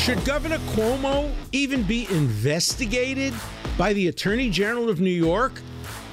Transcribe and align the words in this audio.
Should 0.00 0.24
Governor 0.24 0.56
Cuomo 0.72 1.30
even 1.52 1.82
be 1.82 2.06
investigated 2.10 3.34
by 3.76 3.92
the 3.92 4.08
Attorney 4.08 4.48
General 4.48 4.88
of 4.88 4.98
New 4.98 5.10
York 5.10 5.60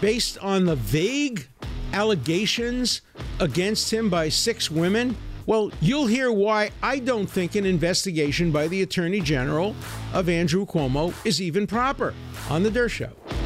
based 0.01 0.37
on 0.39 0.65
the 0.65 0.75
vague 0.75 1.47
allegations 1.93 2.99
against 3.39 3.91
him 3.91 4.09
by 4.09 4.27
six 4.27 4.69
women? 4.69 5.15
Well, 5.45 5.71
you'll 5.79 6.05
hear 6.05 6.33
why 6.33 6.71
I 6.83 6.99
don't 6.99 7.27
think 7.27 7.55
an 7.55 7.65
investigation 7.65 8.51
by 8.51 8.67
the 8.67 8.81
Attorney 8.81 9.21
General 9.21 9.73
of 10.13 10.27
Andrew 10.27 10.65
Cuomo 10.65 11.13
is 11.25 11.41
even 11.41 11.65
proper 11.65 12.13
on 12.49 12.63
The 12.63 12.69
Dershow. 12.69 12.89
Show. 12.89 13.37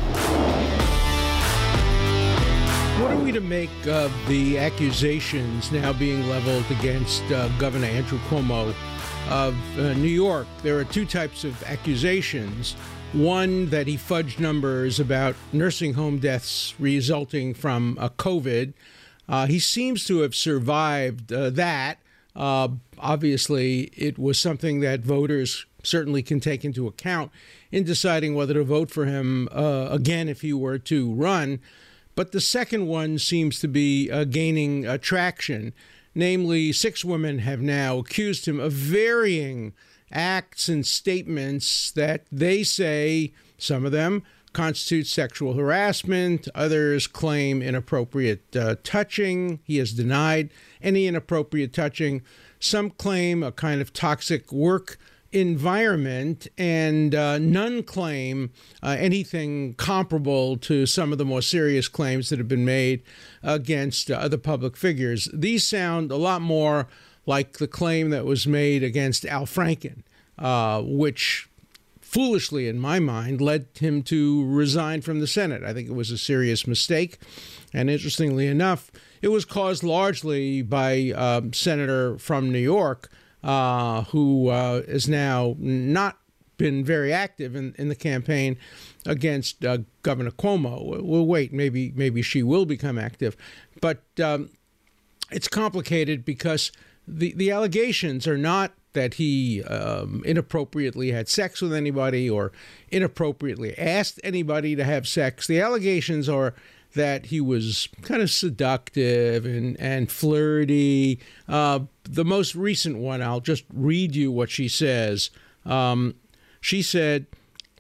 What 3.02 3.12
are 3.12 3.20
we 3.20 3.32
to 3.32 3.42
make 3.42 3.70
of 3.88 4.12
the 4.28 4.58
accusations 4.58 5.72
now 5.72 5.94
being 5.94 6.28
leveled 6.30 6.66
against 6.72 7.24
uh, 7.32 7.48
Governor 7.60 7.86
Andrew 7.88 8.20
Cuomo 8.30 8.74
of 9.30 9.56
uh, 9.78 9.94
New 9.94 10.08
York? 10.08 10.48
There 10.64 10.78
are 10.78 10.84
two 10.84 11.06
types 11.06 11.44
of 11.44 11.62
accusations. 11.64 12.76
One, 13.14 13.70
that 13.72 13.88
he 13.88 13.98
fudged 13.98 14.40
numbers 14.40 15.00
about 15.00 15.36
nursing 15.52 15.96
home 15.96 16.20
deaths 16.20 16.74
resulting 16.80 17.54
from 17.54 17.98
uh, 18.00 18.08
COVID. 18.10 18.74
Uh, 19.28 19.48
he 19.48 19.60
seems 19.60 20.06
to 20.06 20.20
have 20.20 20.34
survived 20.34 21.32
uh, 21.34 21.50
that. 21.50 21.98
Uh, 22.36 22.70
obviously, 22.98 23.92
it 23.98 24.18
was 24.18 24.40
something 24.40 24.80
that 24.80 25.02
voters 25.02 25.66
certainly 25.84 26.24
can 26.24 26.40
take 26.40 26.64
into 26.64 26.88
account 26.88 27.32
in 27.70 27.84
deciding 27.84 28.34
whether 28.34 28.54
to 28.54 28.64
vote 28.64 28.90
for 28.90 29.06
him 29.06 29.50
again 29.52 30.30
if 30.30 30.42
he 30.42 30.54
were 30.54 30.78
to 30.78 31.14
run. 31.14 31.60
But 32.16 32.32
the 32.32 32.42
second 32.42 32.88
one 32.88 33.18
seems 33.20 33.60
to 33.60 33.68
be 33.68 34.08
gaining 34.26 34.86
traction. 35.00 35.74
Namely, 36.14 36.74
six 36.74 37.06
women 37.06 37.40
have 37.40 37.62
now 37.62 38.00
accused 38.00 38.48
him 38.48 38.60
of 38.60 38.74
varying 38.74 39.74
acts 40.12 40.68
and 40.68 40.86
statements 40.86 41.92
that 41.92 42.26
they 42.32 42.64
say, 42.64 43.34
some 43.58 43.86
of 43.86 43.92
them, 43.92 44.24
constitute 44.54 45.08
sexual 45.08 45.54
harassment. 45.54 46.48
Others 46.54 47.08
claim 47.08 47.62
inappropriate 47.62 48.56
uh, 48.56 48.76
touching. 48.84 49.60
He 49.64 49.78
has 49.78 49.94
denied 49.94 50.50
any 50.82 51.08
inappropriate 51.08 51.74
touching. 51.74 52.22
Some 52.60 52.90
claim 52.90 53.44
a 53.44 53.52
kind 53.52 53.82
of 53.82 53.94
toxic 53.94 54.52
work 54.52 54.98
environment, 55.32 56.48
and 56.58 57.16
uh, 57.16 57.38
none 57.38 57.84
claim 57.84 58.52
uh, 58.84 58.96
anything 59.00 59.74
comparable 59.76 60.58
to 60.58 60.86
some 60.86 61.12
of 61.12 61.18
the 61.18 61.26
more 61.26 61.42
serious 61.42 61.88
claims 61.88 62.30
that 62.30 62.40
have 62.40 62.48
been 62.48 62.66
made 62.66 63.04
against 63.42 64.12
uh, 64.12 64.16
other 64.16 64.38
public 64.38 64.76
figures. 64.76 65.30
These 65.34 65.66
sound 65.68 66.12
a 66.12 66.18
lot 66.18 66.42
more 66.42 66.88
like 67.26 67.60
the 67.60 67.68
claim 67.68 68.10
that 68.10 68.26
was 68.26 68.46
made 68.48 68.84
against 68.84 69.26
Al 69.26 69.46
Franken, 69.46 70.04
uh, 70.38 70.82
which 70.84 71.48
foolishly, 72.02 72.68
in 72.68 72.78
my 72.78 73.00
mind, 73.00 73.40
led 73.40 73.68
him 73.76 74.04
to 74.04 74.46
resign 74.46 75.02
from 75.02 75.22
the 75.22 75.28
Senate. 75.28 75.64
I 75.64 75.74
think 75.74 75.88
it 75.88 75.96
was 75.96 76.12
a 76.12 76.18
serious 76.18 76.68
mistake. 76.68 77.18
And 77.74 77.90
interestingly 77.90 78.48
enough, 78.48 78.92
it 79.22 79.30
was 79.30 79.46
caused 79.46 79.82
largely 79.82 80.62
by 80.62 81.12
um, 81.12 81.54
senator 81.54 82.18
from 82.18 82.52
New 82.52 82.60
York 82.60 83.10
uh, 83.44 84.04
who 84.06 84.50
uh, 84.50 84.82
is 84.88 85.08
now 85.08 85.56
not 85.58 86.18
been 86.58 86.84
very 86.84 87.12
active 87.12 87.56
in, 87.56 87.74
in 87.78 87.90
the 87.90 87.96
campaign 87.96 88.56
against 89.06 89.66
uh, 89.66 89.80
Governor 90.04 90.30
Cuomo. 90.30 91.02
We'll 91.02 91.26
wait. 91.26 91.52
Maybe 91.52 91.92
maybe 91.96 92.22
she 92.22 92.44
will 92.44 92.66
become 92.66 93.00
active, 93.00 93.36
but 93.82 94.04
um, 94.24 94.50
it's 95.32 95.48
complicated 95.48 96.24
because 96.24 96.72
the 97.08 97.34
the 97.34 97.52
allegations 97.52 98.28
are 98.28 98.38
not 98.38 98.74
that 98.94 99.16
he 99.16 99.64
um, 99.64 100.22
inappropriately 100.26 101.12
had 101.12 101.30
sex 101.30 101.62
with 101.62 101.74
anybody 101.74 102.30
or 102.30 102.52
inappropriately 102.90 103.78
asked 103.78 104.20
anybody 104.24 104.76
to 104.76 104.84
have 104.84 105.08
sex. 105.08 105.48
The 105.48 105.62
allegations 105.62 106.28
are 106.28 106.54
that 106.94 107.28
he 107.28 107.40
was 107.40 107.88
kind 108.02 108.22
of 108.22 108.30
seductive 108.30 109.46
and, 109.46 109.80
and 109.80 110.12
flirty. 110.12 111.20
Uh, 111.48 111.82
the 112.04 112.26
most 112.26 112.56
recent 112.56 112.98
one, 112.98 113.22
I'll 113.22 113.40
just 113.40 113.64
read 113.74 114.16
you 114.16 114.32
what 114.32 114.50
she 114.50 114.68
says. 114.68 115.30
Um, 115.66 116.16
she 116.60 116.82
said, 116.82 117.28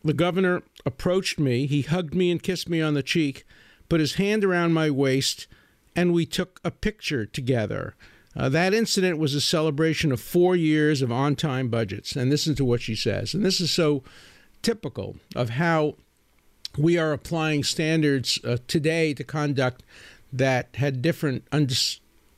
The 0.04 0.14
governor 0.14 0.64
approached 0.86 1.40
me, 1.40 1.68
he 1.68 1.82
hugged 1.82 2.16
me 2.16 2.32
and 2.32 2.42
kissed 2.42 2.70
me 2.70 2.82
on 2.82 2.94
the 2.94 3.04
cheek, 3.04 3.46
put 3.90 4.00
his 4.00 4.16
hand 4.16 4.44
around 4.44 4.74
my 4.74 4.90
waist, 4.90 5.48
and 5.96 6.14
we 6.14 6.26
took 6.26 6.60
a 6.64 6.72
picture 6.72 7.26
together. 7.26 7.96
Uh, 8.36 8.48
that 8.50 8.74
incident 8.74 9.18
was 9.18 9.36
a 9.36 9.42
celebration 9.42 10.12
of 10.12 10.22
four 10.22 10.56
years 10.56 11.02
of 11.02 11.12
on 11.12 11.36
time 11.36 11.68
budgets. 11.68 12.16
And 12.16 12.30
listen 12.30 12.56
to 12.56 12.66
what 12.66 12.82
she 12.82 12.96
says. 12.96 13.34
And 13.34 13.44
this 13.44 13.60
is 13.60 13.72
so 13.72 14.04
typical 14.62 15.18
of 15.36 15.52
how 15.52 15.96
we 16.78 16.98
are 16.98 17.14
applying 17.14 17.64
standards 17.64 18.40
uh, 18.44 18.58
today 18.68 19.14
to 19.14 19.24
conduct 19.24 19.84
that 20.32 20.70
had 20.76 21.02
different 21.02 21.46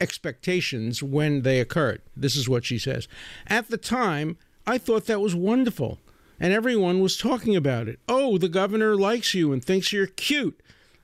expectations 0.02 1.04
when 1.04 1.44
they 1.44 1.60
occurred. 1.60 2.02
This 2.16 2.36
is 2.36 2.50
what 2.50 2.66
she 2.66 2.80
says. 2.80 3.08
At 3.48 3.70
the 3.70 3.78
time, 3.78 4.38
I 4.66 4.78
thought 4.78 5.06
that 5.06 5.22
was 5.22 5.36
wonderful, 5.36 6.00
and 6.40 6.52
everyone 6.52 7.00
was 7.00 7.18
talking 7.18 7.56
about 7.56 7.88
it. 7.88 8.00
Oh, 8.08 8.38
the 8.38 8.50
governor 8.50 8.96
likes 8.96 9.34
you 9.34 9.54
and 9.54 9.64
thinks 9.64 9.94
you're 9.94 10.08
cute. 10.08 10.60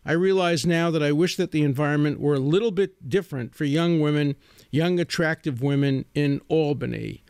I 0.06 0.14
realize 0.14 0.66
now 0.66 0.90
that 0.92 1.04
I 1.04 1.12
wish 1.12 1.36
that 1.36 1.52
the 1.52 1.64
environment 1.64 2.20
were 2.20 2.34
a 2.36 2.40
little 2.40 2.72
bit 2.72 3.10
different 3.10 3.54
for 3.54 3.66
young 3.66 4.00
women 4.00 4.36
young, 4.72 5.00
attractive 5.00 5.62
women 5.62 6.06
in 6.14 6.42
Albany. 6.48 7.24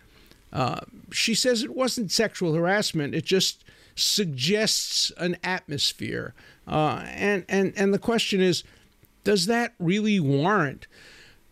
Uh, 0.51 0.81
she 1.11 1.35
says 1.35 1.63
it 1.63 1.75
wasn't 1.75 2.11
sexual 2.11 2.53
harassment, 2.53 3.13
it 3.13 3.25
just 3.25 3.63
suggests 3.99 5.11
an 5.17 5.37
atmosphere. 5.43 6.33
Uh, 6.67 7.03
and, 7.07 7.45
and, 7.49 7.73
and 7.75 7.93
the 7.93 7.99
question 7.99 8.41
is 8.41 8.63
does 9.23 9.45
that 9.47 9.73
really 9.79 10.19
warrant 10.19 10.87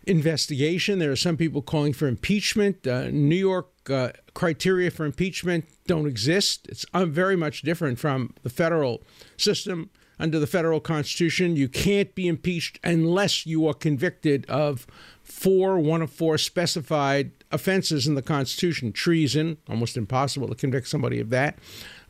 investigation? 0.06 0.98
There 0.98 1.12
are 1.12 1.16
some 1.16 1.36
people 1.36 1.62
calling 1.62 1.92
for 1.92 2.08
impeachment. 2.08 2.86
Uh, 2.86 3.08
New 3.10 3.36
York 3.36 3.68
uh, 3.90 4.10
criteria 4.34 4.90
for 4.90 5.04
impeachment 5.04 5.66
don't 5.86 6.06
exist. 6.06 6.66
It's 6.68 6.84
uh, 6.94 7.04
very 7.04 7.36
much 7.36 7.62
different 7.62 7.98
from 7.98 8.34
the 8.42 8.50
federal 8.50 9.02
system. 9.36 9.90
Under 10.20 10.40
the 10.40 10.48
federal 10.48 10.80
constitution, 10.80 11.54
you 11.54 11.68
can't 11.68 12.12
be 12.14 12.26
impeached 12.26 12.80
unless 12.82 13.46
you 13.46 13.68
are 13.68 13.74
convicted 13.74 14.44
of 14.46 14.86
four, 15.22 15.78
one 15.78 16.02
of 16.02 16.10
four 16.10 16.38
specified 16.38 17.30
offenses 17.52 18.06
in 18.06 18.14
the 18.14 18.22
Constitution 18.22 18.92
treason, 18.92 19.58
almost 19.68 19.96
impossible 19.96 20.48
to 20.48 20.54
convict 20.54 20.88
somebody 20.88 21.20
of 21.20 21.30
that. 21.30 21.58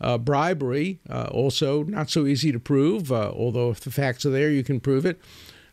Uh, 0.00 0.16
bribery, 0.16 1.00
uh, 1.10 1.28
also 1.32 1.82
not 1.84 2.09
so 2.09 2.26
easy 2.26 2.53
to 2.53 2.60
prove, 2.60 3.10
uh, 3.10 3.32
although 3.32 3.70
if 3.70 3.81
the 3.81 3.91
facts 3.91 4.25
are 4.25 4.31
there, 4.31 4.50
you 4.50 4.62
can 4.62 4.78
prove 4.78 5.04
it. 5.04 5.20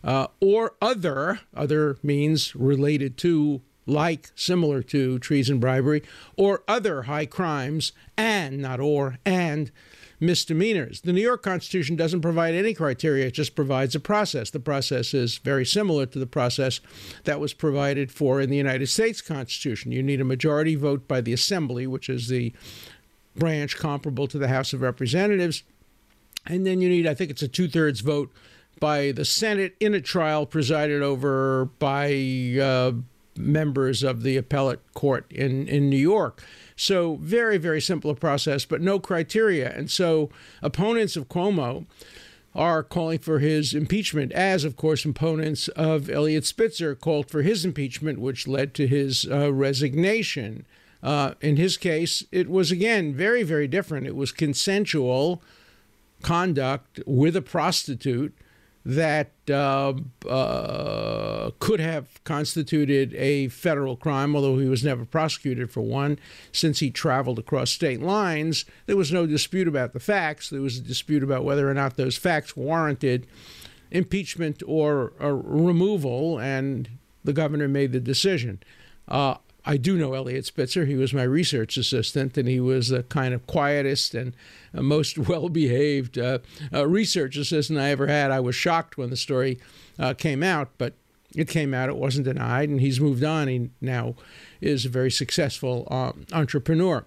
Uh, 0.04 0.28
or 0.40 0.74
other, 0.82 1.40
other 1.56 1.98
means 2.04 2.56
related 2.56 3.18
to, 3.18 3.62
like, 3.86 4.32
similar 4.36 4.82
to 4.84 5.20
treason, 5.20 5.60
bribery, 5.60 6.04
or 6.38 6.64
other 6.68 7.04
high 7.04 7.26
crimes, 7.26 7.92
and, 8.18 8.60
not 8.60 8.80
or, 8.80 9.18
and 9.26 9.72
misdemeanors. 10.20 11.02
The 11.02 11.14
New 11.14 11.22
York 11.22 11.44
Constitution 11.44 11.96
doesn't 11.96 12.22
provide 12.22 12.54
any 12.54 12.74
criteria, 12.74 13.28
it 13.28 13.34
just 13.34 13.56
provides 13.56 13.96
a 13.96 14.00
process. 14.00 14.50
The 14.50 14.60
process 14.60 15.14
is 15.14 15.38
very 15.40 15.66
similar 15.66 16.06
to 16.08 16.20
the 16.20 16.28
process 16.28 16.80
that 17.26 17.40
was 17.40 17.54
provided 17.54 18.12
for 18.12 18.42
in 18.42 18.50
the 18.50 18.58
United 18.58 18.88
States 18.88 19.22
Constitution. 19.22 19.92
You 19.92 20.04
need 20.04 20.22
a 20.22 20.26
majority 20.26 20.76
vote 20.76 21.08
by 21.08 21.22
the 21.22 21.34
Assembly, 21.34 21.86
which 21.88 22.10
is 22.10 22.28
the 22.28 22.54
branch 23.36 23.78
comparable 23.78 24.28
to 24.28 24.38
the 24.38 24.48
House 24.48 24.74
of 24.74 24.82
Representatives. 24.82 25.64
And 26.46 26.66
then 26.66 26.82
you 26.82 26.90
need, 26.90 27.08
I 27.08 27.14
think 27.14 27.32
it's 27.32 27.42
a 27.42 27.48
two 27.48 27.68
thirds 27.68 28.02
vote 28.02 28.32
by 28.80 29.12
the 29.12 29.26
Senate 29.26 29.76
in 29.80 29.94
a 29.94 30.02
trial 30.02 30.46
presided 30.46 31.02
over 31.02 31.66
by 31.80 32.58
uh, 32.62 32.92
members 33.38 34.04
of 34.04 34.24
the 34.24 34.38
appellate 34.38 34.82
court 34.94 35.32
in, 35.32 35.68
in 35.68 35.90
New 35.90 35.98
York. 35.98 36.44
So, 36.76 37.16
very, 37.22 37.58
very 37.58 37.80
simple 37.80 38.14
process, 38.16 38.66
but 38.66 38.82
no 38.82 39.00
criteria. 39.00 39.72
And 39.72 39.90
so, 39.90 40.30
opponents 40.62 41.16
of 41.16 41.30
Cuomo 41.30 41.86
are 42.54 42.84
calling 42.84 43.20
for 43.20 43.40
his 43.40 43.74
impeachment, 43.74 44.32
as, 44.32 44.64
of 44.64 44.76
course, 44.76 45.06
opponents 45.06 45.68
of 45.70 46.10
Eliot 46.10 46.46
Spitzer 46.46 46.96
called 46.96 47.30
for 47.30 47.42
his 47.42 47.66
impeachment, 47.66 48.20
which 48.20 48.48
led 48.48 48.74
to 48.76 48.88
his 48.88 49.28
uh, 49.30 49.54
resignation. 49.54 50.66
Uh, 51.06 51.36
in 51.40 51.56
his 51.56 51.78
case, 51.78 52.26
it 52.32 52.50
was 52.50 52.72
again 52.72 53.14
very, 53.14 53.44
very 53.44 53.68
different. 53.68 54.08
It 54.08 54.16
was 54.16 54.32
consensual 54.32 55.40
conduct 56.24 57.00
with 57.06 57.36
a 57.36 57.44
prostitute 57.44 58.36
that 58.84 59.32
uh, 59.48 59.94
uh, 60.28 61.52
could 61.60 61.80
have 61.80 62.24
constituted 62.24 63.14
a 63.14 63.50
federal 63.50 63.96
crime, 63.96 64.36
although 64.36 64.58
he 64.58 64.68
was 64.68 64.84
never 64.84 65.06
prosecuted 65.06 65.72
for 65.72 65.82
one. 65.82 66.18
Since 66.52 66.80
he 66.80 66.90
traveled 66.90 67.38
across 67.38 67.70
state 67.70 68.02
lines, 68.02 68.66
there 68.88 68.98
was 68.98 69.12
no 69.12 69.28
dispute 69.28 69.68
about 69.68 69.94
the 69.94 70.00
facts. 70.00 70.50
There 70.50 70.62
was 70.62 70.80
a 70.80 70.82
dispute 70.82 71.22
about 71.22 71.44
whether 71.44 71.70
or 71.70 71.76
not 71.76 71.98
those 71.98 72.18
facts 72.18 72.58
warranted 72.58 73.28
impeachment 73.92 74.64
or, 74.66 75.14
removal, 75.20 76.40
and 76.40 76.90
the 77.24 77.34
governor 77.34 77.68
made 77.68 77.92
the 77.92 78.00
decision. 78.00 78.64
Uh, 79.08 79.36
I 79.66 79.78
do 79.78 79.98
know 79.98 80.14
Eliot 80.14 80.46
Spitzer. 80.46 80.86
He 80.86 80.96
was 80.96 81.14
my 81.14 81.24
research 81.24 81.76
assistant, 81.76 82.38
and 82.38 82.48
he 82.48 82.60
was 82.60 82.90
the 82.90 83.04
kind 83.04 83.34
of 83.34 83.48
quietest 83.48 84.14
and 84.14 84.36
most 84.74 85.18
well 85.30 85.50
behaved 85.50 86.18
uh, 86.18 86.40
uh, 86.74 86.88
research 86.88 87.36
assistant 87.36 87.80
I 87.80 87.90
ever 87.90 88.08
had. 88.08 88.32
I 88.32 88.40
was 88.40 88.56
shocked 88.56 88.98
when 88.98 89.10
the 89.10 89.18
story 89.18 89.60
uh, 89.98 90.14
came 90.14 90.44
out, 90.44 90.70
but 90.78 90.94
it 91.36 91.50
came 91.50 91.74
out, 91.74 91.90
it 91.90 91.98
wasn't 91.98 92.26
denied, 92.26 92.70
and 92.70 92.80
he's 92.80 93.00
moved 93.00 93.24
on. 93.24 93.48
He 93.48 93.70
now 93.82 94.16
is 94.62 94.86
a 94.86 94.90
very 94.90 95.12
successful 95.12 95.88
uh, 95.92 96.14
entrepreneur. 96.32 97.06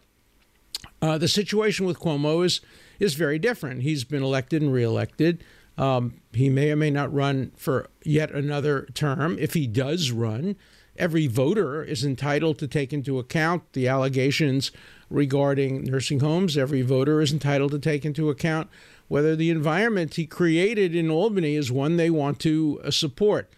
Uh, 1.00 1.16
the 1.16 1.28
situation 1.28 1.87
with 1.87 1.99
Cuomo 1.99 2.44
is, 2.44 2.60
is 2.99 3.14
very 3.14 3.38
different. 3.38 3.82
He's 3.82 4.05
been 4.05 4.22
elected 4.22 4.62
and 4.62 4.72
reelected. 4.72 5.43
Um, 5.78 6.20
he 6.32 6.50
may 6.50 6.72
or 6.72 6.76
may 6.76 6.90
not 6.90 7.12
run 7.12 7.52
for 7.56 7.88
yet 8.02 8.32
another 8.32 8.88
term. 8.94 9.38
If 9.38 9.55
he 9.55 9.66
does 9.66 10.10
run, 10.10 10.56
every 10.99 11.27
voter 11.27 11.83
is 11.83 12.05
entitled 12.05 12.59
to 12.59 12.69
take 12.69 12.93
into 12.93 13.19
account 13.19 13.73
the 13.73 13.89
allegations 13.89 14.71
regarding 15.11 15.85
nursing 15.85 16.21
homes. 16.21 16.56
Every 16.56 16.83
voter 16.83 17.21
is 17.21 17.33
entitled 17.33 17.71
to 17.73 17.79
take 17.79 18.05
into 18.05 18.29
account 18.29 18.69
whether 19.09 19.35
the 19.35 19.50
environment 19.50 20.15
he 20.15 20.27
created 20.27 20.95
in 20.95 21.11
Albany 21.11 21.55
is 21.55 21.73
one 21.73 21.97
they 21.97 22.11
want 22.11 22.39
to 22.41 22.81
uh, 22.85 22.91
support. 22.91 23.50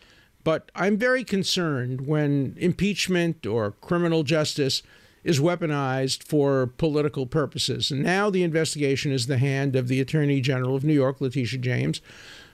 But 0.45 0.71
I'm 0.75 0.97
very 0.97 1.25
concerned 1.25 2.07
when 2.07 2.55
impeachment 2.59 3.45
or 3.47 3.73
criminal 3.73 4.23
justice 4.23 4.83
is 5.23 5.39
weaponized 5.39 6.23
for 6.23 6.67
political 6.67 7.27
purposes. 7.27 7.91
And 7.91 8.03
now 8.03 8.31
the 8.31 8.43
investigation 8.43 9.13
is 9.13 9.27
the 9.27 9.39
hand 9.39 9.77
of 9.77 9.89
the 9.89 10.01
Attorney 10.01 10.41
General 10.41 10.77
of 10.77 10.85
New 10.85 10.95
York, 10.95 11.21
Letitia 11.21 11.59
James, 11.59 12.01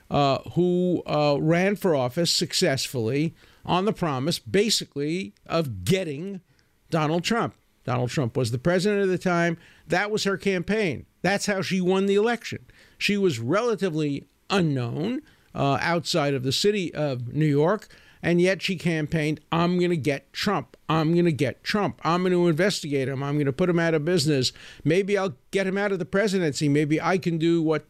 uh, 0.09 0.39
who 0.53 1.01
uh, 1.05 1.37
ran 1.39 1.75
for 1.75 1.95
office 1.95 2.31
successfully 2.31 3.33
on 3.67 3.85
the 3.85 3.93
promise, 3.93 4.39
basically, 4.39 5.33
of 5.45 5.83
getting 5.83 6.41
Donald 6.89 7.23
Trump. 7.23 7.53
Donald 7.83 8.09
Trump 8.09 8.35
was 8.35 8.51
the 8.51 8.57
president 8.57 9.03
at 9.03 9.09
the 9.09 9.17
time. 9.17 9.57
That 9.87 10.09
was 10.11 10.23
her 10.23 10.37
campaign. 10.37 11.05
That's 11.21 11.45
how 11.45 11.61
she 11.61 11.79
won 11.79 12.05
the 12.05 12.15
election. 12.15 12.65
She 12.97 13.17
was 13.17 13.39
relatively 13.39 14.27
unknown 14.49 15.21
uh, 15.53 15.77
outside 15.81 16.33
of 16.33 16.43
the 16.43 16.51
city 16.51 16.93
of 16.93 17.33
New 17.33 17.45
York. 17.45 17.87
And 18.21 18.41
yet 18.41 18.61
she 18.61 18.75
campaigned, 18.75 19.39
I'm 19.51 19.77
going 19.77 19.91
to 19.91 19.97
get 19.97 20.33
Trump. 20.33 20.75
I'm 20.89 21.13
going 21.13 21.25
to 21.25 21.31
get 21.31 21.63
Trump. 21.63 22.01
I'm 22.03 22.23
going 22.23 22.33
to 22.33 22.47
investigate 22.47 23.07
him. 23.07 23.21
I'm 23.23 23.35
going 23.35 23.45
to 23.45 23.53
put 23.53 23.69
him 23.69 23.79
out 23.79 23.93
of 23.93 24.03
business. 24.03 24.51
Maybe 24.83 25.17
I'll 25.17 25.35
get 25.51 25.67
him 25.67 25.77
out 25.77 25.91
of 25.91 25.99
the 25.99 26.05
presidency. 26.05 26.67
Maybe 26.67 26.99
I 26.99 27.19
can 27.19 27.37
do 27.37 27.61
what 27.61 27.85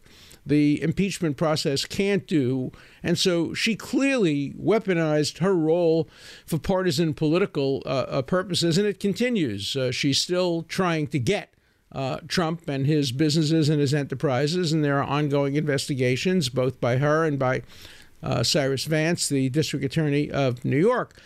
the 0.48 0.82
impeachment 0.82 1.38
process 1.38 1.86
can't 1.86 2.26
do. 2.28 2.72
And 3.04 3.18
so 3.18 3.54
she 3.54 3.76
clearly 3.76 4.54
weaponized 4.54 5.40
her 5.40 5.56
role 5.56 6.10
for 6.46 6.58
partisan 6.58 7.14
political 7.14 7.84
uh, 7.86 8.06
uh 8.10 8.22
purposes, 8.22 8.78
and 8.78 8.88
it 8.88 9.00
continues. 9.00 9.76
Uh, 9.76 9.92
she's 9.92 10.20
still 10.20 10.64
trying 10.64 11.08
to 11.08 11.20
get 11.20 11.54
uh, 11.92 12.20
Trump 12.28 12.68
and 12.68 12.86
his 12.86 13.12
businesses 13.12 13.70
and 13.70 13.80
his 13.80 13.94
enterprises, 13.94 14.74
and 14.74 14.84
there 14.84 14.98
are 14.98 15.08
ongoing 15.08 15.56
investigations, 15.56 16.50
both 16.50 16.80
by 16.82 16.98
her 16.98 17.26
and 17.26 17.40
by 17.40 17.62
uh, 18.24 18.44
Cyrus 18.44 18.86
Vance, 18.86 19.30
the 19.30 19.50
district 19.50 19.86
attorney 19.86 20.30
of 20.30 20.66
New 20.66 20.80
York. 20.80 21.20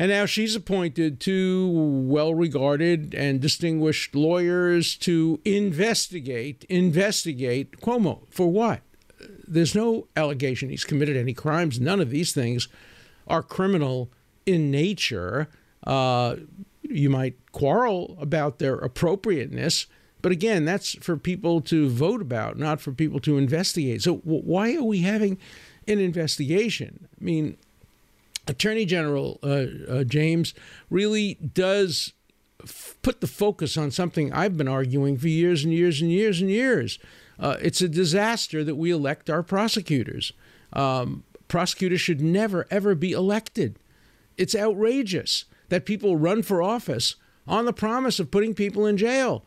And 0.00 0.12
now 0.12 0.26
she's 0.26 0.54
appointed 0.54 1.18
two 1.18 1.68
well 2.06 2.32
regarded 2.32 3.14
and 3.14 3.40
distinguished 3.40 4.14
lawyers 4.14 4.96
to 4.98 5.40
investigate 5.44 6.64
investigate 6.68 7.80
Cuomo. 7.80 8.20
For 8.30 8.46
what? 8.46 8.82
There's 9.46 9.74
no 9.74 10.06
allegation 10.14 10.68
he's 10.68 10.84
committed 10.84 11.16
any 11.16 11.34
crimes. 11.34 11.80
None 11.80 12.00
of 12.00 12.10
these 12.10 12.32
things 12.32 12.68
are 13.26 13.42
criminal 13.42 14.12
in 14.46 14.70
nature. 14.70 15.48
Uh, 15.84 16.36
you 16.82 17.10
might 17.10 17.34
quarrel 17.50 18.16
about 18.20 18.60
their 18.60 18.76
appropriateness, 18.76 19.86
but 20.22 20.32
again, 20.32 20.64
that's 20.64 20.94
for 21.04 21.16
people 21.16 21.60
to 21.62 21.88
vote 21.88 22.22
about, 22.22 22.56
not 22.56 22.80
for 22.80 22.92
people 22.92 23.20
to 23.20 23.36
investigate. 23.36 24.02
So, 24.02 24.16
why 24.24 24.76
are 24.76 24.84
we 24.84 25.00
having 25.00 25.38
an 25.86 25.98
investigation? 25.98 27.08
I 27.20 27.24
mean, 27.24 27.56
Attorney 28.48 28.86
General 28.86 29.38
uh, 29.42 29.66
uh, 29.88 30.04
James 30.04 30.54
really 30.90 31.34
does 31.34 32.14
f- 32.62 32.96
put 33.02 33.20
the 33.20 33.26
focus 33.26 33.76
on 33.76 33.90
something 33.90 34.32
I've 34.32 34.56
been 34.56 34.68
arguing 34.68 35.18
for 35.18 35.28
years 35.28 35.64
and 35.64 35.72
years 35.72 36.00
and 36.00 36.10
years 36.10 36.40
and 36.40 36.50
years. 36.50 36.98
Uh, 37.38 37.56
it's 37.60 37.80
a 37.80 37.88
disaster 37.88 38.64
that 38.64 38.74
we 38.74 38.90
elect 38.90 39.30
our 39.30 39.42
prosecutors. 39.42 40.32
Um, 40.72 41.24
prosecutors 41.46 42.00
should 42.00 42.20
never, 42.20 42.66
ever 42.70 42.94
be 42.94 43.12
elected. 43.12 43.78
It's 44.36 44.56
outrageous 44.56 45.44
that 45.68 45.84
people 45.84 46.16
run 46.16 46.42
for 46.42 46.62
office 46.62 47.16
on 47.46 47.66
the 47.66 47.72
promise 47.72 48.18
of 48.18 48.30
putting 48.30 48.54
people 48.54 48.86
in 48.86 48.96
jail. 48.96 49.44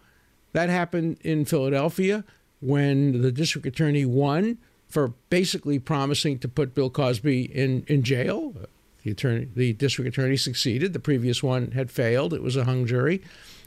That 0.53 0.69
happened 0.69 1.17
in 1.21 1.45
Philadelphia 1.45 2.23
when 2.59 3.21
the 3.21 3.31
district 3.31 3.65
attorney 3.65 4.05
won 4.05 4.59
for 4.87 5.13
basically 5.29 5.79
promising 5.79 6.37
to 6.39 6.47
put 6.47 6.75
Bill 6.75 6.89
Cosby 6.89 7.43
in, 7.43 7.83
in 7.87 8.03
jail. 8.03 8.53
The 9.03 9.11
attorney, 9.11 9.47
the 9.55 9.73
district 9.73 10.09
attorney 10.09 10.37
succeeded. 10.37 10.93
The 10.93 10.99
previous 10.99 11.41
one 11.41 11.71
had 11.71 11.89
failed. 11.89 12.33
It 12.33 12.43
was 12.43 12.55
a 12.55 12.65
hung 12.65 12.85
jury, 12.85 13.21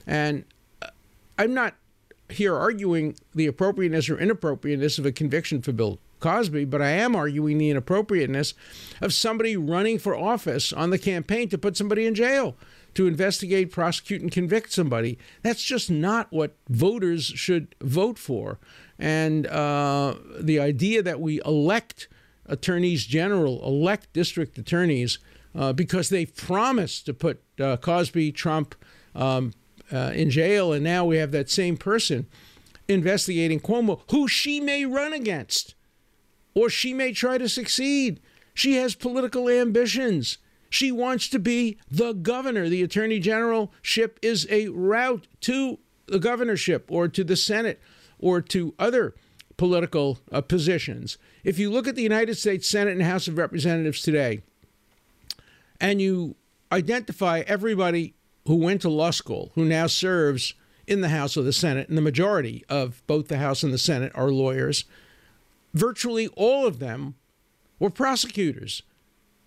and 0.07 0.45
uh, 0.83 0.89
I'm 1.39 1.55
not 1.55 1.75
here 2.29 2.57
arguing 2.57 3.17
the 3.35 3.47
appropriateness 3.47 4.09
or 4.09 4.19
inappropriateness 4.19 4.99
of 4.99 5.07
a 5.07 5.13
conviction 5.13 5.61
for 5.61 5.73
Bill 5.73 5.99
Cosby, 6.21 6.65
but 6.65 6.81
I 6.81 6.91
am 6.91 7.15
arguing 7.15 7.59
the 7.59 7.71
inappropriateness 7.71 8.55
of 9.03 9.13
somebody 9.13 9.57
running 9.57 9.99
for 9.99 10.17
office 10.17 10.73
on 10.73 10.91
the 10.91 10.99
campaign 10.99 11.49
to 11.51 11.59
put 11.59 11.77
somebody 11.77 12.07
in 12.07 12.15
jail, 12.15 12.57
to 12.95 13.07
investigate, 13.07 13.71
prosecute, 13.71 14.23
and 14.23 14.33
convict 14.33 14.73
somebody. 14.73 15.19
That's 15.43 15.63
just 15.63 15.91
not 15.91 16.33
what 16.33 16.55
voters 16.69 17.27
should 17.27 17.75
vote 17.83 18.19
for. 18.19 18.59
And 18.99 19.47
uh, 19.49 20.15
the 20.41 20.59
idea 20.61 21.03
that 21.03 21.21
we 21.21 21.43
elect 21.45 22.09
attorneys 22.47 23.05
general, 23.07 23.65
elect 23.65 24.13
district 24.13 24.59
attorneys, 24.59 25.19
uh, 25.55 25.73
because 25.73 26.09
they've 26.09 26.35
promised 26.35 27.07
to 27.07 27.15
put 27.15 27.43
uh, 27.61 27.77
Cosby, 27.77 28.33
Trump 28.33 28.75
um, 29.15 29.53
uh, 29.93 30.13
in 30.15 30.31
jail, 30.31 30.73
and 30.73 30.83
now 30.83 31.05
we 31.05 31.17
have 31.17 31.31
that 31.33 31.51
same 31.51 31.77
person 31.77 32.27
investigating 32.89 33.61
Cuomo, 33.61 34.01
who 34.11 34.29
she 34.29 34.61
may 34.61 34.85
run 34.85 35.13
against 35.13 35.75
or 36.55 36.71
she 36.71 36.95
may 36.95 37.13
try 37.13 37.39
to 37.39 37.49
succeed. 37.49 38.21
She 38.55 38.77
has 38.77 38.95
political 38.95 39.49
ambitions. 39.49 40.39
She 40.71 40.93
wants 40.93 41.29
to 41.29 41.39
be 41.39 41.79
the 41.91 42.13
governor. 42.13 42.69
The 42.69 42.83
attorney 42.83 43.19
generalship 43.19 44.19
is 44.23 44.47
a 44.51 44.69
route 44.69 45.27
to 45.43 45.79
the 46.07 46.19
governorship 46.19 46.91
or 46.91 47.09
to 47.09 47.25
the 47.25 47.37
Senate 47.37 47.81
or 48.19 48.41
to 48.41 48.75
other 48.79 49.15
political 49.57 50.19
uh, 50.33 50.41
positions. 50.41 51.19
If 51.43 51.59
you 51.59 51.71
look 51.71 51.87
at 51.87 51.95
the 51.95 52.03
United 52.03 52.37
States 52.37 52.69
Senate 52.69 52.93
and 52.93 53.03
House 53.03 53.29
of 53.29 53.39
Representatives 53.39 54.03
today, 54.03 54.43
and 55.81 56.01
you 56.01 56.37
identify 56.73 57.41
everybody 57.47 58.15
who 58.47 58.57
went 58.57 58.83
to 58.83 58.89
law 58.89 59.11
school, 59.11 59.53
who 59.55 59.65
now 59.65 59.87
serves 59.87 60.55
in 60.87 61.01
the 61.01 61.09
House 61.09 61.37
or 61.37 61.43
the 61.43 61.53
Senate, 61.53 61.89
and 61.89 61.97
the 61.97 62.03
majority 62.03 62.65
of 62.69 63.03
both 63.07 63.29
the 63.29 63.39
House 63.39 63.63
and 63.63 63.73
the 63.73 63.79
Senate 63.79 64.13
are 64.15 64.31
lawyers, 64.31 64.85
virtually 65.73 66.29
all 66.37 66.67
of 66.67 66.79
them 66.79 67.15
were 67.79 67.91
prosecutors 67.91 68.83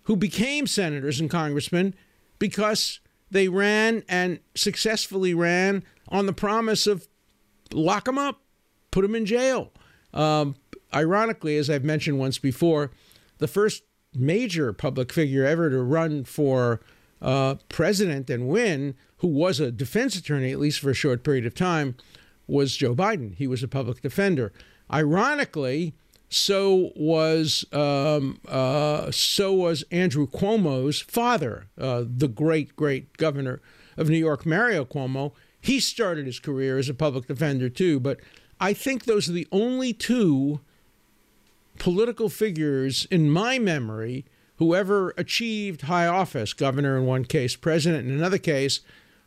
who 0.04 0.16
became 0.16 0.66
senators 0.66 1.20
and 1.20 1.30
congressmen 1.30 1.94
because 2.38 3.00
they 3.30 3.48
ran 3.48 4.02
and 4.08 4.40
successfully 4.54 5.34
ran 5.34 5.82
on 6.08 6.26
the 6.26 6.32
promise 6.32 6.86
of 6.86 7.06
lock 7.72 8.04
them 8.06 8.18
up, 8.18 8.40
put 8.90 9.02
them 9.02 9.14
in 9.14 9.26
jail. 9.26 9.70
Um, 10.14 10.56
ironically, 10.94 11.56
as 11.56 11.68
I've 11.68 11.84
mentioned 11.84 12.18
once 12.18 12.38
before, 12.38 12.90
the 13.38 13.48
first 13.48 13.82
major 14.14 14.72
public 14.72 15.12
figure 15.12 15.44
ever 15.44 15.70
to 15.70 15.82
run 15.82 16.24
for 16.24 16.80
uh, 17.20 17.56
president 17.68 18.30
and 18.30 18.48
win, 18.48 18.94
who 19.18 19.28
was 19.28 19.60
a 19.60 19.70
defense 19.70 20.16
attorney, 20.16 20.52
at 20.52 20.58
least 20.58 20.80
for 20.80 20.90
a 20.90 20.94
short 20.94 21.22
period 21.22 21.46
of 21.46 21.54
time, 21.54 21.96
was 22.46 22.76
Joe 22.76 22.94
Biden. 22.94 23.34
He 23.34 23.46
was 23.46 23.62
a 23.62 23.68
public 23.68 24.00
defender. 24.00 24.52
Ironically, 24.92 25.94
so 26.30 26.92
was 26.94 27.64
um, 27.72 28.40
uh, 28.46 29.10
so 29.10 29.52
was 29.52 29.84
Andrew 29.90 30.26
Cuomo's 30.26 31.00
father, 31.00 31.66
uh, 31.78 32.04
the 32.06 32.28
great 32.28 32.76
great 32.76 33.16
governor 33.16 33.60
of 33.96 34.08
New 34.08 34.18
York, 34.18 34.46
Mario 34.46 34.84
Cuomo. 34.84 35.32
He 35.60 35.80
started 35.80 36.26
his 36.26 36.38
career 36.38 36.78
as 36.78 36.88
a 36.88 36.94
public 36.94 37.26
defender 37.26 37.68
too, 37.68 37.98
but 37.98 38.20
I 38.60 38.72
think 38.72 39.04
those 39.04 39.28
are 39.28 39.32
the 39.32 39.48
only 39.52 39.92
two 39.92 40.60
political 41.78 42.28
figures 42.28 43.06
in 43.10 43.30
my 43.30 43.58
memory 43.58 44.24
who 44.56 44.74
ever 44.74 45.14
achieved 45.16 45.82
high 45.82 46.06
office, 46.06 46.52
governor 46.52 46.98
in 46.98 47.06
one 47.06 47.24
case, 47.24 47.54
president 47.54 48.08
in 48.08 48.14
another 48.14 48.38
case, 48.38 48.80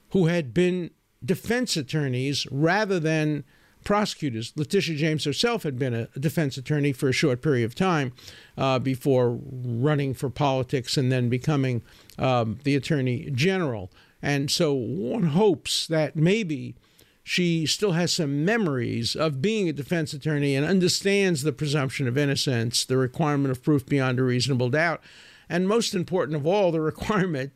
who 0.10 0.26
had 0.26 0.54
been 0.54 0.92
defense 1.24 1.78
attorneys 1.78 2.46
rather 2.52 3.00
than 3.00 3.46
prosecutors. 3.84 4.54
Letitia 4.56 4.96
James 4.98 5.24
herself 5.24 5.64
had 5.64 5.80
been 5.80 5.94
a 5.94 6.08
defense 6.20 6.58
attorney 6.58 6.92
for 6.92 7.10
a 7.10 7.14
short 7.14 7.42
period 7.42 7.66
of 7.66 7.74
time 7.74 8.14
uh, 8.58 8.78
before 8.78 9.40
running 9.42 10.14
for 10.14 10.30
politics 10.30 10.98
and 10.98 11.12
then 11.12 11.30
becoming 11.30 11.82
um, 12.20 12.60
the 12.64 12.76
attorney 12.76 13.30
general. 13.32 13.90
And 14.22 14.52
so 14.52 14.74
one 14.74 15.24
hopes 15.24 15.88
that 15.88 16.16
maybe 16.16 16.76
she 17.24 17.66
still 17.66 17.92
has 17.92 18.12
some 18.12 18.44
memories 18.44 19.16
of 19.16 19.42
being 19.42 19.70
a 19.70 19.74
defense 19.74 20.14
attorney 20.14 20.56
and 20.56 20.66
understands 20.66 21.44
the 21.44 21.54
presumption 21.54 22.08
of 22.08 22.18
innocence, 22.18 22.84
the 22.84 22.98
requirement 22.98 23.52
of 23.52 23.64
proof 23.64 23.86
beyond 23.86 24.20
a 24.20 24.24
reasonable 24.24 24.70
doubt, 24.70 25.02
and 25.50 25.68
most 25.68 25.94
important 25.94 26.36
of 26.36 26.48
all, 26.48 26.72
the 26.72 26.82
requirement 26.82 27.52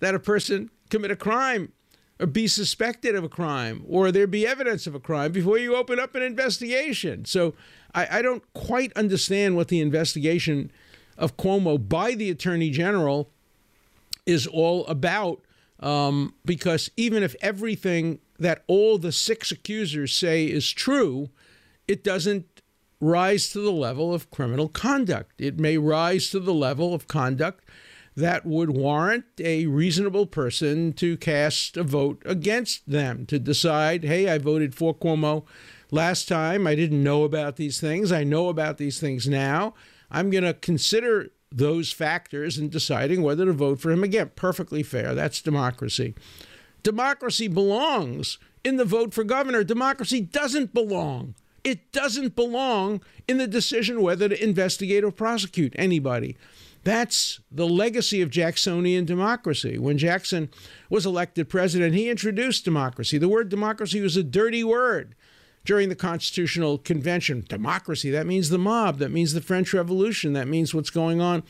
that 0.00 0.14
a 0.14 0.18
person 0.18 0.70
commit 0.90 1.10
a 1.10 1.16
crime 1.16 1.72
or 2.18 2.26
be 2.26 2.46
suspected 2.46 3.14
of 3.14 3.24
a 3.24 3.28
crime 3.28 3.84
or 3.86 4.10
there 4.10 4.26
be 4.26 4.46
evidence 4.46 4.86
of 4.86 4.94
a 4.94 5.00
crime 5.00 5.32
before 5.32 5.58
you 5.58 5.76
open 5.76 6.00
up 6.00 6.14
an 6.14 6.22
investigation. 6.22 7.24
So 7.24 7.54
I, 7.94 8.18
I 8.18 8.22
don't 8.22 8.42
quite 8.54 8.92
understand 8.94 9.56
what 9.56 9.68
the 9.68 9.80
investigation 9.80 10.70
of 11.18 11.36
Cuomo 11.36 11.88
by 11.88 12.14
the 12.14 12.30
Attorney 12.30 12.70
General 12.70 13.30
is 14.24 14.46
all 14.46 14.86
about. 14.86 15.40
Um, 15.78 16.34
because 16.46 16.90
even 16.96 17.22
if 17.22 17.36
everything 17.42 18.18
that 18.38 18.64
all 18.66 18.98
the 18.98 19.12
six 19.12 19.50
accusers 19.50 20.12
say 20.12 20.46
is 20.46 20.70
true, 20.70 21.30
it 21.88 22.02
doesn't 22.02 22.62
rise 23.00 23.50
to 23.50 23.60
the 23.60 23.72
level 23.72 24.12
of 24.14 24.30
criminal 24.30 24.68
conduct. 24.68 25.40
It 25.40 25.58
may 25.58 25.78
rise 25.78 26.30
to 26.30 26.40
the 26.40 26.54
level 26.54 26.94
of 26.94 27.08
conduct 27.08 27.64
that 28.16 28.46
would 28.46 28.70
warrant 28.70 29.26
a 29.38 29.66
reasonable 29.66 30.26
person 30.26 30.94
to 30.94 31.18
cast 31.18 31.76
a 31.76 31.82
vote 31.82 32.22
against 32.24 32.90
them, 32.90 33.26
to 33.26 33.38
decide, 33.38 34.04
hey, 34.04 34.28
I 34.30 34.38
voted 34.38 34.74
for 34.74 34.94
Cuomo 34.94 35.44
last 35.90 36.26
time. 36.26 36.66
I 36.66 36.74
didn't 36.74 37.04
know 37.04 37.24
about 37.24 37.56
these 37.56 37.78
things. 37.78 38.10
I 38.10 38.24
know 38.24 38.48
about 38.48 38.78
these 38.78 38.98
things 38.98 39.28
now. 39.28 39.74
I'm 40.10 40.30
going 40.30 40.44
to 40.44 40.54
consider 40.54 41.30
those 41.52 41.92
factors 41.92 42.58
in 42.58 42.70
deciding 42.70 43.22
whether 43.22 43.44
to 43.44 43.52
vote 43.52 43.80
for 43.80 43.90
him 43.90 44.02
again. 44.02 44.30
Perfectly 44.34 44.82
fair. 44.82 45.14
That's 45.14 45.42
democracy. 45.42 46.14
Democracy 46.86 47.48
belongs 47.48 48.38
in 48.62 48.76
the 48.76 48.84
vote 48.84 49.12
for 49.12 49.24
governor. 49.24 49.64
Democracy 49.64 50.20
doesn't 50.20 50.72
belong. 50.72 51.34
It 51.64 51.90
doesn't 51.90 52.36
belong 52.36 53.02
in 53.26 53.38
the 53.38 53.48
decision 53.48 54.02
whether 54.02 54.28
to 54.28 54.40
investigate 54.40 55.02
or 55.02 55.10
prosecute 55.10 55.74
anybody. 55.76 56.36
That's 56.84 57.40
the 57.50 57.66
legacy 57.66 58.22
of 58.22 58.30
Jacksonian 58.30 59.04
democracy. 59.04 59.76
When 59.76 59.98
Jackson 59.98 60.48
was 60.88 61.04
elected 61.04 61.48
president, 61.48 61.96
he 61.96 62.08
introduced 62.08 62.64
democracy. 62.64 63.18
The 63.18 63.28
word 63.28 63.48
democracy 63.48 64.00
was 64.00 64.16
a 64.16 64.22
dirty 64.22 64.62
word 64.62 65.16
during 65.64 65.88
the 65.88 65.96
Constitutional 65.96 66.78
Convention. 66.78 67.44
Democracy, 67.48 68.12
that 68.12 68.28
means 68.28 68.48
the 68.48 68.58
mob, 68.58 68.98
that 68.98 69.10
means 69.10 69.32
the 69.32 69.40
French 69.40 69.74
Revolution, 69.74 70.34
that 70.34 70.46
means 70.46 70.72
what's 70.72 70.90
going 70.90 71.20
on 71.20 71.42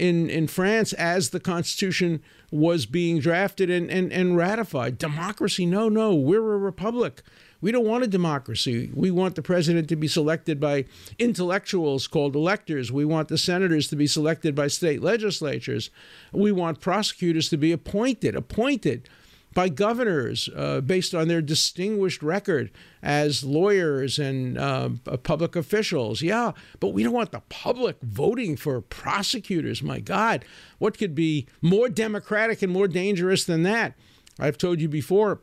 in, 0.00 0.30
in 0.30 0.46
France 0.46 0.94
as 0.94 1.28
the 1.28 1.38
Constitution 1.38 2.22
was 2.50 2.86
being 2.86 3.20
drafted 3.20 3.68
and, 3.68 3.90
and, 3.90 4.10
and 4.10 4.34
ratified. 4.34 4.96
Democracy, 4.96 5.66
no, 5.66 5.90
no, 5.90 6.14
we're 6.14 6.54
a 6.54 6.58
republic. 6.58 7.22
We 7.60 7.70
don't 7.70 7.86
want 7.86 8.04
a 8.04 8.06
democracy. 8.06 8.90
We 8.94 9.10
want 9.10 9.34
the 9.34 9.42
president 9.42 9.90
to 9.90 9.96
be 9.96 10.08
selected 10.08 10.58
by 10.58 10.86
intellectuals 11.18 12.06
called 12.06 12.34
electors. 12.34 12.90
We 12.90 13.04
want 13.04 13.28
the 13.28 13.36
senators 13.36 13.88
to 13.88 13.96
be 13.96 14.06
selected 14.06 14.54
by 14.54 14.68
state 14.68 15.02
legislatures. 15.02 15.90
We 16.32 16.50
want 16.50 16.80
prosecutors 16.80 17.50
to 17.50 17.58
be 17.58 17.70
appointed, 17.70 18.34
appointed 18.34 19.06
by 19.52 19.68
governors 19.68 20.48
uh, 20.54 20.80
based 20.80 21.14
on 21.14 21.28
their 21.28 21.42
distinguished 21.42 22.22
record 22.22 22.70
as 23.02 23.42
lawyers 23.42 24.18
and 24.18 24.56
uh, 24.56 24.90
public 25.22 25.56
officials. 25.56 26.22
Yeah, 26.22 26.52
but 26.78 26.88
we 26.88 27.02
don't 27.02 27.12
want 27.12 27.32
the 27.32 27.42
public 27.48 28.00
voting 28.02 28.56
for 28.56 28.80
prosecutors. 28.80 29.82
My 29.82 30.00
God, 30.00 30.44
what 30.78 30.98
could 30.98 31.14
be 31.14 31.46
more 31.60 31.88
democratic 31.88 32.62
and 32.62 32.72
more 32.72 32.88
dangerous 32.88 33.44
than 33.44 33.62
that? 33.64 33.94
I've 34.38 34.58
told 34.58 34.80
you 34.80 34.88
before 34.88 35.40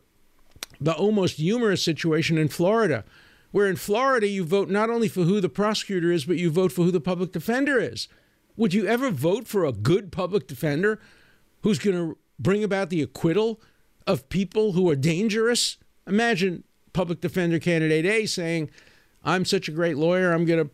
the 0.80 0.94
almost 0.94 1.38
humorous 1.38 1.84
situation 1.84 2.38
in 2.38 2.48
Florida, 2.48 3.04
where 3.52 3.68
in 3.68 3.76
Florida 3.76 4.28
you 4.28 4.44
vote 4.44 4.70
not 4.70 4.90
only 4.90 5.08
for 5.08 5.24
who 5.24 5.42
the 5.42 5.50
prosecutor 5.50 6.12
is, 6.12 6.26
but 6.26 6.38
you 6.38 6.50
vote 6.50 6.72
for 6.72 6.84
who 6.84 6.92
the 6.92 7.02
public 7.02 7.32
defender 7.32 7.78
is. 7.80 8.08
Would 8.56 8.74
you 8.74 8.88
ever 8.88 9.12
vote 9.12 9.48
for 9.48 9.66
a 9.66 9.72
good 9.72 10.12
public 10.12 10.48
defender 10.48 11.00
who's 11.62 11.80
going 11.80 11.96
to 11.96 12.18
bring 12.40 12.64
about 12.64 12.90
the 12.90 13.02
acquittal 13.02 13.62
of 14.08 14.30
people 14.30 14.72
who 14.72 14.90
are 14.90 14.96
dangerous? 14.96 15.78
Imagine 16.08 16.64
public 16.94 17.22
defender 17.22 17.60
candidate 17.60 18.06
A 18.06 18.26
saying, 18.26 18.70
I'm 19.24 19.46
such 19.46 19.68
a 19.68 19.72
great 19.72 19.98
lawyer, 19.98 20.32
I'm 20.32 20.46
going 20.46 20.66
to 20.66 20.72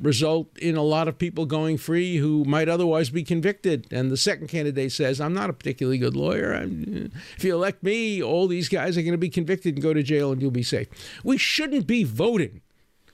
result 0.00 0.58
in 0.58 0.76
a 0.76 0.82
lot 0.82 1.06
of 1.06 1.18
people 1.18 1.46
going 1.46 1.76
free 1.78 2.16
who 2.16 2.44
might 2.44 2.68
otherwise 2.68 3.10
be 3.10 3.22
convicted. 3.22 3.86
And 3.90 4.10
the 4.10 4.16
second 4.16 4.48
candidate 4.48 4.92
says, 4.92 5.20
I'm 5.20 5.34
not 5.34 5.50
a 5.50 5.52
particularly 5.52 5.98
good 5.98 6.16
lawyer. 6.16 6.54
I'm, 6.54 7.10
uh, 7.12 7.18
if 7.36 7.44
you 7.44 7.54
elect 7.54 7.82
me, 7.82 8.22
all 8.22 8.48
these 8.48 8.68
guys 8.68 8.96
are 8.96 9.02
going 9.02 9.12
to 9.12 9.18
be 9.18 9.28
convicted 9.28 9.74
and 9.74 9.82
go 9.82 9.94
to 9.94 10.02
jail 10.02 10.32
and 10.32 10.40
you'll 10.40 10.50
be 10.50 10.62
safe. 10.62 10.88
We 11.22 11.38
shouldn't 11.38 11.86
be 11.86 12.04
voting 12.04 12.62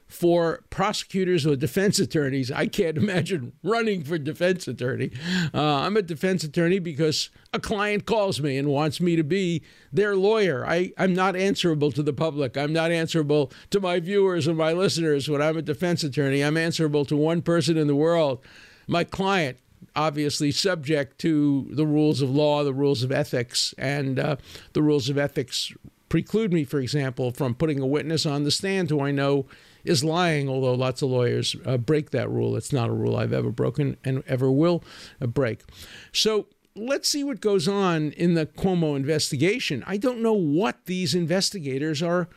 for 0.09 0.65
prosecutors 0.71 1.47
or 1.47 1.55
defense 1.55 1.99
attorneys. 1.99 2.50
I 2.50 2.67
can't 2.67 2.97
imagine 2.97 3.53
running 3.62 4.03
for 4.03 4.19
defense 4.19 4.67
attorney. 4.67 5.12
Uh, 5.55 5.62
I'm 5.62 5.97
a 5.97 6.03
defense 6.03 6.43
attorney 6.43 6.79
because 6.79 7.31
a 7.53 7.61
client 7.61 8.07
calls 8.07 8.41
me 8.41 8.57
and 8.57 8.69
wants 8.69 9.00
me 9.00 9.17
to 9.17 9.23
be 9.23 9.62
their 9.93 10.17
lawyer. 10.17 10.67
I, 10.67 10.93
I'm 10.99 11.15
not 11.15 11.37
answerable 11.37 11.93
to 11.93 12.03
the 12.03 12.15
public. 12.15 12.57
I'm 12.57 12.73
not 12.73 12.91
answerable 12.91 13.53
to 13.71 13.81
my 13.81 14.00
viewers 14.00 14.47
and 14.47 14.57
my 14.57 14.73
listeners 14.73 15.29
when 15.29 15.43
I'm 15.43 15.59
a 15.59 15.62
defense 15.62 16.03
attorney. 16.03 16.43
I'm 16.43 16.57
answerable 16.57 17.05
to 17.05 17.17
one 17.17 17.43
person 17.43 17.77
in 17.77 17.87
the 17.87 17.97
world, 17.97 18.41
my 18.87 19.05
client. 19.05 19.59
Obviously, 19.95 20.50
subject 20.50 21.19
to 21.21 21.69
the 21.71 21.87
rules 21.87 22.21
of 22.21 22.31
law, 22.31 22.65
the 22.65 22.75
rules 22.75 23.05
of 23.05 23.12
ethics, 23.12 23.75
and 23.79 24.19
uh, 24.19 24.37
the 24.73 24.83
rules 24.83 25.09
of 25.09 25.17
ethics 25.17 25.73
preclude 26.09 26.53
me, 26.53 26.65
for 26.65 26.81
example, 26.81 27.31
from 27.31 27.55
putting 27.55 27.81
a 27.81 27.87
witness 27.87 28.27
on 28.27 28.45
the 28.45 28.50
stand 28.50 28.91
who 28.91 29.00
I 29.00 29.11
know 29.12 29.47
is 29.85 30.04
lying, 30.04 30.49
although 30.49 30.75
lots 30.75 31.02
of 31.02 31.11
lawyers 31.11 31.56
uh, 31.64 31.76
break 31.76 32.11
that 32.11 32.30
rule. 32.30 32.56
It's 32.56 32.73
not 32.73 32.88
a 32.88 32.92
rule 32.92 33.16
I've 33.16 33.32
ever 33.32 33.50
broken 33.50 33.97
and 34.04 34.23
ever 34.26 34.50
will 34.50 34.82
uh, 35.20 35.26
break. 35.26 35.62
So 36.12 36.47
let's 36.75 37.08
see 37.08 37.25
what 37.25 37.40
goes 37.40 37.66
on 37.68 38.12
in 38.12 38.35
the 38.35 38.47
Cuomo 38.47 38.97
investigation. 38.97 39.85
I 39.87 39.97
don't 39.97 40.23
know 40.23 40.32
what 40.32 40.85
these 40.87 41.14
investigators 41.14 42.02
are 42.02 42.28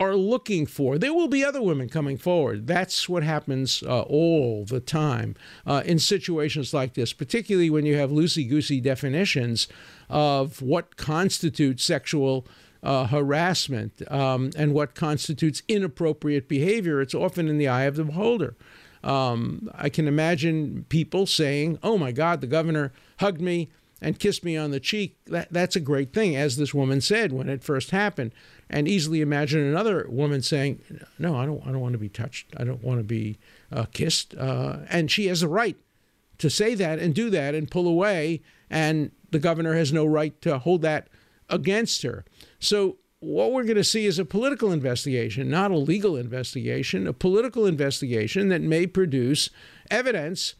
are 0.00 0.14
looking 0.14 0.64
for. 0.64 0.96
There 0.96 1.12
will 1.12 1.28
be 1.28 1.44
other 1.44 1.60
women 1.60 1.88
coming 1.88 2.16
forward. 2.16 2.66
That's 2.66 3.08
what 3.08 3.22
happens 3.22 3.82
uh, 3.82 4.02
all 4.02 4.64
the 4.64 4.80
time 4.80 5.34
uh, 5.66 5.82
in 5.84 5.98
situations 5.98 6.72
like 6.72 6.94
this, 6.94 7.12
particularly 7.12 7.70
when 7.70 7.84
you 7.84 7.96
have 7.96 8.10
loosey 8.10 8.48
goosey 8.48 8.80
definitions 8.80 9.66
of 10.08 10.62
what 10.62 10.96
constitutes 10.96 11.84
sexual 11.84 12.46
uh, 12.82 13.06
harassment 13.06 14.02
um, 14.10 14.50
and 14.56 14.74
what 14.74 14.94
constitutes 14.94 15.62
inappropriate 15.68 16.48
behavior. 16.48 17.00
It's 17.00 17.14
often 17.14 17.48
in 17.48 17.58
the 17.58 17.68
eye 17.68 17.84
of 17.84 17.96
the 17.96 18.04
beholder. 18.04 18.56
Um, 19.02 19.70
I 19.74 19.88
can 19.88 20.08
imagine 20.08 20.84
people 20.88 21.26
saying, 21.26 21.78
"Oh 21.82 21.98
my 21.98 22.12
God, 22.12 22.40
the 22.40 22.46
governor 22.46 22.92
hugged 23.18 23.40
me 23.40 23.70
and 24.00 24.18
kissed 24.18 24.44
me 24.44 24.56
on 24.56 24.70
the 24.70 24.80
cheek." 24.80 25.16
That, 25.26 25.48
that's 25.52 25.76
a 25.76 25.80
great 25.80 26.12
thing, 26.12 26.36
as 26.36 26.56
this 26.56 26.74
woman 26.74 27.00
said 27.00 27.32
when 27.32 27.48
it 27.48 27.62
first 27.62 27.90
happened. 27.90 28.32
And 28.70 28.86
easily 28.86 29.20
imagine 29.20 29.60
another 29.60 30.06
woman 30.08 30.42
saying, 30.42 30.80
"No, 31.18 31.36
I 31.36 31.46
don't. 31.46 31.64
I 31.66 31.72
don't 31.72 31.80
want 31.80 31.92
to 31.92 31.98
be 31.98 32.08
touched. 32.08 32.48
I 32.56 32.64
don't 32.64 32.82
want 32.82 32.98
to 32.98 33.04
be 33.04 33.38
uh, 33.70 33.86
kissed." 33.92 34.34
Uh, 34.36 34.78
and 34.88 35.10
she 35.10 35.26
has 35.26 35.42
a 35.42 35.48
right 35.48 35.76
to 36.38 36.50
say 36.50 36.74
that 36.74 36.98
and 36.98 37.14
do 37.14 37.30
that 37.30 37.54
and 37.54 37.70
pull 37.70 37.86
away, 37.86 38.42
and 38.68 39.10
the 39.30 39.38
governor 39.38 39.74
has 39.74 39.92
no 39.92 40.06
right 40.06 40.40
to 40.42 40.58
hold 40.58 40.82
that 40.82 41.08
against 41.48 42.02
her. 42.02 42.24
So, 42.58 42.98
what 43.20 43.52
we're 43.52 43.64
going 43.64 43.76
to 43.76 43.82
see 43.84 44.06
is 44.06 44.20
a 44.20 44.24
political 44.24 44.70
investigation, 44.70 45.50
not 45.50 45.72
a 45.72 45.76
legal 45.76 46.16
investigation, 46.16 47.08
a 47.08 47.12
political 47.12 47.66
investigation 47.66 48.48
that 48.48 48.62
may 48.62 48.86
produce 48.86 49.50
evidence 49.90 50.54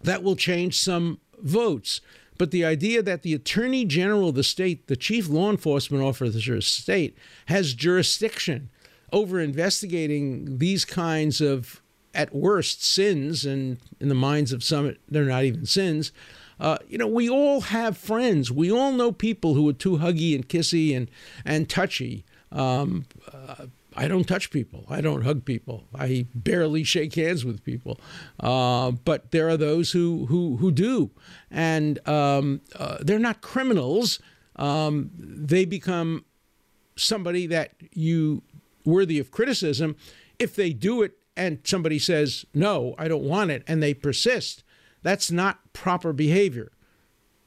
that 0.00 0.22
will 0.22 0.36
change 0.36 0.78
some 0.78 1.18
votes. 1.42 2.00
But 2.38 2.50
the 2.50 2.64
idea 2.64 3.02
that 3.02 3.22
the 3.22 3.34
Attorney 3.34 3.84
General 3.84 4.28
of 4.28 4.34
the 4.34 4.44
state, 4.44 4.86
the 4.86 4.96
chief 4.96 5.28
law 5.28 5.50
enforcement 5.50 6.02
officer 6.02 6.24
of 6.24 6.32
the 6.34 6.62
state, 6.62 7.16
has 7.46 7.74
jurisdiction 7.74 8.70
over 9.12 9.40
investigating 9.40 10.58
these 10.58 10.84
kinds 10.84 11.40
of, 11.40 11.80
at 12.12 12.34
worst, 12.34 12.84
sins, 12.84 13.44
and 13.44 13.78
in 14.00 14.08
the 14.08 14.14
minds 14.14 14.52
of 14.52 14.64
some, 14.64 14.96
they're 15.08 15.24
not 15.24 15.44
even 15.44 15.66
sins, 15.66 16.12
uh, 16.60 16.78
you 16.88 16.98
know, 16.98 17.06
we 17.06 17.28
all 17.28 17.62
have 17.62 17.96
friends. 17.96 18.50
We 18.50 18.70
all 18.70 18.92
know 18.92 19.12
people 19.12 19.54
who 19.54 19.68
are 19.68 19.74
too 19.74 19.98
huggy 19.98 20.34
and 20.34 20.48
kissy 20.48 20.96
and 20.96 21.10
and 21.44 21.68
touchy. 21.68 22.24
Um, 22.52 23.06
uh, 23.32 23.66
I 23.96 24.08
don't 24.08 24.24
touch 24.24 24.50
people. 24.50 24.84
I 24.88 25.00
don't 25.00 25.22
hug 25.22 25.44
people. 25.44 25.84
I 25.94 26.26
barely 26.34 26.82
shake 26.82 27.14
hands 27.14 27.44
with 27.44 27.64
people. 27.64 28.00
Uh, 28.40 28.92
but 28.92 29.30
there 29.30 29.48
are 29.48 29.56
those 29.56 29.92
who 29.92 30.26
who 30.26 30.56
who 30.56 30.72
do, 30.72 31.10
and 31.50 32.06
um, 32.08 32.60
uh, 32.76 32.98
they're 33.00 33.18
not 33.18 33.40
criminals. 33.40 34.20
Um, 34.56 35.10
they 35.18 35.64
become 35.64 36.24
somebody 36.96 37.46
that 37.48 37.72
you 37.92 38.42
worthy 38.84 39.18
of 39.18 39.30
criticism 39.30 39.96
if 40.38 40.54
they 40.54 40.72
do 40.72 41.02
it 41.02 41.18
and 41.36 41.58
somebody 41.64 41.98
says 41.98 42.44
no, 42.54 42.94
I 42.98 43.08
don't 43.08 43.24
want 43.24 43.50
it, 43.50 43.64
and 43.66 43.82
they 43.82 43.94
persist. 43.94 44.62
That's 45.04 45.30
not 45.30 45.72
proper 45.72 46.12
behavior. 46.12 46.72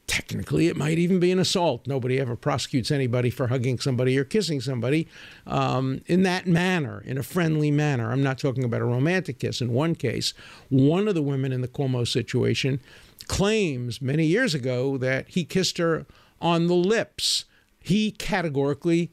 technically, 0.07 0.67
it 0.67 0.77
might 0.77 0.97
even 0.97 1.19
be 1.19 1.31
an 1.31 1.39
assault. 1.39 1.85
Nobody 1.85 2.17
ever 2.17 2.37
prosecutes 2.37 2.91
anybody 2.91 3.29
for 3.29 3.47
hugging 3.47 3.77
somebody 3.77 4.17
or 4.17 4.23
kissing 4.23 4.61
somebody 4.61 5.07
um, 5.45 6.01
in 6.05 6.23
that 6.23 6.47
manner, 6.47 7.03
in 7.05 7.17
a 7.17 7.23
friendly 7.23 7.71
manner. 7.71 8.11
I'm 8.11 8.23
not 8.23 8.39
talking 8.39 8.63
about 8.63 8.81
a 8.81 8.85
romantic 8.85 9.39
kiss. 9.39 9.59
In 9.59 9.73
one 9.73 9.95
case, 9.95 10.33
one 10.69 11.09
of 11.09 11.13
the 11.13 11.21
women 11.21 11.51
in 11.51 11.59
the 11.59 11.67
Cuomo 11.67 12.07
situation 12.07 12.79
claims 13.27 14.01
many 14.01 14.25
years 14.25 14.55
ago 14.55 14.97
that 14.97 15.27
he 15.27 15.43
kissed 15.43 15.77
her 15.77 16.05
on 16.41 16.67
the 16.67 16.75
lips. 16.75 17.43
He 17.81 18.11
categorically 18.11 19.11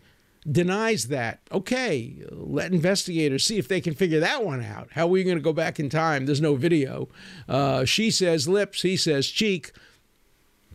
denies 0.50 1.08
that. 1.08 1.40
Okay, 1.50 2.22
let 2.30 2.72
investigators 2.72 3.44
see 3.44 3.58
if 3.58 3.68
they 3.68 3.80
can 3.80 3.94
figure 3.94 4.20
that 4.20 4.44
one 4.44 4.62
out. 4.62 4.88
How 4.92 5.04
are 5.04 5.08
we 5.08 5.24
going 5.24 5.36
to 5.36 5.42
go 5.42 5.52
back 5.52 5.80
in 5.80 5.88
time? 5.88 6.26
There's 6.26 6.40
no 6.40 6.54
video. 6.54 7.08
Uh, 7.48 7.84
she 7.84 8.10
says 8.10 8.48
lips, 8.48 8.82
he 8.82 8.96
says 8.96 9.26
cheek 9.28 9.72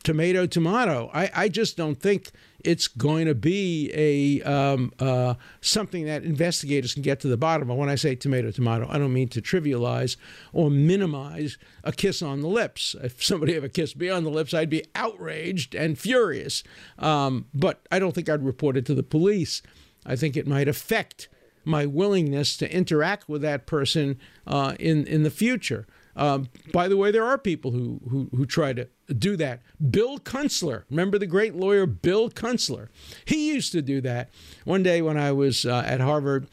tomato 0.03 0.45
tomato. 0.45 1.09
I, 1.13 1.31
I 1.35 1.49
just 1.49 1.77
don't 1.77 1.99
think 1.99 2.31
it's 2.63 2.87
going 2.87 3.25
to 3.25 3.35
be 3.35 3.91
a 3.93 4.41
um, 4.43 4.91
uh, 4.99 5.35
something 5.61 6.05
that 6.05 6.23
investigators 6.23 6.93
can 6.93 7.01
get 7.01 7.19
to 7.21 7.27
the 7.27 7.37
bottom 7.37 7.69
of. 7.69 7.77
When 7.77 7.89
I 7.89 7.95
say 7.95 8.15
tomato 8.15 8.51
tomato, 8.51 8.87
I 8.89 8.97
don't 8.97 9.13
mean 9.13 9.29
to 9.29 9.41
trivialize 9.41 10.17
or 10.53 10.69
minimize 10.69 11.57
a 11.83 11.91
kiss 11.91 12.21
on 12.21 12.41
the 12.41 12.47
lips. 12.47 12.95
If 13.01 13.23
somebody 13.23 13.55
ever 13.55 13.69
kissed 13.69 13.97
me 13.97 14.09
on 14.09 14.23
the 14.23 14.29
lips, 14.29 14.53
I'd 14.53 14.69
be 14.69 14.85
outraged 14.95 15.75
and 15.75 15.97
furious. 15.97 16.63
Um, 16.97 17.45
but 17.53 17.87
I 17.91 17.99
don't 17.99 18.13
think 18.13 18.29
I'd 18.29 18.43
report 18.43 18.77
it 18.77 18.85
to 18.87 18.95
the 18.95 19.03
police. 19.03 19.61
I 20.05 20.15
think 20.15 20.35
it 20.35 20.47
might 20.47 20.67
affect 20.67 21.29
my 21.65 21.85
willingness 21.85 22.57
to 22.57 22.73
interact 22.73 23.29
with 23.29 23.41
that 23.41 23.65
person 23.65 24.17
uh, 24.47 24.75
in 24.79 25.05
in 25.07 25.23
the 25.23 25.31
future. 25.31 25.85
Um, 26.15 26.49
by 26.73 26.87
the 26.87 26.97
way, 26.97 27.11
there 27.11 27.23
are 27.23 27.37
people 27.37 27.71
who, 27.71 28.01
who, 28.09 28.29
who 28.35 28.45
try 28.45 28.73
to 28.73 28.89
do 29.13 29.35
that. 29.37 29.61
Bill 29.89 30.19
Kunstler, 30.19 30.83
remember 30.89 31.17
the 31.17 31.27
great 31.27 31.55
lawyer 31.55 31.85
Bill 31.85 32.29
Kunstler? 32.29 32.89
He 33.25 33.51
used 33.51 33.71
to 33.71 33.81
do 33.81 34.01
that. 34.01 34.29
One 34.65 34.83
day 34.83 35.01
when 35.01 35.17
I 35.17 35.31
was 35.31 35.65
uh, 35.65 35.83
at 35.85 36.01
Harvard, 36.01 36.47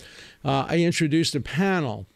uh, 0.44 0.66
I 0.68 0.78
introduced 0.78 1.34
a 1.34 1.40
panel 1.40 2.06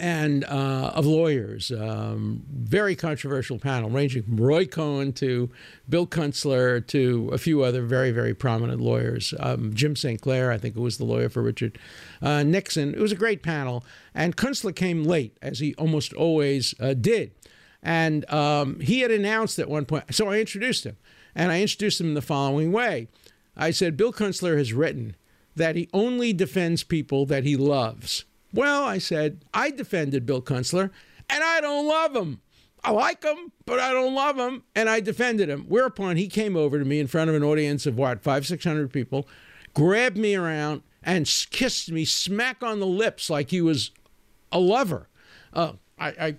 and 0.00 0.44
uh, 0.44 0.92
of 0.94 1.06
lawyers. 1.06 1.72
Um, 1.72 2.44
very 2.48 2.94
controversial 2.94 3.58
panel, 3.58 3.90
ranging 3.90 4.22
from 4.22 4.36
Roy 4.36 4.64
Cohn 4.64 5.12
to 5.14 5.50
Bill 5.88 6.06
Kunstler 6.06 6.86
to 6.88 7.30
a 7.32 7.38
few 7.38 7.62
other 7.62 7.82
very, 7.82 8.12
very 8.12 8.34
prominent 8.34 8.80
lawyers. 8.80 9.34
Um, 9.40 9.74
Jim 9.74 9.96
St. 9.96 10.20
Clair, 10.20 10.52
I 10.52 10.58
think 10.58 10.76
it 10.76 10.80
was 10.80 10.98
the 10.98 11.04
lawyer 11.04 11.28
for 11.28 11.42
Richard 11.42 11.78
uh, 12.22 12.42
Nixon. 12.44 12.94
It 12.94 13.00
was 13.00 13.12
a 13.12 13.16
great 13.16 13.42
panel. 13.42 13.84
And 14.14 14.36
Kunstler 14.36 14.74
came 14.74 15.04
late, 15.04 15.36
as 15.42 15.58
he 15.58 15.74
almost 15.74 16.12
always 16.12 16.74
uh, 16.80 16.94
did. 16.94 17.32
And 17.82 18.28
um, 18.30 18.80
he 18.80 19.00
had 19.00 19.10
announced 19.10 19.58
at 19.58 19.68
one 19.68 19.84
point, 19.84 20.14
so 20.14 20.28
I 20.28 20.40
introduced 20.40 20.84
him. 20.84 20.96
And 21.34 21.52
I 21.52 21.60
introduced 21.60 22.00
him 22.00 22.08
in 22.08 22.14
the 22.14 22.22
following 22.22 22.72
way 22.72 23.08
I 23.56 23.70
said, 23.70 23.96
Bill 23.96 24.12
Kunstler 24.12 24.56
has 24.56 24.72
written 24.72 25.16
that 25.56 25.76
he 25.76 25.88
only 25.92 26.32
defends 26.32 26.84
people 26.84 27.26
that 27.26 27.44
he 27.44 27.56
loves. 27.56 28.24
Well, 28.52 28.84
I 28.84 28.98
said, 28.98 29.44
I 29.52 29.70
defended 29.70 30.24
Bill 30.24 30.40
Kunstler, 30.40 30.90
and 31.28 31.44
I 31.44 31.60
don't 31.60 31.86
love 31.86 32.14
him. 32.14 32.40
I 32.84 32.92
like 32.92 33.24
him, 33.24 33.52
but 33.66 33.80
I 33.80 33.92
don't 33.92 34.14
love 34.14 34.38
him, 34.38 34.62
and 34.74 34.88
I 34.88 35.00
defended 35.00 35.48
him. 35.48 35.64
Whereupon 35.68 36.16
he 36.16 36.28
came 36.28 36.56
over 36.56 36.78
to 36.78 36.84
me 36.84 37.00
in 37.00 37.08
front 37.08 37.28
of 37.28 37.36
an 37.36 37.42
audience 37.42 37.86
of 37.86 37.98
what, 37.98 38.22
five, 38.22 38.46
six 38.46 38.64
hundred 38.64 38.92
people, 38.92 39.26
grabbed 39.74 40.16
me 40.16 40.34
around 40.34 40.82
and 41.02 41.26
kissed 41.50 41.90
me 41.90 42.04
smack 42.04 42.62
on 42.62 42.80
the 42.80 42.86
lips 42.86 43.28
like 43.28 43.50
he 43.50 43.60
was 43.60 43.90
a 44.52 44.60
lover. 44.60 45.08
Uh, 45.52 45.72
I, 45.98 46.08
I, 46.08 46.36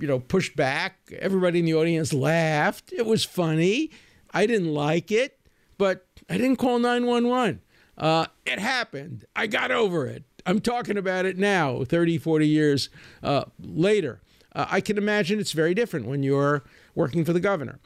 you 0.00 0.08
know, 0.08 0.18
pushed 0.18 0.56
back. 0.56 1.12
Everybody 1.18 1.60
in 1.60 1.64
the 1.64 1.74
audience 1.74 2.12
laughed. 2.12 2.92
It 2.92 3.06
was 3.06 3.24
funny. 3.24 3.90
I 4.32 4.46
didn't 4.46 4.72
like 4.72 5.10
it, 5.10 5.38
but 5.78 6.06
I 6.28 6.36
didn't 6.36 6.56
call 6.56 6.78
911. 6.78 7.60
Uh, 7.98 8.26
it 8.46 8.58
happened. 8.58 9.24
I 9.36 9.46
got 9.46 9.70
over 9.70 10.06
it. 10.06 10.24
I'm 10.46 10.60
talking 10.60 10.96
about 10.96 11.26
it 11.26 11.36
now, 11.36 11.84
30, 11.84 12.18
40 12.18 12.48
years 12.48 12.88
uh, 13.22 13.44
later. 13.60 14.20
Uh, 14.52 14.66
I 14.70 14.80
can 14.80 14.96
imagine 14.96 15.38
it's 15.38 15.52
very 15.52 15.74
different 15.74 16.06
when 16.06 16.22
you're 16.22 16.62
working 16.94 17.24
for 17.24 17.32
the 17.32 17.40
governor 17.40 17.78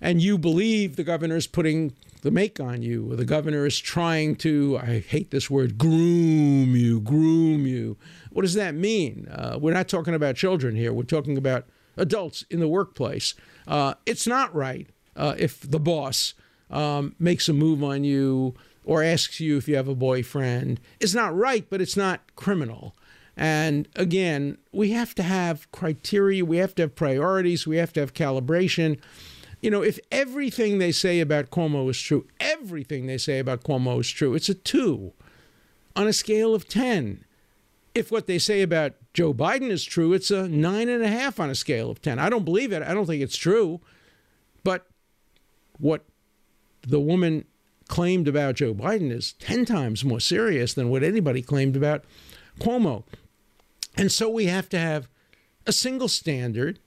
and 0.00 0.22
you 0.22 0.38
believe 0.38 0.96
the 0.96 1.04
governor 1.04 1.36
is 1.36 1.46
putting 1.46 1.94
the 2.22 2.30
make 2.30 2.60
on 2.60 2.82
you, 2.82 3.10
or 3.10 3.16
the 3.16 3.24
governor 3.24 3.66
is 3.66 3.78
trying 3.78 4.36
to, 4.36 4.78
I 4.82 5.00
hate 5.00 5.30
this 5.30 5.50
word, 5.50 5.78
groom 5.78 6.76
you, 6.76 7.00
groom 7.00 7.66
you. 7.66 7.96
What 8.30 8.42
does 8.42 8.54
that 8.54 8.74
mean? 8.74 9.28
Uh, 9.30 9.58
we're 9.60 9.74
not 9.74 9.88
talking 9.88 10.14
about 10.14 10.36
children 10.36 10.76
here, 10.76 10.92
we're 10.92 11.02
talking 11.02 11.36
about 11.36 11.66
adults 11.96 12.44
in 12.50 12.60
the 12.60 12.68
workplace. 12.68 13.34
Uh, 13.66 13.94
it's 14.06 14.26
not 14.26 14.54
right 14.54 14.88
uh, 15.16 15.34
if 15.36 15.60
the 15.68 15.80
boss 15.80 16.34
um, 16.70 17.14
makes 17.18 17.48
a 17.48 17.52
move 17.52 17.82
on 17.82 18.04
you 18.04 18.54
or 18.84 19.02
asks 19.02 19.40
you 19.40 19.56
if 19.56 19.68
you 19.68 19.76
have 19.76 19.88
a 19.88 19.94
boyfriend. 19.94 20.80
It's 20.98 21.14
not 21.14 21.36
right, 21.36 21.66
but 21.68 21.80
it's 21.80 21.96
not 21.96 22.20
criminal. 22.36 22.94
And 23.36 23.88
again, 23.96 24.58
we 24.72 24.90
have 24.90 25.14
to 25.16 25.22
have 25.22 25.70
criteria, 25.72 26.44
we 26.44 26.58
have 26.58 26.74
to 26.76 26.82
have 26.82 26.94
priorities, 26.94 27.66
we 27.66 27.76
have 27.76 27.92
to 27.94 28.00
have 28.00 28.14
calibration. 28.14 28.98
You 29.60 29.70
know, 29.70 29.82
if 29.82 29.98
everything 30.10 30.78
they 30.78 30.92
say 30.92 31.20
about 31.20 31.50
Cuomo 31.50 31.88
is 31.90 32.00
true, 32.00 32.26
everything 32.38 33.06
they 33.06 33.18
say 33.18 33.38
about 33.38 33.62
Cuomo 33.62 34.00
is 34.00 34.10
true, 34.10 34.34
it's 34.34 34.48
a 34.48 34.54
two 34.54 35.12
on 35.94 36.06
a 36.06 36.12
scale 36.12 36.54
of 36.54 36.68
10. 36.68 37.24
If 37.94 38.12
what 38.12 38.26
they 38.26 38.38
say 38.38 38.62
about 38.62 38.94
Joe 39.12 39.34
Biden 39.34 39.70
is 39.70 39.84
true, 39.84 40.12
it's 40.12 40.30
a 40.30 40.48
nine 40.48 40.88
and 40.88 41.02
a 41.02 41.08
half 41.08 41.40
on 41.40 41.50
a 41.50 41.54
scale 41.54 41.90
of 41.90 42.00
10. 42.00 42.18
I 42.18 42.28
don't 42.28 42.44
believe 42.44 42.72
it. 42.72 42.82
I 42.82 42.94
don't 42.94 43.06
think 43.06 43.22
it's 43.22 43.36
true. 43.36 43.80
But 44.62 44.86
what 45.78 46.04
the 46.82 47.00
woman 47.00 47.44
claimed 47.88 48.28
about 48.28 48.54
Joe 48.54 48.72
Biden 48.72 49.10
is 49.10 49.32
10 49.34 49.64
times 49.64 50.04
more 50.04 50.20
serious 50.20 50.74
than 50.74 50.90
what 50.90 51.02
anybody 51.02 51.42
claimed 51.42 51.74
about 51.74 52.04
Cuomo. 52.60 53.02
And 53.96 54.12
so 54.12 54.28
we 54.30 54.46
have 54.46 54.68
to 54.68 54.78
have 54.78 55.08
a 55.66 55.72
single 55.72 56.08
standard. 56.08 56.78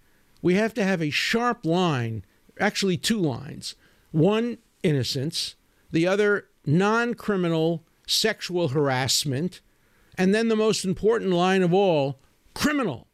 We 0.42 0.56
have 0.56 0.74
to 0.76 0.84
have 0.84 1.02
a 1.02 1.10
sharp 1.10 1.66
line, 1.66 2.24
actually, 2.60 2.98
two 2.98 3.20
lines 3.20 3.76
one, 4.12 4.60
innocence, 4.84 5.56
the 5.92 6.08
other, 6.08 6.48
non 6.66 7.16
criminal 7.16 7.84
sexual 8.08 8.70
harassment, 8.70 9.60
and 10.18 10.34
then 10.34 10.48
the 10.48 10.56
most 10.56 10.86
important 10.86 11.32
line 11.32 11.64
of 11.64 11.74
all, 11.74 12.20
criminal. 12.54 13.08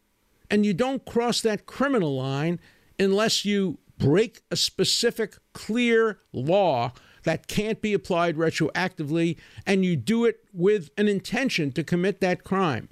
And 0.50 0.66
you 0.66 0.74
don't 0.74 1.06
cross 1.06 1.42
that 1.42 1.66
criminal 1.66 2.16
line 2.16 2.60
unless 2.98 3.46
you 3.46 3.78
break 3.98 4.42
a 4.50 4.56
specific, 4.56 5.38
clear 5.54 6.20
law 6.34 6.94
that 7.24 7.48
can't 7.48 7.82
be 7.82 7.94
applied 7.94 8.38
retroactively, 8.38 9.38
and 9.66 9.84
you 9.84 9.96
do 9.96 10.26
it 10.26 10.40
with 10.54 10.90
an 10.98 11.08
intention 11.08 11.72
to 11.74 11.84
commit 11.84 12.22
that 12.22 12.44
crime. 12.44 12.90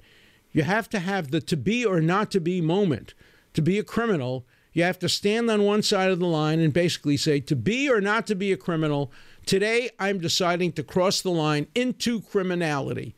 You 0.52 0.62
have 0.62 0.88
to 0.90 0.98
have 0.98 1.30
the 1.30 1.40
to 1.40 1.56
be 1.56 1.84
or 1.84 2.00
not 2.00 2.30
to 2.32 2.40
be 2.40 2.60
moment. 2.60 3.14
To 3.54 3.62
be 3.62 3.78
a 3.78 3.84
criminal, 3.84 4.46
you 4.72 4.82
have 4.84 4.98
to 5.00 5.08
stand 5.08 5.50
on 5.50 5.64
one 5.64 5.82
side 5.82 6.10
of 6.10 6.18
the 6.18 6.26
line 6.26 6.60
and 6.60 6.72
basically 6.72 7.16
say, 7.16 7.40
to 7.40 7.56
be 7.56 7.90
or 7.90 8.00
not 8.00 8.26
to 8.28 8.34
be 8.34 8.52
a 8.52 8.56
criminal, 8.56 9.10
today 9.46 9.90
I'm 9.98 10.18
deciding 10.18 10.72
to 10.72 10.82
cross 10.82 11.20
the 11.20 11.30
line 11.30 11.66
into 11.74 12.20
criminality. 12.20 13.14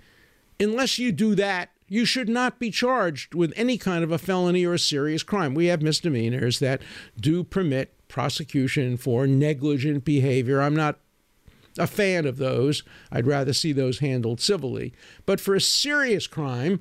Unless 0.60 0.98
you 0.98 1.10
do 1.10 1.34
that, 1.34 1.70
you 1.88 2.04
should 2.04 2.28
not 2.28 2.60
be 2.60 2.70
charged 2.70 3.34
with 3.34 3.52
any 3.56 3.76
kind 3.76 4.04
of 4.04 4.12
a 4.12 4.18
felony 4.18 4.64
or 4.64 4.74
a 4.74 4.78
serious 4.78 5.22
crime. 5.22 5.54
We 5.54 5.66
have 5.66 5.82
misdemeanors 5.82 6.60
that 6.60 6.82
do 7.18 7.42
permit 7.42 7.94
prosecution 8.06 8.96
for 8.96 9.26
negligent 9.26 10.04
behavior. 10.04 10.60
I'm 10.60 10.76
not 10.76 11.00
a 11.78 11.86
fan 11.86 12.26
of 12.26 12.36
those. 12.36 12.82
I'd 13.10 13.26
rather 13.26 13.52
see 13.52 13.72
those 13.72 14.00
handled 14.00 14.40
civilly. 14.40 14.92
But 15.26 15.40
for 15.40 15.54
a 15.54 15.60
serious 15.60 16.26
crime, 16.26 16.80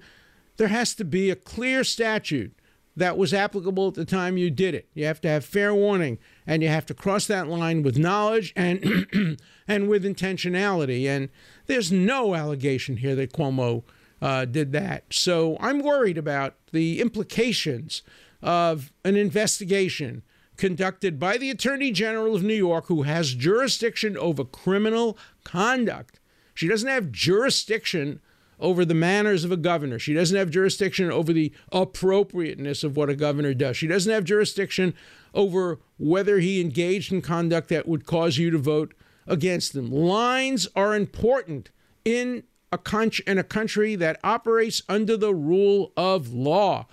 there 0.57 0.67
has 0.67 0.93
to 0.95 1.05
be 1.05 1.29
a 1.29 1.35
clear 1.35 1.83
statute 1.83 2.53
that 2.99 3.17
was 3.17 3.33
applicable 3.33 3.87
at 3.87 3.93
the 3.95 4.05
time 4.05 4.37
you 4.37 4.51
did 4.51 4.75
it. 4.75 4.87
You 4.93 5.05
have 5.05 5.21
to 5.21 5.27
have 5.27 5.43
fair 5.43 5.73
warning 5.73 6.19
and 6.45 6.61
you 6.61 6.69
have 6.69 6.85
to 6.87 6.93
cross 6.93 7.25
that 7.27 7.47
line 7.47 7.81
with 7.81 7.97
knowledge 7.97 8.53
and 8.55 9.39
and 9.67 9.89
with 9.89 10.03
intentionality. 10.03 11.05
And 11.05 11.29
there's 11.65 11.91
no 11.91 12.35
allegation 12.35 12.97
here 12.97 13.15
that 13.15 13.33
Cuomo 13.33 13.83
uh, 14.21 14.45
did 14.45 14.71
that. 14.73 15.05
So 15.11 15.57
I'm 15.59 15.79
worried 15.79 16.17
about 16.17 16.55
the 16.71 17.01
implications 17.01 18.01
of 18.41 18.91
an 19.03 19.15
investigation 19.15 20.23
conducted 20.57 21.19
by 21.19 21.37
the 21.37 21.49
Attorney 21.49 21.91
General 21.91 22.35
of 22.35 22.43
New 22.43 22.53
York, 22.53 22.87
who 22.87 23.03
has 23.03 23.33
jurisdiction 23.33 24.17
over 24.17 24.43
criminal 24.43 25.17
conduct. 25.45 26.19
She 26.53 26.67
doesn't 26.67 26.89
have 26.89 27.13
jurisdiction 27.13 28.19
over 28.59 28.83
the 28.83 28.93
manners 28.93 29.43
of 29.43 29.51
a 29.51 29.57
governor. 29.57 29.99
She 29.99 30.13
doesn't 30.13 30.35
have 30.37 30.49
jurisdiction 30.49 31.11
over 31.11 31.31
the 31.31 31.51
appropriateness 31.71 32.83
of 32.83 32.97
what 32.97 33.09
a 33.09 33.15
governor 33.15 33.53
does. 33.53 33.77
She 33.77 33.87
doesn't 33.87 34.11
have 34.11 34.23
jurisdiction 34.23 34.93
over 35.33 35.79
whether 35.97 36.39
he 36.39 36.61
engaged 36.61 37.11
in 37.11 37.21
conduct 37.21 37.69
that 37.69 37.87
would 37.87 38.05
cause 38.05 38.37
you 38.37 38.51
to 38.51 38.57
vote 38.57 38.93
against 39.27 39.75
him. 39.75 39.91
Lines 39.91 40.67
are 40.75 40.95
important 40.95 41.69
in 42.03 42.43
a, 42.71 42.77
con- 42.77 43.11
in 43.25 43.37
a 43.37 43.43
country 43.43 43.95
that 43.95 44.19
operates 44.23 44.81
under 44.89 45.15
the 45.15 45.33
rule 45.33 45.91
of 45.95 46.33
law. 46.33 46.87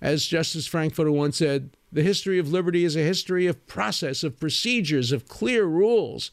As 0.00 0.26
Justice 0.26 0.66
Frankfurter 0.66 1.10
once 1.10 1.38
said, 1.38 1.70
The 1.90 2.02
history 2.02 2.38
of 2.38 2.52
liberty 2.52 2.84
is 2.84 2.94
a 2.94 3.00
history 3.00 3.46
of 3.46 3.66
process, 3.66 4.22
of 4.22 4.38
procedures, 4.38 5.10
of 5.10 5.26
clear 5.26 5.64
rules. 5.64 6.30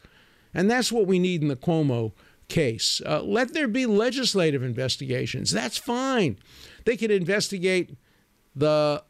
And 0.53 0.69
that's 0.69 0.91
what 0.91 1.07
we 1.07 1.19
need 1.19 1.41
in 1.41 1.47
the 1.47 1.55
Cuomo 1.55 2.13
case. 2.47 3.01
Uh, 3.05 3.21
let 3.21 3.53
there 3.53 3.67
be 3.67 3.85
legislative 3.85 4.63
investigations. 4.63 5.51
That's 5.51 5.77
fine. 5.77 6.37
They 6.85 6.97
could 6.97 7.11
investigate 7.11 7.97
the 8.55 9.03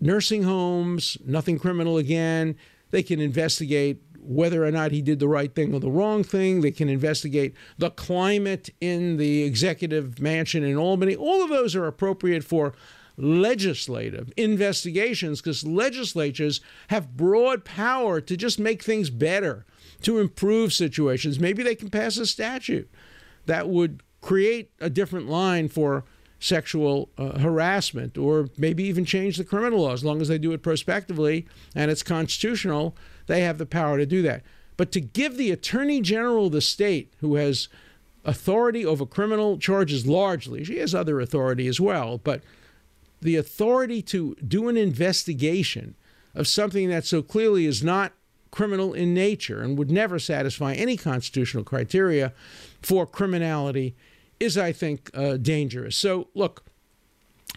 nursing 0.00 0.42
homes, 0.42 1.18
nothing 1.24 1.58
criminal 1.58 1.98
again. 1.98 2.56
They 2.90 3.02
can 3.02 3.20
investigate 3.20 4.02
whether 4.20 4.64
or 4.64 4.70
not 4.70 4.90
he 4.90 5.02
did 5.02 5.20
the 5.20 5.28
right 5.28 5.54
thing 5.54 5.72
or 5.72 5.80
the 5.80 5.90
wrong 5.90 6.24
thing. 6.24 6.60
They 6.60 6.72
can 6.72 6.88
investigate 6.88 7.54
the 7.78 7.90
climate 7.90 8.70
in 8.80 9.16
the 9.16 9.44
executive 9.44 10.20
mansion 10.20 10.64
in 10.64 10.76
Albany. 10.76 11.14
All 11.14 11.42
of 11.42 11.50
those 11.50 11.76
are 11.76 11.86
appropriate 11.86 12.44
for 12.44 12.74
legislative 13.16 14.32
investigations 14.36 15.40
because 15.40 15.64
legislatures 15.64 16.60
have 16.88 17.16
broad 17.16 17.64
power 17.64 18.20
to 18.20 18.36
just 18.36 18.58
make 18.58 18.82
things 18.82 19.10
better, 19.10 19.64
to 20.02 20.18
improve 20.18 20.72
situations. 20.72 21.40
Maybe 21.40 21.62
they 21.62 21.74
can 21.74 21.90
pass 21.90 22.16
a 22.16 22.26
statute 22.26 22.90
that 23.46 23.68
would 23.68 24.02
create 24.20 24.70
a 24.80 24.90
different 24.90 25.28
line 25.28 25.68
for 25.68 26.04
sexual 26.38 27.08
uh, 27.16 27.38
harassment 27.38 28.18
or 28.18 28.48
maybe 28.58 28.84
even 28.84 29.04
change 29.04 29.36
the 29.36 29.44
criminal 29.44 29.80
law 29.80 29.92
as 29.92 30.04
long 30.04 30.20
as 30.20 30.28
they 30.28 30.36
do 30.36 30.52
it 30.52 30.62
prospectively 30.62 31.46
and 31.74 31.90
it's 31.90 32.02
constitutional 32.02 32.94
they 33.26 33.40
have 33.40 33.56
the 33.56 33.64
power 33.64 33.96
to 33.96 34.04
do 34.04 34.20
that 34.20 34.42
but 34.76 34.92
to 34.92 35.00
give 35.00 35.38
the 35.38 35.50
attorney 35.50 36.00
general 36.02 36.46
of 36.46 36.52
the 36.52 36.60
state 36.60 37.14
who 37.20 37.36
has 37.36 37.68
authority 38.24 38.84
over 38.84 39.06
criminal 39.06 39.56
charges 39.56 40.06
largely 40.06 40.62
she 40.62 40.76
has 40.76 40.94
other 40.94 41.20
authority 41.20 41.66
as 41.66 41.80
well 41.80 42.18
but 42.18 42.42
the 43.22 43.36
authority 43.36 44.02
to 44.02 44.36
do 44.46 44.68
an 44.68 44.76
investigation 44.76 45.94
of 46.34 46.46
something 46.46 46.90
that 46.90 47.06
so 47.06 47.22
clearly 47.22 47.64
is 47.64 47.82
not 47.82 48.12
criminal 48.56 48.94
in 48.94 49.12
nature 49.12 49.60
and 49.60 49.76
would 49.76 49.90
never 49.90 50.18
satisfy 50.18 50.72
any 50.72 50.96
constitutional 50.96 51.62
criteria 51.62 52.32
for 52.80 53.06
criminality 53.06 53.94
is, 54.40 54.56
I 54.56 54.72
think, 54.72 55.10
uh, 55.12 55.36
dangerous. 55.36 55.94
So, 55.94 56.28
look, 56.34 56.64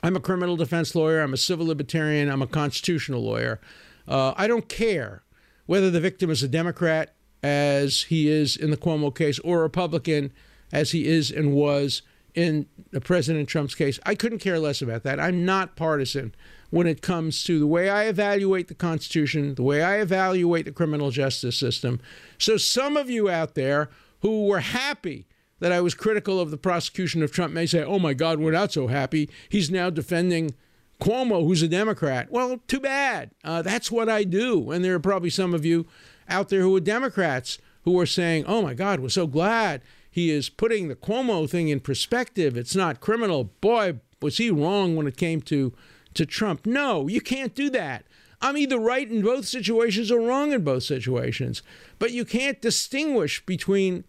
I'm 0.03 0.17
a 0.17 0.19
criminal 0.19 0.57
defense 0.57 0.93
lawyer, 0.95 1.21
I'm 1.21 1.33
a 1.33 1.37
civil 1.37 1.67
libertarian, 1.67 2.29
I'm 2.29 2.41
a 2.41 2.47
constitutional 2.47 3.23
lawyer. 3.23 3.61
Uh, 4.09 4.33
I 4.35 4.45
don't 4.47 4.67
care 4.67 5.23
whether 5.67 5.89
the 5.89 6.01
victim 6.01 6.29
is 6.29 6.43
a 6.43 6.49
Democrat, 6.49 7.15
as 7.41 8.03
he 8.03 8.27
is 8.27 8.57
in 8.57 8.69
the 8.69 8.75
Cuomo 8.75 9.15
case, 9.15 9.39
or 9.39 9.59
a 9.59 9.61
Republican, 9.61 10.33
as 10.73 10.91
he 10.91 11.07
is 11.07 11.31
and 11.31 11.53
was 11.53 12.01
in 12.35 12.67
President 13.05 13.47
Trump's 13.47 13.73
case. 13.73 14.01
I 14.05 14.15
couldn't 14.15 14.39
care 14.39 14.59
less 14.59 14.81
about 14.81 15.03
that. 15.03 15.17
I'm 15.17 15.45
not 15.45 15.77
partisan 15.77 16.35
when 16.69 16.87
it 16.87 17.01
comes 17.01 17.43
to 17.43 17.59
the 17.59 17.67
way 17.67 17.89
I 17.89 18.05
evaluate 18.05 18.67
the 18.67 18.75
Constitution, 18.75 19.55
the 19.55 19.63
way 19.63 19.81
I 19.81 19.99
evaluate 19.99 20.65
the 20.65 20.71
criminal 20.71 21.11
justice 21.11 21.57
system. 21.57 21.99
So, 22.37 22.57
some 22.57 22.97
of 22.97 23.09
you 23.09 23.29
out 23.29 23.55
there 23.55 23.89
who 24.21 24.45
were 24.45 24.59
happy 24.59 25.27
that 25.59 25.71
I 25.71 25.81
was 25.81 25.93
critical 25.93 26.39
of 26.39 26.51
the 26.51 26.57
prosecution 26.57 27.21
of 27.21 27.31
Trump 27.31 27.53
may 27.53 27.65
say, 27.65 27.83
oh 27.83 27.99
my 27.99 28.13
God, 28.13 28.39
we're 28.39 28.51
not 28.51 28.71
so 28.71 28.87
happy. 28.87 29.29
He's 29.49 29.69
now 29.69 29.89
defending 29.89 30.55
Cuomo, 31.01 31.45
who's 31.45 31.61
a 31.61 31.67
Democrat. 31.67 32.31
Well, 32.31 32.61
too 32.67 32.79
bad. 32.79 33.31
Uh, 33.43 33.61
that's 33.61 33.91
what 33.91 34.09
I 34.09 34.23
do. 34.23 34.71
And 34.71 34.83
there 34.83 34.95
are 34.95 34.99
probably 34.99 35.29
some 35.29 35.53
of 35.53 35.65
you 35.65 35.85
out 36.27 36.49
there 36.49 36.61
who 36.61 36.75
are 36.75 36.81
Democrats 36.81 37.57
who 37.83 37.99
are 37.99 38.05
saying, 38.05 38.45
oh 38.47 38.61
my 38.61 38.73
God, 38.73 38.99
we're 38.99 39.09
so 39.09 39.27
glad 39.27 39.81
he 40.11 40.31
is 40.31 40.49
putting 40.49 40.87
the 40.87 40.95
Cuomo 40.95 41.49
thing 41.49 41.69
in 41.69 41.79
perspective. 41.79 42.57
It's 42.57 42.75
not 42.75 42.99
criminal. 42.99 43.45
Boy, 43.61 43.99
was 44.21 44.37
he 44.37 44.51
wrong 44.51 44.95
when 44.95 45.07
it 45.07 45.17
came 45.17 45.41
to, 45.43 45.73
to 46.13 46.25
Trump. 46.25 46.65
No, 46.65 47.07
you 47.07 47.21
can't 47.21 47.55
do 47.55 47.69
that. 47.71 48.05
I'm 48.41 48.57
either 48.57 48.79
right 48.79 49.09
in 49.09 49.21
both 49.21 49.45
situations 49.45 50.11
or 50.11 50.21
wrong 50.21 50.53
in 50.53 50.63
both 50.63 50.83
situations. 50.83 51.61
But 51.97 52.11
you 52.11 52.23
can't 52.23 52.61
distinguish 52.61 53.45
between 53.45 54.05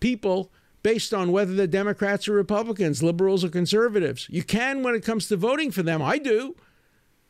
people 0.00 0.52
based 0.82 1.12
on 1.12 1.32
whether 1.32 1.54
they're 1.54 1.66
Democrats 1.66 2.28
or 2.28 2.32
Republicans, 2.32 3.02
liberals 3.02 3.44
or 3.44 3.48
conservatives. 3.48 4.26
You 4.30 4.42
can 4.42 4.82
when 4.82 4.94
it 4.94 5.04
comes 5.04 5.28
to 5.28 5.36
voting 5.36 5.70
for 5.70 5.82
them. 5.82 6.02
I 6.02 6.18
do. 6.18 6.56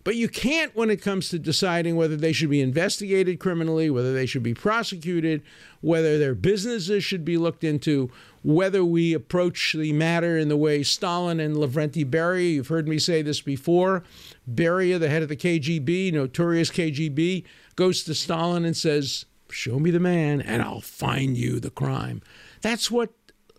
But 0.03 0.17
you 0.17 0.29
can't 0.29 0.75
when 0.75 0.89
it 0.89 1.03
comes 1.03 1.29
to 1.29 1.39
deciding 1.39 1.95
whether 1.95 2.17
they 2.17 2.33
should 2.33 2.49
be 2.49 2.63
investigated 2.63 3.39
criminally, 3.39 3.91
whether 3.91 4.15
they 4.15 4.25
should 4.25 4.43
be 4.43 4.55
prosecuted, 4.55 5.43
whether 5.83 6.19
their 6.19 6.35
businesses 6.35 7.05
should 7.05 7.25
be 7.25 7.37
looked 7.37 7.65
into, 7.65 8.11
whether 8.43 8.85
we 8.85 9.13
approach 9.13 9.75
the 9.75 9.93
matter 9.93 10.39
in 10.39 10.49
the 10.49 10.57
way 10.57 10.83
Stalin 10.83 11.41
and 11.41 11.57
Lavrenti 11.57 12.05
Beria, 12.05 12.55
you've 12.55 12.69
heard 12.69 12.89
me 12.89 12.99
say 12.99 13.23
this 13.23 13.41
before. 13.41 14.03
Beria, 14.51 14.99
the 14.99 15.09
head 15.11 15.23
of 15.23 15.29
the 15.29 15.37
KGB, 15.37 16.13
notorious 16.13 16.71
KGB, 16.71 17.45
goes 17.77 18.03
to 18.05 18.15
Stalin 18.15 18.65
and 18.65 18.77
says, 18.77 19.27
Show 19.51 19.79
me 19.79 19.91
the 19.91 20.01
man 20.01 20.41
and 20.41 20.63
I'll 20.63 20.81
find 20.81 21.37
you 21.37 21.59
the 21.59 21.71
crime. 21.71 22.23
That's 22.63 22.91
what 22.91 23.11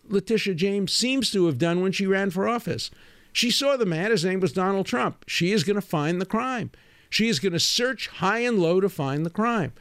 Letitia 0.07 0.55
James 0.55 0.93
seems 0.93 1.31
to 1.31 1.45
have 1.45 1.57
done 1.57 1.81
when 1.81 1.91
she 1.91 2.07
ran 2.07 2.31
for 2.31 2.47
office. 2.47 2.89
She 3.33 3.51
saw 3.51 3.77
the 3.77 3.85
man, 3.85 4.11
his 4.11 4.25
name 4.25 4.39
was 4.39 4.53
Donald 4.53 4.85
Trump. 4.85 5.25
She 5.27 5.51
is 5.51 5.63
going 5.63 5.75
to 5.75 5.81
find 5.81 6.19
the 6.19 6.25
crime. 6.25 6.71
She 7.09 7.27
is 7.27 7.39
going 7.39 7.53
to 7.53 7.59
search 7.59 8.07
high 8.07 8.39
and 8.39 8.59
low 8.59 8.79
to 8.79 8.89
find 8.89 9.25
the 9.25 9.29
crime. 9.29 9.73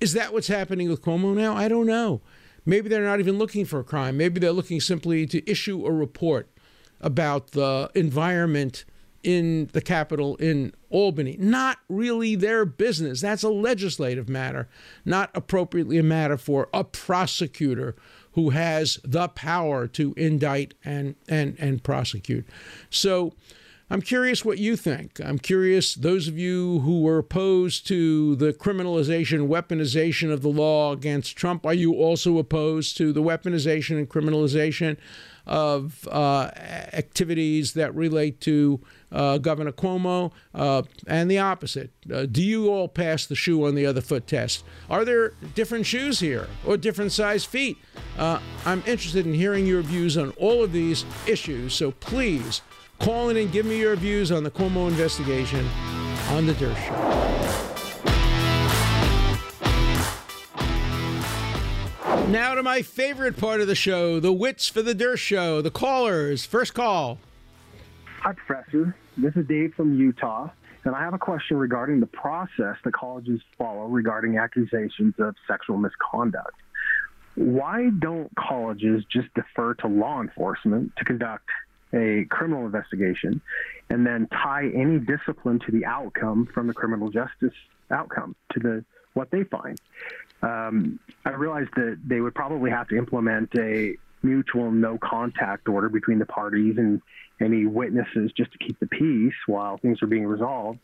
Is 0.00 0.14
that 0.14 0.32
what's 0.32 0.48
happening 0.48 0.88
with 0.88 1.02
Cuomo 1.02 1.34
now? 1.34 1.54
I 1.54 1.68
don't 1.68 1.86
know. 1.86 2.22
Maybe 2.70 2.88
they're 2.88 3.04
not 3.04 3.18
even 3.18 3.36
looking 3.36 3.64
for 3.64 3.80
a 3.80 3.84
crime. 3.84 4.16
Maybe 4.16 4.38
they're 4.38 4.52
looking 4.52 4.80
simply 4.80 5.26
to 5.26 5.50
issue 5.50 5.84
a 5.84 5.90
report 5.90 6.48
about 7.00 7.48
the 7.50 7.90
environment 7.96 8.84
in 9.24 9.68
the 9.72 9.80
Capitol 9.80 10.36
in 10.36 10.72
Albany. 10.88 11.36
Not 11.40 11.78
really 11.88 12.36
their 12.36 12.64
business. 12.64 13.20
That's 13.20 13.42
a 13.42 13.48
legislative 13.48 14.28
matter, 14.28 14.68
not 15.04 15.30
appropriately 15.34 15.98
a 15.98 16.04
matter 16.04 16.36
for 16.36 16.68
a 16.72 16.84
prosecutor 16.84 17.96
who 18.34 18.50
has 18.50 19.00
the 19.02 19.26
power 19.26 19.88
to 19.88 20.14
indict 20.16 20.74
and, 20.84 21.16
and, 21.28 21.56
and 21.58 21.82
prosecute. 21.82 22.46
So 22.88 23.32
I'm 23.92 24.02
curious 24.02 24.44
what 24.44 24.58
you 24.58 24.76
think. 24.76 25.20
I'm 25.20 25.40
curious, 25.40 25.96
those 25.96 26.28
of 26.28 26.38
you 26.38 26.78
who 26.80 27.00
were 27.00 27.18
opposed 27.18 27.88
to 27.88 28.36
the 28.36 28.52
criminalization, 28.52 29.48
weaponization 29.48 30.32
of 30.32 30.42
the 30.42 30.48
law 30.48 30.92
against 30.92 31.36
Trump, 31.36 31.66
are 31.66 31.74
you 31.74 31.94
also 31.94 32.38
opposed 32.38 32.96
to 32.98 33.12
the 33.12 33.20
weaponization 33.20 33.98
and 33.98 34.08
criminalization 34.08 34.96
of 35.44 36.06
uh, 36.08 36.52
activities 36.92 37.72
that 37.72 37.92
relate 37.96 38.40
to 38.42 38.80
uh, 39.10 39.38
Governor 39.38 39.72
Cuomo, 39.72 40.30
uh, 40.54 40.82
and 41.08 41.28
the 41.28 41.38
opposite. 41.38 41.90
Uh, 42.12 42.26
do 42.26 42.42
you 42.42 42.68
all 42.68 42.86
pass 42.86 43.26
the 43.26 43.34
shoe 43.34 43.66
on 43.66 43.74
the 43.74 43.84
other 43.86 44.00
foot 44.00 44.28
test? 44.28 44.64
Are 44.88 45.04
there 45.04 45.30
different 45.56 45.86
shoes 45.86 46.20
here 46.20 46.46
or 46.64 46.76
different 46.76 47.10
size 47.10 47.44
feet? 47.44 47.76
Uh, 48.16 48.38
I'm 48.64 48.84
interested 48.86 49.26
in 49.26 49.34
hearing 49.34 49.66
your 49.66 49.82
views 49.82 50.16
on 50.16 50.30
all 50.32 50.62
of 50.62 50.70
these 50.70 51.04
issues, 51.26 51.74
so 51.74 51.90
please 51.90 52.62
call 53.00 53.30
in 53.30 53.38
and 53.38 53.50
give 53.50 53.66
me 53.66 53.78
your 53.78 53.96
views 53.96 54.30
on 54.30 54.44
the 54.44 54.50
Cuomo 54.50 54.88
investigation 54.88 55.66
on 56.30 56.46
The 56.46 56.52
Dershow. 56.52 57.30
Now 62.28 62.54
to 62.54 62.62
my 62.62 62.82
favorite 62.82 63.36
part 63.36 63.60
of 63.60 63.66
the 63.66 63.74
show, 63.74 64.20
the 64.20 64.32
wits 64.32 64.68
for 64.68 64.82
the 64.82 64.94
Dershow, 64.94 65.62
the 65.62 65.70
callers. 65.70 66.44
First 66.44 66.74
call. 66.74 67.18
Hi, 68.20 68.34
Professor. 68.34 68.94
This 69.16 69.34
is 69.34 69.46
Dave 69.46 69.74
from 69.74 69.98
Utah, 69.98 70.50
and 70.84 70.94
I 70.94 71.00
have 71.00 71.14
a 71.14 71.18
question 71.18 71.56
regarding 71.56 72.00
the 72.00 72.06
process 72.06 72.76
the 72.84 72.92
colleges 72.92 73.40
follow 73.58 73.86
regarding 73.86 74.36
accusations 74.36 75.14
of 75.18 75.34
sexual 75.48 75.78
misconduct. 75.78 76.54
Why 77.34 77.90
don't 77.98 78.30
colleges 78.36 79.02
just 79.10 79.32
defer 79.34 79.74
to 79.74 79.88
law 79.88 80.20
enforcement 80.20 80.92
to 80.98 81.04
conduct 81.04 81.48
a 81.92 82.24
criminal 82.30 82.66
investigation 82.66 83.40
and 83.88 84.06
then 84.06 84.28
tie 84.28 84.70
any 84.74 84.98
discipline 84.98 85.58
to 85.60 85.72
the 85.72 85.84
outcome 85.84 86.46
from 86.46 86.66
the 86.66 86.74
criminal 86.74 87.10
justice 87.10 87.54
outcome 87.90 88.36
to 88.52 88.60
the 88.60 88.84
what 89.14 89.30
they 89.30 89.44
find? 89.44 89.80
Um, 90.42 90.98
I 91.24 91.30
realized 91.30 91.70
that 91.76 91.98
they 92.06 92.20
would 92.20 92.34
probably 92.34 92.70
have 92.70 92.88
to 92.88 92.96
implement 92.96 93.54
a 93.56 93.96
mutual 94.22 94.70
no 94.70 94.98
contact 94.98 95.68
order 95.68 95.88
between 95.88 96.18
the 96.18 96.26
parties 96.26 96.78
and 96.78 97.00
any 97.40 97.66
witnesses 97.66 98.32
just 98.36 98.52
to 98.52 98.58
keep 98.58 98.78
the 98.78 98.86
peace 98.86 99.34
while 99.46 99.78
things 99.78 100.02
are 100.02 100.06
being 100.06 100.26
resolved. 100.26 100.78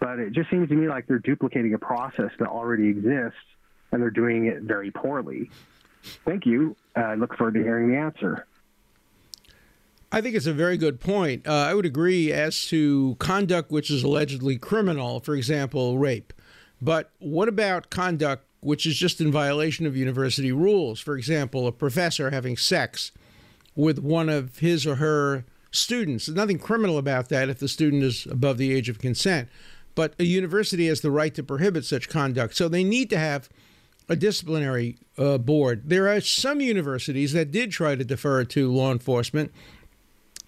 But 0.00 0.18
it 0.18 0.32
just 0.32 0.50
seems 0.50 0.68
to 0.68 0.74
me 0.74 0.88
like 0.88 1.06
they're 1.06 1.18
duplicating 1.18 1.74
a 1.74 1.78
process 1.78 2.30
that 2.38 2.48
already 2.48 2.88
exists 2.88 3.38
and 3.90 4.02
they're 4.02 4.10
doing 4.10 4.46
it 4.46 4.62
very 4.62 4.90
poorly. 4.90 5.50
Thank 6.24 6.46
you. 6.46 6.76
Uh, 6.96 7.00
I 7.00 7.14
look 7.14 7.36
forward 7.36 7.54
to 7.54 7.62
hearing 7.62 7.90
the 7.90 7.96
answer. 7.96 8.46
I 10.14 10.20
think 10.20 10.36
it's 10.36 10.46
a 10.46 10.52
very 10.52 10.76
good 10.76 11.00
point. 11.00 11.44
Uh, 11.44 11.52
I 11.52 11.74
would 11.74 11.84
agree 11.84 12.32
as 12.32 12.66
to 12.66 13.16
conduct 13.18 13.72
which 13.72 13.90
is 13.90 14.04
allegedly 14.04 14.56
criminal, 14.56 15.18
for 15.18 15.34
example, 15.34 15.98
rape. 15.98 16.32
But 16.80 17.10
what 17.18 17.48
about 17.48 17.90
conduct 17.90 18.46
which 18.60 18.86
is 18.86 18.96
just 18.96 19.20
in 19.20 19.32
violation 19.32 19.86
of 19.86 19.96
university 19.96 20.52
rules? 20.52 21.00
For 21.00 21.16
example, 21.16 21.66
a 21.66 21.72
professor 21.72 22.30
having 22.30 22.56
sex 22.56 23.10
with 23.74 23.98
one 23.98 24.28
of 24.28 24.58
his 24.58 24.86
or 24.86 24.94
her 24.94 25.46
students. 25.72 26.26
There's 26.26 26.36
nothing 26.36 26.60
criminal 26.60 26.96
about 26.96 27.28
that 27.30 27.48
if 27.48 27.58
the 27.58 27.66
student 27.66 28.04
is 28.04 28.24
above 28.26 28.56
the 28.56 28.72
age 28.72 28.88
of 28.88 29.00
consent. 29.00 29.48
but 29.96 30.14
a 30.20 30.24
university 30.24 30.86
has 30.86 31.00
the 31.00 31.10
right 31.10 31.34
to 31.34 31.42
prohibit 31.42 31.84
such 31.84 32.08
conduct. 32.08 32.54
So 32.54 32.68
they 32.68 32.84
need 32.84 33.10
to 33.10 33.18
have 33.18 33.48
a 34.08 34.14
disciplinary 34.14 34.96
uh, 35.18 35.38
board. 35.38 35.82
There 35.86 36.08
are 36.08 36.20
some 36.20 36.60
universities 36.60 37.32
that 37.32 37.50
did 37.50 37.72
try 37.72 37.96
to 37.96 38.04
defer 38.04 38.44
to 38.44 38.70
law 38.72 38.92
enforcement, 38.92 39.52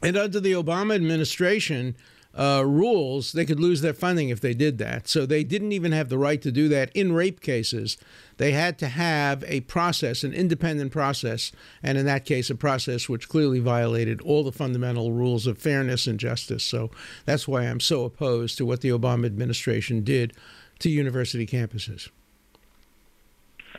and 0.03 0.17
under 0.17 0.41
the 0.41 0.53
Obama 0.53 0.95
administration, 0.95 1.97
uh, 2.37 2.63
rules, 2.67 3.33
they 3.33 3.47
could 3.47 3.59
lose 3.59 3.81
their 3.81 3.95
funding 3.95 4.29
if 4.29 4.41
they 4.41 4.53
did 4.53 4.77
that. 4.79 5.09
So 5.09 5.25
they 5.25 5.43
didn't 5.43 5.73
even 5.73 5.93
have 5.93 6.11
the 6.11 6.19
right 6.19 6.41
to 6.43 6.53
do 6.53 6.69
that 6.69 6.91
in 6.95 7.13
rape 7.13 7.41
cases. 7.41 7.97
They 8.37 8.53
had 8.53 8.79
to 8.81 8.89
have 8.89 9.43
a 9.47 9.63
process, 9.63 10.23
an 10.23 10.35
independent 10.35 10.93
process, 10.93 11.51
and 11.83 11.97
in 11.97 12.05
that 12.05 12.27
case, 12.27 12.51
a 12.51 12.55
process 12.55 13.09
which 13.09 13.31
clearly 13.31 13.59
violated 13.59 14.21
all 14.21 14.45
the 14.45 14.53
fundamental 14.53 15.13
rules 15.13 15.47
of 15.47 15.57
fairness 15.57 16.07
and 16.07 16.21
justice. 16.21 16.63
So 16.63 16.91
that's 17.25 17.49
why 17.49 17.63
I'm 17.63 17.81
so 17.81 18.05
opposed 18.05 18.59
to 18.59 18.67
what 18.67 18.83
the 18.83 18.91
Obama 18.91 19.25
administration 19.25 20.05
did 20.05 20.35
to 20.81 20.91
university 20.91 21.47
campuses. 21.47 22.11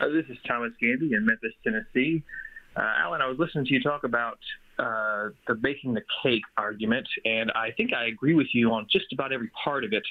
Uh, 0.00 0.08
this 0.08 0.26
is 0.28 0.36
Thomas 0.46 0.72
Gandy 0.80 1.12
in 1.12 1.24
Memphis, 1.24 1.52
Tennessee. 1.62 2.24
Uh, 2.76 2.80
Alan, 2.80 3.20
I 3.20 3.28
was 3.28 3.38
listening 3.38 3.66
to 3.66 3.74
you 3.74 3.82
talk 3.82 4.02
about 4.02 4.38
uh, 4.78 5.30
the 5.46 5.54
baking 5.54 5.94
the 5.94 6.02
cake 6.22 6.42
argument, 6.56 7.08
and 7.24 7.50
I 7.52 7.70
think 7.72 7.92
I 7.92 8.06
agree 8.06 8.34
with 8.34 8.48
you 8.52 8.72
on 8.72 8.86
just 8.90 9.12
about 9.12 9.32
every 9.32 9.50
part 9.64 9.84
of 9.84 9.92
it, 9.92 10.04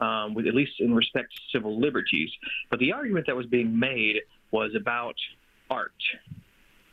um, 0.00 0.34
with 0.34 0.46
at 0.46 0.54
least 0.54 0.72
in 0.80 0.94
respect 0.94 1.32
to 1.34 1.40
civil 1.52 1.80
liberties. 1.80 2.30
But 2.70 2.80
the 2.80 2.92
argument 2.92 3.26
that 3.26 3.36
was 3.36 3.46
being 3.46 3.78
made 3.78 4.16
was 4.50 4.74
about 4.74 5.14
art. 5.70 5.92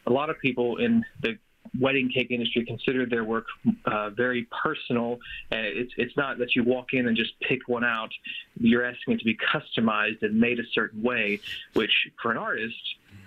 A 0.07 0.11
lot 0.11 0.29
of 0.29 0.39
people 0.39 0.77
in 0.77 1.03
the 1.21 1.37
wedding 1.79 2.09
cake 2.09 2.27
industry 2.29 2.63
consider 2.65 3.05
their 3.05 3.23
work 3.23 3.47
uh, 3.85 4.09
very 4.11 4.47
personal, 4.63 5.19
and 5.51 5.65
it's 5.65 5.93
it's 5.97 6.15
not 6.15 6.37
that 6.37 6.55
you 6.55 6.63
walk 6.63 6.93
in 6.93 7.07
and 7.07 7.17
just 7.17 7.39
pick 7.41 7.67
one 7.67 7.83
out. 7.83 8.11
You're 8.59 8.85
asking 8.85 9.15
it 9.15 9.19
to 9.19 9.25
be 9.25 9.37
customized 9.37 10.21
and 10.21 10.39
made 10.39 10.59
a 10.59 10.65
certain 10.73 11.01
way, 11.01 11.39
which 11.73 11.91
for 12.21 12.31
an 12.31 12.37
artist 12.37 12.75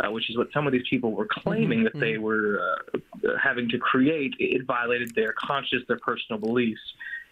uh, 0.01 0.11
which 0.11 0.31
is 0.31 0.37
what 0.37 0.49
some 0.53 0.67
of 0.67 0.73
these 0.73 0.87
people 0.89 1.13
were 1.13 1.27
claiming 1.31 1.85
that 1.85 1.95
they 1.95 2.13
mm-hmm. 2.13 2.23
were 2.23 2.61
uh, 2.95 2.99
having 3.43 3.69
to 3.71 3.79
create. 3.79 4.35
It 4.39 4.65
violated 4.67 5.15
their 5.15 5.35
conscious, 5.39 5.83
their 5.89 5.99
personal 5.99 6.41
beliefs. 6.41 6.81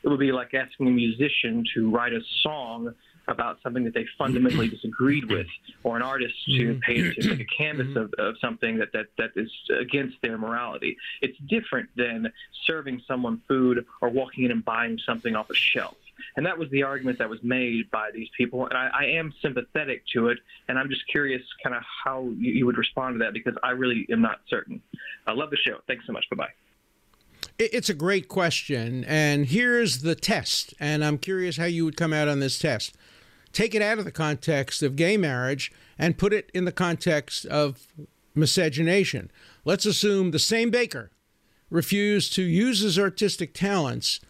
It 0.02 0.08
would 0.08 0.20
be 0.20 0.32
like 0.32 0.54
asking 0.54 0.88
a 0.88 0.90
musician 0.90 1.64
to 1.74 1.90
write 1.90 2.12
a 2.12 2.20
song 2.42 2.94
about 3.28 3.58
something 3.62 3.84
that 3.84 3.94
they 3.94 4.06
fundamentally 4.16 4.68
disagreed 4.76 5.30
with, 5.30 5.46
or 5.82 5.96
an 5.96 6.02
artist 6.02 6.34
to 6.46 6.52
mm-hmm. 6.52 6.80
paint 6.80 7.14
to 7.16 7.28
make 7.30 7.40
a 7.40 7.56
canvas 7.56 7.88
mm-hmm. 7.88 7.98
of, 7.98 8.14
of 8.18 8.36
something 8.40 8.78
that, 8.78 8.92
that, 8.92 9.06
that 9.18 9.30
is 9.36 9.50
against 9.80 10.16
their 10.22 10.38
morality. 10.38 10.96
It's 11.22 11.36
different 11.48 11.88
than 11.96 12.32
serving 12.66 13.02
someone 13.06 13.42
food 13.48 13.84
or 14.00 14.08
walking 14.08 14.44
in 14.44 14.50
and 14.50 14.64
buying 14.64 14.98
something 15.04 15.34
off 15.34 15.50
a 15.50 15.54
shelf. 15.54 15.96
And 16.36 16.44
that 16.44 16.58
was 16.58 16.68
the 16.70 16.82
argument 16.82 17.18
that 17.18 17.30
was 17.30 17.38
made 17.42 17.90
by 17.90 18.10
these 18.12 18.28
people. 18.36 18.66
And 18.66 18.76
I, 18.76 18.90
I 18.92 19.04
am 19.04 19.32
sympathetic 19.40 20.02
to 20.14 20.28
it. 20.28 20.38
And 20.68 20.78
I'm 20.78 20.90
just 20.90 21.02
curious 21.10 21.42
kind 21.62 21.74
of 21.74 21.82
how 22.04 22.24
you, 22.38 22.52
you, 22.52 22.66
would 22.66 22.76
respond 22.76 23.14
to 23.14 23.18
that 23.24 23.32
because 23.32 23.54
I 23.62 23.70
really 23.70 24.06
am 24.10 24.20
not 24.20 24.40
certain. 24.48 24.82
I 25.26 25.32
love 25.32 25.50
the 25.50 25.56
show. 25.56 25.78
Thanks 25.86 26.04
so 26.06 26.12
much. 26.12 26.26
Bye 26.30 26.36
bye. 26.36 26.50
It's 27.58 27.88
a 27.88 27.94
great 27.94 28.28
question. 28.28 29.04
And 29.04 29.46
here's 29.46 30.02
the 30.02 30.14
test. 30.14 30.74
And 30.78 31.02
I'm 31.02 31.16
curious 31.16 31.56
how 31.56 31.64
you 31.64 31.86
would 31.86 31.96
come 31.96 32.12
out 32.12 32.28
on 32.28 32.40
this 32.40 32.58
test. 32.58 32.94
Take 33.52 33.74
it 33.74 33.80
out 33.80 33.98
of 33.98 34.04
the 34.04 34.12
context 34.12 34.82
of 34.82 34.96
gay 34.96 35.16
marriage 35.16 35.72
and 35.98 36.18
put 36.18 36.34
it 36.34 36.50
in 36.52 36.66
the 36.66 36.72
context 36.72 37.46
of 37.46 37.86
miscegenation. 38.34 39.30
Let's 39.64 39.86
assume 39.86 40.30
the 40.30 40.38
same 40.38 40.68
baker 40.70 41.10
refused 41.70 42.34
to 42.34 42.42
use 42.42 42.80
his 42.80 42.98
artistic 42.98 43.54
talents 43.54 44.20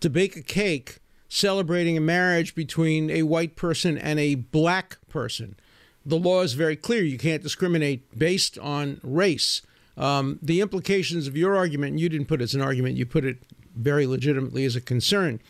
to 0.00 0.10
bake 0.10 0.36
a 0.36 0.42
cake 0.42 0.98
celebrating 1.34 1.96
a 1.96 2.00
marriage 2.00 2.54
between 2.54 3.08
a 3.08 3.22
white 3.22 3.56
person 3.56 3.96
and 3.96 4.20
a 4.20 4.34
black 4.34 4.98
person. 5.08 5.56
The 6.04 6.18
law 6.18 6.42
is 6.42 6.52
very 6.52 6.76
clear. 6.76 7.02
You 7.02 7.16
can't 7.16 7.42
discriminate 7.42 8.18
based 8.18 8.58
on 8.58 9.00
race. 9.02 9.62
Um, 9.96 10.38
the 10.42 10.60
implications 10.60 11.26
of 11.26 11.34
your 11.34 11.56
argument, 11.56 11.92
and 11.92 12.00
you 12.00 12.10
didn't 12.10 12.26
put 12.26 12.42
it 12.42 12.44
as 12.44 12.54
an 12.54 12.60
argument, 12.60 12.98
you 12.98 13.06
put 13.06 13.24
it 13.24 13.38
very 13.74 14.06
legitimately 14.06 14.66
as 14.66 14.76
a 14.76 14.80
concern, 14.82 15.40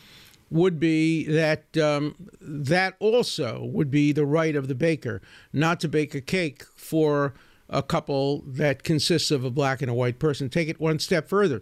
would 0.53 0.79
be 0.79 1.25
that 1.25 1.77
um, 1.77 2.15
that 2.41 2.95
also 3.01 3.65
would 3.65 3.91
be 3.91 4.13
the 4.13 4.27
right 4.27 4.55
of 4.55 4.69
the 4.69 4.77
baker 4.77 5.21
not 5.53 5.81
to 5.81 5.89
bake 5.89 6.15
a 6.15 6.21
cake 6.21 6.63
for 6.77 7.35
a 7.69 7.83
couple 7.83 8.45
that 8.47 8.85
consists 8.85 9.33
of 9.33 9.45
a 9.45 9.51
black 9.51 9.83
and 9.83 9.91
a 9.91 9.95
white 9.95 10.21
person. 10.21 10.49
Take 10.49 10.69
it 10.69 10.79
one 10.79 11.01
step 11.01 11.29
further. 11.29 11.61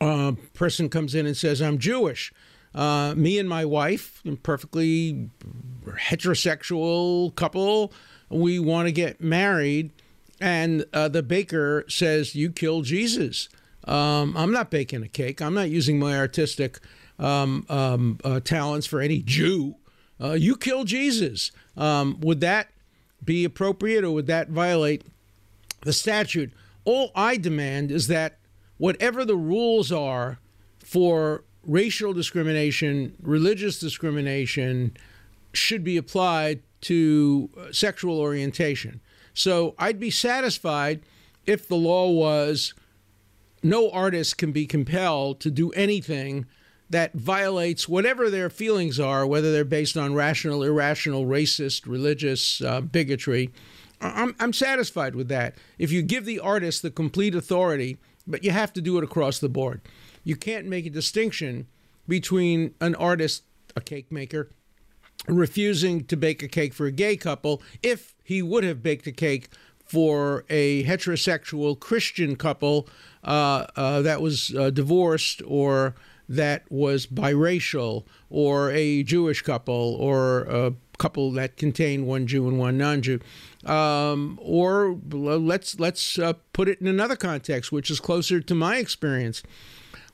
A 0.00 0.34
person 0.54 0.88
comes 0.88 1.14
in 1.14 1.26
and 1.26 1.36
says, 1.36 1.62
I'm 1.62 1.78
Jewish. 1.78 2.32
Uh, 2.78 3.12
me 3.16 3.40
and 3.40 3.48
my 3.48 3.64
wife, 3.64 4.22
perfectly 4.44 5.30
heterosexual 5.84 7.34
couple, 7.34 7.92
we 8.28 8.60
want 8.60 8.86
to 8.86 8.92
get 8.92 9.20
married. 9.20 9.90
And 10.40 10.84
uh, 10.92 11.08
the 11.08 11.24
baker 11.24 11.84
says, 11.88 12.36
You 12.36 12.52
killed 12.52 12.84
Jesus. 12.84 13.48
Um, 13.82 14.36
I'm 14.36 14.52
not 14.52 14.70
baking 14.70 15.02
a 15.02 15.08
cake. 15.08 15.42
I'm 15.42 15.54
not 15.54 15.70
using 15.70 15.98
my 15.98 16.16
artistic 16.16 16.78
um, 17.18 17.66
um, 17.68 18.20
uh, 18.22 18.38
talents 18.38 18.86
for 18.86 19.00
any 19.00 19.22
Jew. 19.22 19.74
Uh, 20.20 20.34
you 20.34 20.56
killed 20.56 20.86
Jesus. 20.86 21.50
Um, 21.76 22.20
would 22.20 22.40
that 22.42 22.68
be 23.24 23.44
appropriate 23.44 24.04
or 24.04 24.12
would 24.12 24.28
that 24.28 24.50
violate 24.50 25.02
the 25.80 25.92
statute? 25.92 26.52
All 26.84 27.10
I 27.16 27.38
demand 27.38 27.90
is 27.90 28.06
that 28.06 28.38
whatever 28.76 29.24
the 29.24 29.36
rules 29.36 29.90
are 29.90 30.38
for 30.78 31.42
racial 31.68 32.12
discrimination, 32.14 33.14
religious 33.22 33.78
discrimination 33.78 34.96
should 35.52 35.84
be 35.84 35.96
applied 35.96 36.62
to 36.80 37.50
uh, 37.56 37.70
sexual 37.70 38.18
orientation. 38.18 39.00
So 39.34 39.74
I'd 39.78 40.00
be 40.00 40.10
satisfied 40.10 41.02
if 41.46 41.68
the 41.68 41.76
law 41.76 42.10
was 42.10 42.74
no 43.62 43.90
artist 43.90 44.38
can 44.38 44.50
be 44.50 44.66
compelled 44.66 45.40
to 45.40 45.50
do 45.50 45.70
anything 45.72 46.46
that 46.90 47.12
violates 47.12 47.88
whatever 47.88 48.30
their 48.30 48.48
feelings 48.48 48.98
are, 48.98 49.26
whether 49.26 49.52
they're 49.52 49.64
based 49.64 49.96
on 49.96 50.14
rational, 50.14 50.62
irrational, 50.62 51.26
racist, 51.26 51.86
religious 51.86 52.62
uh, 52.62 52.80
bigotry. 52.80 53.50
I'm, 54.00 54.34
I'm 54.40 54.52
satisfied 54.54 55.14
with 55.14 55.28
that. 55.28 55.56
If 55.78 55.92
you 55.92 56.00
give 56.02 56.24
the 56.24 56.40
artist 56.40 56.80
the 56.82 56.90
complete 56.90 57.34
authority, 57.34 57.98
but 58.26 58.42
you 58.42 58.52
have 58.52 58.72
to 58.74 58.80
do 58.80 58.96
it 58.96 59.04
across 59.04 59.38
the 59.38 59.48
board 59.48 59.82
you 60.28 60.36
can't 60.36 60.66
make 60.66 60.84
a 60.84 60.90
distinction 60.90 61.66
between 62.06 62.74
an 62.82 62.94
artist, 62.96 63.44
a 63.74 63.80
cake 63.80 64.12
maker, 64.12 64.50
refusing 65.26 66.04
to 66.04 66.18
bake 66.18 66.42
a 66.42 66.48
cake 66.48 66.74
for 66.74 66.84
a 66.84 66.92
gay 66.92 67.16
couple 67.16 67.62
if 67.82 68.14
he 68.22 68.42
would 68.42 68.62
have 68.62 68.82
baked 68.82 69.06
a 69.06 69.12
cake 69.12 69.48
for 69.78 70.44
a 70.50 70.84
heterosexual 70.84 71.80
Christian 71.80 72.36
couple 72.36 72.86
uh, 73.24 73.68
uh, 73.74 74.02
that 74.02 74.20
was 74.20 74.54
uh, 74.54 74.68
divorced 74.68 75.40
or 75.46 75.94
that 76.28 76.70
was 76.70 77.06
biracial 77.06 78.04
or 78.28 78.70
a 78.72 79.02
Jewish 79.04 79.40
couple 79.40 79.96
or 79.98 80.42
a 80.42 80.74
couple 80.98 81.32
that 81.32 81.56
contained 81.56 82.06
one 82.06 82.26
Jew 82.26 82.46
and 82.46 82.58
one 82.58 82.76
non-Jew. 82.76 83.20
Um, 83.64 84.38
or 84.42 84.98
let's 85.10 85.80
let's 85.80 86.18
uh, 86.18 86.34
put 86.52 86.68
it 86.68 86.82
in 86.82 86.86
another 86.86 87.16
context, 87.16 87.72
which 87.72 87.90
is 87.90 87.98
closer 87.98 88.42
to 88.42 88.54
my 88.54 88.76
experience. 88.76 89.42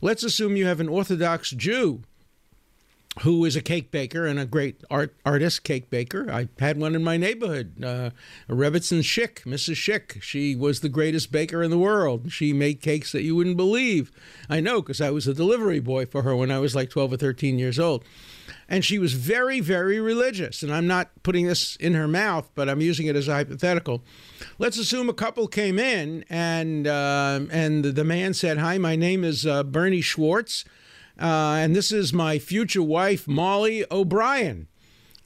Let's 0.01 0.23
assume 0.23 0.57
you 0.57 0.67
have 0.67 0.81
an 0.81 0.89
Orthodox 0.89 1.51
Jew 1.51 2.03
who 3.21 3.45
is 3.45 3.55
a 3.55 3.63
cake 3.63 3.91
baker 3.91 4.27
and 4.27 4.41
a 4.41 4.45
great 4.45 4.83
art 4.91 5.15
artist 5.25 5.63
cake 5.63 5.89
baker. 5.89 6.31
I 6.31 6.49
had 6.59 6.79
one 6.79 6.95
in 6.97 7.05
my 7.05 7.17
neighborhood, 7.17 7.83
uh, 7.83 8.11
Rebbetzin 8.49 9.01
Schick, 9.01 9.45
Mrs. 9.45 9.77
Schick. 9.77 10.21
She 10.21 10.57
was 10.57 10.81
the 10.81 10.89
greatest 10.89 11.31
baker 11.31 11.63
in 11.63 11.71
the 11.71 11.79
world. 11.79 12.33
She 12.33 12.53
made 12.53 12.81
cakes 12.81 13.13
that 13.13 13.23
you 13.23 13.37
wouldn't 13.37 13.57
believe. 13.57 14.11
I 14.51 14.61
know 14.61 14.83
because 14.83 15.01
I 15.01 15.11
was 15.11 15.29
a 15.29 15.35
delivery 15.35 15.81
boy 15.81 16.07
for 16.07 16.23
her 16.23 16.35
when 16.35 16.51
I 16.51 16.59
was 16.59 16.75
like 16.75 16.91
12 16.91 17.13
or 17.13 17.17
13 17.17 17.59
years 17.59 17.79
old. 17.79 18.05
And 18.69 18.85
she 18.85 18.99
was 18.99 19.13
very, 19.13 19.61
very 19.61 20.01
religious. 20.01 20.63
And 20.63 20.73
I'm 20.73 20.87
not 20.87 21.11
putting 21.23 21.47
this 21.47 21.77
in 21.77 21.95
her 21.95 22.09
mouth, 22.09 22.51
but 22.55 22.69
I'm 22.69 22.81
using 22.81 23.07
it 23.07 23.17
as 23.17 23.29
a 23.29 23.35
hypothetical. 23.35 24.03
Let's 24.59 24.79
assume 24.79 25.09
a 25.09 25.15
couple 25.15 25.47
came 25.49 25.79
in 25.79 26.25
and 26.31 26.87
uh, 26.87 27.41
and 27.51 27.85
the 27.85 28.05
man 28.05 28.35
said, 28.35 28.59
"Hi, 28.59 28.79
my 28.79 28.97
name 28.97 29.25
is 29.25 29.47
uh, 29.47 29.63
Bernie 29.63 30.01
Schwartz." 30.01 30.65
Uh, 31.21 31.59
and 31.61 31.77
this 31.77 31.93
is 31.93 32.13
my 32.13 32.39
future 32.39 32.83
wife, 32.83 33.29
Molly 33.29 33.85
O'Brien. 33.91 34.67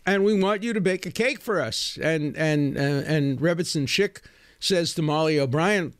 And 0.04 0.24
we 0.24 0.40
want 0.40 0.62
you 0.62 0.72
to 0.72 0.80
bake 0.80 1.06
a 1.06 1.10
cake 1.10 1.40
for 1.40 1.60
us. 1.60 1.98
And 2.00 2.36
and 2.36 2.76
uh, 2.76 2.80
and 2.80 3.38
Rebbetzin 3.38 3.86
Schick 3.86 4.20
says 4.58 4.94
to 4.94 5.02
Molly 5.02 5.38
O'Brien, 5.38 5.94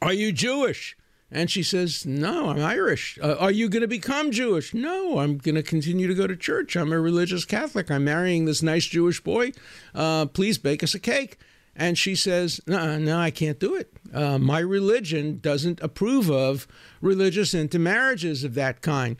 "Are 0.00 0.12
you 0.12 0.32
Jewish?" 0.32 0.96
And 1.32 1.50
she 1.50 1.62
says, 1.62 2.04
"No, 2.04 2.50
I'm 2.50 2.60
Irish. 2.60 3.18
Uh, 3.22 3.36
are 3.38 3.52
you 3.52 3.68
going 3.68 3.82
to 3.82 3.88
become 3.88 4.30
Jewish?" 4.30 4.74
"No, 4.74 5.18
I'm 5.18 5.38
going 5.38 5.54
to 5.54 5.62
continue 5.62 6.08
to 6.08 6.14
go 6.14 6.26
to 6.26 6.36
church. 6.36 6.76
I'm 6.76 6.92
a 6.92 6.98
religious 7.00 7.44
Catholic. 7.44 7.90
I'm 7.90 8.04
marrying 8.04 8.44
this 8.44 8.62
nice 8.62 8.86
Jewish 8.86 9.20
boy. 9.20 9.52
Uh, 9.94 10.26
please 10.26 10.58
bake 10.58 10.82
us 10.82 10.94
a 10.94 10.98
cake." 10.98 11.38
And 11.76 11.96
she 11.96 12.14
says, 12.14 12.60
no, 12.66 12.98
no, 12.98 13.18
I 13.18 13.30
can't 13.30 13.58
do 13.58 13.74
it. 13.74 13.92
Uh, 14.12 14.38
my 14.38 14.58
religion 14.58 15.38
doesn't 15.40 15.80
approve 15.80 16.30
of 16.30 16.66
religious 17.00 17.54
intermarriages 17.54 18.44
of 18.44 18.54
that 18.54 18.82
kind. 18.82 19.16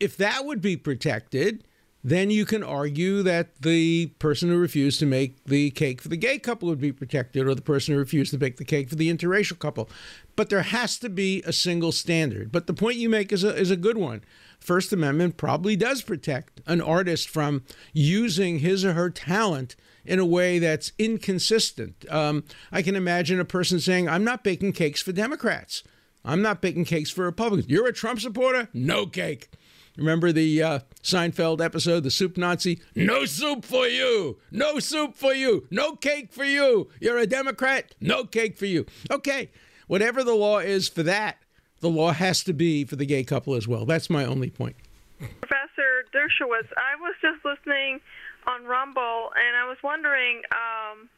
If 0.00 0.16
that 0.16 0.44
would 0.44 0.62
be 0.62 0.76
protected, 0.76 1.64
then 2.04 2.30
you 2.30 2.44
can 2.44 2.62
argue 2.62 3.22
that 3.22 3.60
the 3.60 4.06
person 4.18 4.48
who 4.48 4.56
refused 4.56 5.00
to 5.00 5.06
make 5.06 5.44
the 5.44 5.70
cake 5.70 6.00
for 6.00 6.08
the 6.08 6.16
gay 6.16 6.38
couple 6.38 6.68
would 6.68 6.80
be 6.80 6.92
protected, 6.92 7.46
or 7.46 7.54
the 7.54 7.62
person 7.62 7.94
who 7.94 7.98
refused 7.98 8.30
to 8.30 8.38
bake 8.38 8.56
the 8.56 8.64
cake 8.64 8.88
for 8.88 8.94
the 8.94 9.12
interracial 9.12 9.58
couple. 9.58 9.90
But 10.36 10.48
there 10.48 10.62
has 10.62 10.98
to 11.00 11.08
be 11.08 11.42
a 11.42 11.52
single 11.52 11.92
standard. 11.92 12.52
But 12.52 12.66
the 12.66 12.74
point 12.74 12.96
you 12.96 13.08
make 13.08 13.32
is 13.32 13.42
a, 13.42 13.54
is 13.56 13.70
a 13.70 13.76
good 13.76 13.98
one. 13.98 14.22
First 14.60 14.92
Amendment 14.92 15.36
probably 15.36 15.76
does 15.76 16.02
protect 16.02 16.60
an 16.66 16.80
artist 16.80 17.28
from 17.28 17.64
using 17.92 18.60
his 18.60 18.84
or 18.84 18.92
her 18.92 19.10
talent 19.10 19.76
in 20.04 20.18
a 20.18 20.24
way 20.24 20.58
that's 20.58 20.92
inconsistent. 20.98 22.04
Um, 22.10 22.44
I 22.72 22.82
can 22.82 22.96
imagine 22.96 23.40
a 23.40 23.44
person 23.44 23.80
saying, 23.80 24.08
I'm 24.08 24.24
not 24.24 24.44
baking 24.44 24.72
cakes 24.72 25.02
for 25.02 25.12
Democrats. 25.12 25.82
I'm 26.24 26.42
not 26.42 26.60
baking 26.62 26.86
cakes 26.86 27.10
for 27.10 27.24
Republicans. 27.24 27.70
You're 27.70 27.86
a 27.86 27.92
Trump 27.92 28.20
supporter? 28.20 28.68
No 28.72 29.06
cake. 29.06 29.50
Remember 29.98 30.30
the 30.30 30.62
uh, 30.62 30.78
Seinfeld 31.02 31.60
episode, 31.60 32.04
The 32.04 32.10
Soup 32.12 32.36
Nazi? 32.36 32.80
No 32.94 33.24
soup 33.24 33.64
for 33.64 33.88
you. 33.88 34.38
No 34.52 34.78
soup 34.78 35.16
for 35.16 35.34
you. 35.34 35.66
No 35.72 35.96
cake 35.96 36.32
for 36.32 36.44
you. 36.44 36.88
You're 37.00 37.18
a 37.18 37.26
Democrat? 37.26 37.96
No 38.00 38.22
cake 38.24 38.56
for 38.56 38.66
you. 38.66 38.86
Okay, 39.10 39.50
whatever 39.88 40.22
the 40.22 40.36
law 40.36 40.60
is 40.60 40.88
for 40.88 41.02
that, 41.02 41.38
the 41.80 41.90
law 41.90 42.12
has 42.12 42.44
to 42.44 42.52
be 42.52 42.84
for 42.84 42.94
the 42.94 43.06
gay 43.06 43.24
couple 43.24 43.54
as 43.56 43.66
well. 43.66 43.84
That's 43.84 44.08
my 44.08 44.24
only 44.24 44.50
point. 44.50 44.76
Professor 45.18 46.06
Dershowitz, 46.14 46.70
I 46.78 46.94
was 47.00 47.14
just 47.20 47.44
listening 47.44 48.00
on 48.46 48.64
Rumble, 48.64 49.30
and 49.34 49.56
I 49.56 49.68
was 49.68 49.78
wondering, 49.82 50.42
um, 50.54 51.08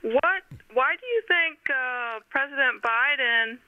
what? 0.00 0.42
Why 0.72 0.96
do 0.98 1.06
you 1.06 1.22
think 1.28 1.58
uh, 1.68 2.20
President 2.30 2.80
Biden 2.82 3.58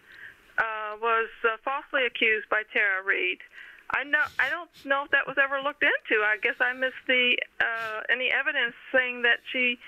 uh, 0.56 0.96
was 1.00 1.28
uh, 1.44 1.56
falsely 1.62 2.06
accused 2.06 2.48
by 2.48 2.62
Tara 2.72 3.04
Reade? 3.04 3.40
I 3.90 4.04
know 4.04 4.22
I 4.38 4.50
don't 4.50 4.70
know 4.84 5.04
if 5.04 5.10
that 5.10 5.26
was 5.26 5.36
ever 5.42 5.60
looked 5.62 5.82
into. 5.82 6.22
I 6.22 6.36
guess 6.42 6.56
I 6.60 6.72
missed 6.72 7.04
the 7.06 7.36
uh, 7.60 8.00
any 8.10 8.30
evidence 8.30 8.74
saying 8.92 9.22
that 9.22 9.38
she 9.52 9.78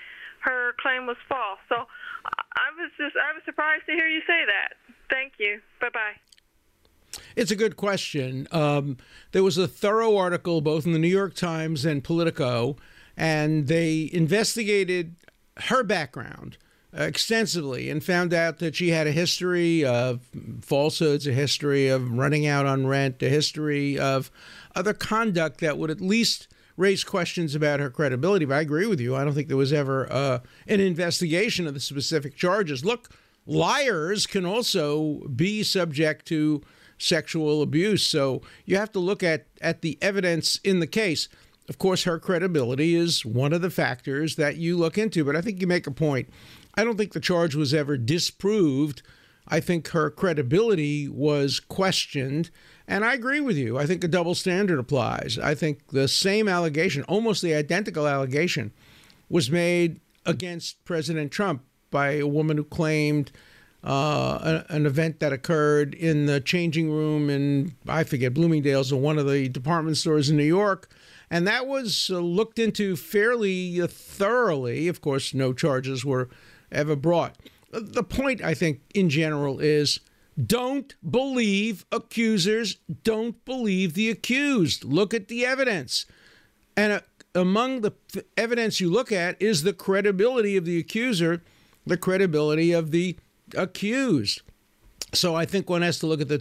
her 0.41 0.73
claim 0.79 1.05
was 1.05 1.17
false. 1.27 1.59
So 1.67 1.75
I 1.75 2.69
was 2.77 2.91
just 2.97 3.15
I 3.15 3.33
was 3.33 3.43
surprised 3.45 3.85
to 3.87 3.91
hear 3.91 4.07
you 4.07 4.21
say 4.21 4.45
that. 4.45 4.73
Thank 5.09 5.33
you. 5.39 5.59
Bye 5.81 5.89
bye. 5.93 6.15
It's 7.35 7.51
a 7.51 7.55
good 7.55 7.75
question. 7.75 8.47
Um, 8.51 8.97
there 9.31 9.43
was 9.43 9.57
a 9.57 9.67
thorough 9.67 10.15
article 10.15 10.61
both 10.61 10.85
in 10.85 10.93
the 10.93 10.99
New 10.99 11.07
York 11.07 11.33
Times 11.33 11.83
and 11.83 12.03
Politico, 12.03 12.77
and 13.17 13.67
they 13.67 14.09
investigated 14.13 15.15
her 15.57 15.83
background 15.83 16.57
extensively 16.93 17.89
and 17.89 18.03
found 18.03 18.33
out 18.33 18.59
that 18.59 18.75
she 18.75 18.89
had 18.89 19.07
a 19.07 19.11
history 19.11 19.85
of 19.85 20.21
falsehoods, 20.61 21.27
a 21.27 21.33
history 21.33 21.87
of 21.87 22.11
running 22.11 22.47
out 22.47 22.65
on 22.65 22.87
rent, 22.87 23.21
a 23.21 23.29
history 23.29 23.97
of 23.97 24.31
other 24.75 24.93
conduct 24.93 25.59
that 25.59 25.77
would 25.77 25.91
at 25.91 26.01
least 26.01 26.47
raise 26.77 27.03
questions 27.03 27.55
about 27.55 27.79
her 27.79 27.89
credibility. 27.89 28.45
But 28.45 28.55
I 28.55 28.61
agree 28.61 28.87
with 28.87 28.99
you. 28.99 29.15
I 29.15 29.23
don't 29.23 29.33
think 29.33 29.49
there 29.49 29.57
was 29.57 29.73
ever 29.73 30.11
uh, 30.11 30.39
an 30.67 30.79
investigation 30.79 31.67
of 31.67 31.73
the 31.73 31.79
specific 31.79 32.35
charges. 32.35 32.85
Look, 32.85 33.09
liars 33.45 34.25
can 34.25 34.45
also 34.45 35.27
be 35.35 35.61
subject 35.61 36.25
to 36.27 36.61
sexual 36.97 37.61
abuse. 37.61 38.03
So 38.03 38.41
you 38.65 38.77
have 38.77 38.91
to 38.93 38.99
look 38.99 39.23
at, 39.23 39.47
at 39.61 39.81
the 39.81 39.97
evidence 40.01 40.59
in 40.63 40.79
the 40.79 40.87
case. 40.87 41.27
Of 41.67 41.77
course, 41.77 42.03
her 42.03 42.17
credibility 42.17 42.95
is 42.95 43.25
one 43.25 43.53
of 43.53 43.61
the 43.61 43.69
factors 43.69 44.37
that 44.37 44.57
you 44.57 44.75
look 44.75 44.97
into, 44.97 45.23
but 45.23 45.35
I 45.35 45.41
think 45.41 45.61
you 45.61 45.67
make 45.67 45.85
a 45.85 45.91
point. 45.91 46.29
I 46.79 46.85
don't 46.85 46.95
think 46.95 47.11
the 47.11 47.19
charge 47.19 47.55
was 47.55 47.73
ever 47.73 47.97
disproved. 47.97 49.01
I 49.49 49.59
think 49.59 49.89
her 49.89 50.09
credibility 50.09 51.09
was 51.09 51.59
questioned. 51.59 52.51
And 52.87 53.03
I 53.03 53.15
agree 53.15 53.41
with 53.41 53.57
you. 53.57 53.77
I 53.77 53.85
think 53.85 54.01
a 54.01 54.07
double 54.07 54.33
standard 54.33 54.79
applies. 54.79 55.37
I 55.37 55.55
think 55.55 55.89
the 55.89 56.07
same 56.07 56.47
allegation, 56.47 57.03
almost 57.03 57.41
the 57.41 57.53
identical 57.53 58.07
allegation, 58.07 58.71
was 59.27 59.51
made 59.51 59.99
against 60.25 60.85
President 60.85 61.33
Trump 61.33 61.63
by 61.91 62.11
a 62.11 62.27
woman 62.27 62.55
who 62.55 62.63
claimed 62.63 63.33
uh, 63.83 64.61
an 64.69 64.85
event 64.85 65.19
that 65.19 65.33
occurred 65.33 65.93
in 65.93 66.27
the 66.27 66.39
changing 66.39 66.89
room 66.89 67.29
in, 67.29 67.75
I 67.89 68.05
forget, 68.05 68.33
Bloomingdale's 68.33 68.93
or 68.93 69.01
one 69.01 69.17
of 69.17 69.27
the 69.27 69.49
department 69.49 69.97
stores 69.97 70.29
in 70.29 70.37
New 70.37 70.43
York. 70.43 70.89
And 71.29 71.45
that 71.45 71.67
was 71.67 72.09
uh, 72.09 72.19
looked 72.19 72.57
into 72.57 72.95
fairly 72.95 73.85
thoroughly. 73.85 74.87
Of 74.87 75.01
course, 75.01 75.33
no 75.33 75.51
charges 75.51 76.05
were 76.05 76.29
ever 76.71 76.95
brought. 76.95 77.35
The 77.71 78.03
point, 78.03 78.43
I 78.43 78.53
think, 78.53 78.81
in 78.93 79.09
general 79.09 79.59
is 79.59 79.99
don't 80.43 80.95
believe 81.07 81.85
accusers, 81.91 82.77
don't 83.03 83.43
believe 83.45 83.93
the 83.93 84.09
accused. 84.09 84.83
Look 84.83 85.13
at 85.13 85.27
the 85.27 85.45
evidence. 85.45 86.05
And 86.77 86.93
uh, 86.93 87.01
among 87.35 87.81
the 87.81 87.93
evidence 88.37 88.79
you 88.79 88.89
look 88.89 89.11
at 89.11 89.41
is 89.41 89.63
the 89.63 89.73
credibility 89.73 90.55
of 90.55 90.65
the 90.65 90.79
accuser, 90.79 91.43
the 91.85 91.97
credibility 91.97 92.71
of 92.71 92.91
the 92.91 93.17
accused. 93.55 94.41
So 95.13 95.35
I 95.35 95.45
think 95.45 95.69
one 95.69 95.81
has 95.81 95.99
to 95.99 96.07
look 96.07 96.21
at 96.21 96.27
the 96.27 96.37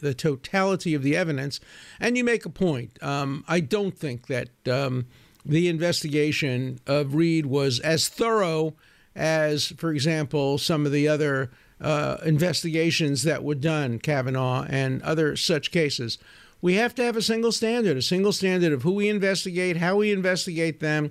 the 0.00 0.14
totality 0.14 0.94
of 0.94 1.02
the 1.02 1.16
evidence, 1.16 1.58
and 1.98 2.16
you 2.16 2.22
make 2.24 2.46
a 2.46 2.50
point. 2.50 3.02
Um, 3.02 3.44
I 3.48 3.60
don't 3.60 3.98
think 3.98 4.28
that 4.28 4.50
um, 4.68 5.06
the 5.44 5.68
investigation 5.68 6.78
of 6.86 7.14
Reade 7.14 7.46
was 7.46 7.80
as 7.80 8.08
thorough 8.08 8.74
as, 9.14 9.68
for 9.76 9.90
example, 9.90 10.58
some 10.58 10.86
of 10.86 10.92
the 10.92 11.08
other 11.08 11.50
uh, 11.80 12.18
investigations 12.24 13.24
that 13.24 13.42
were 13.42 13.54
done, 13.54 13.98
Kavanaugh 13.98 14.64
and 14.68 15.02
other 15.02 15.36
such 15.36 15.70
cases. 15.70 16.18
We 16.60 16.74
have 16.74 16.94
to 16.94 17.04
have 17.04 17.16
a 17.16 17.22
single 17.22 17.50
standard, 17.50 17.96
a 17.96 18.02
single 18.02 18.32
standard 18.32 18.72
of 18.72 18.82
who 18.82 18.92
we 18.92 19.08
investigate, 19.08 19.78
how 19.78 19.96
we 19.96 20.12
investigate 20.12 20.80
them. 20.80 21.10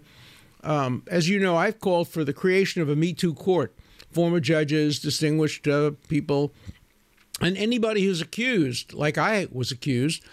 Um, 0.64 1.04
as 1.08 1.28
you 1.28 1.40
know, 1.40 1.58
I've 1.58 1.80
called 1.80 2.08
for 2.08 2.24
the 2.24 2.34
creation 2.34 2.82
of 2.82 2.90
a 2.90 2.96
Me 2.96 3.14
Too 3.14 3.34
court, 3.34 3.76
former 4.12 4.40
judges, 4.40 5.00
distinguished 5.00 5.68
uh, 5.68 5.92
people, 6.08 6.54
and 7.42 7.58
anybody 7.58 8.06
who's 8.06 8.22
accused, 8.22 8.94
like 8.94 9.18
I 9.18 9.48
was 9.52 9.72
accused, 9.72 10.24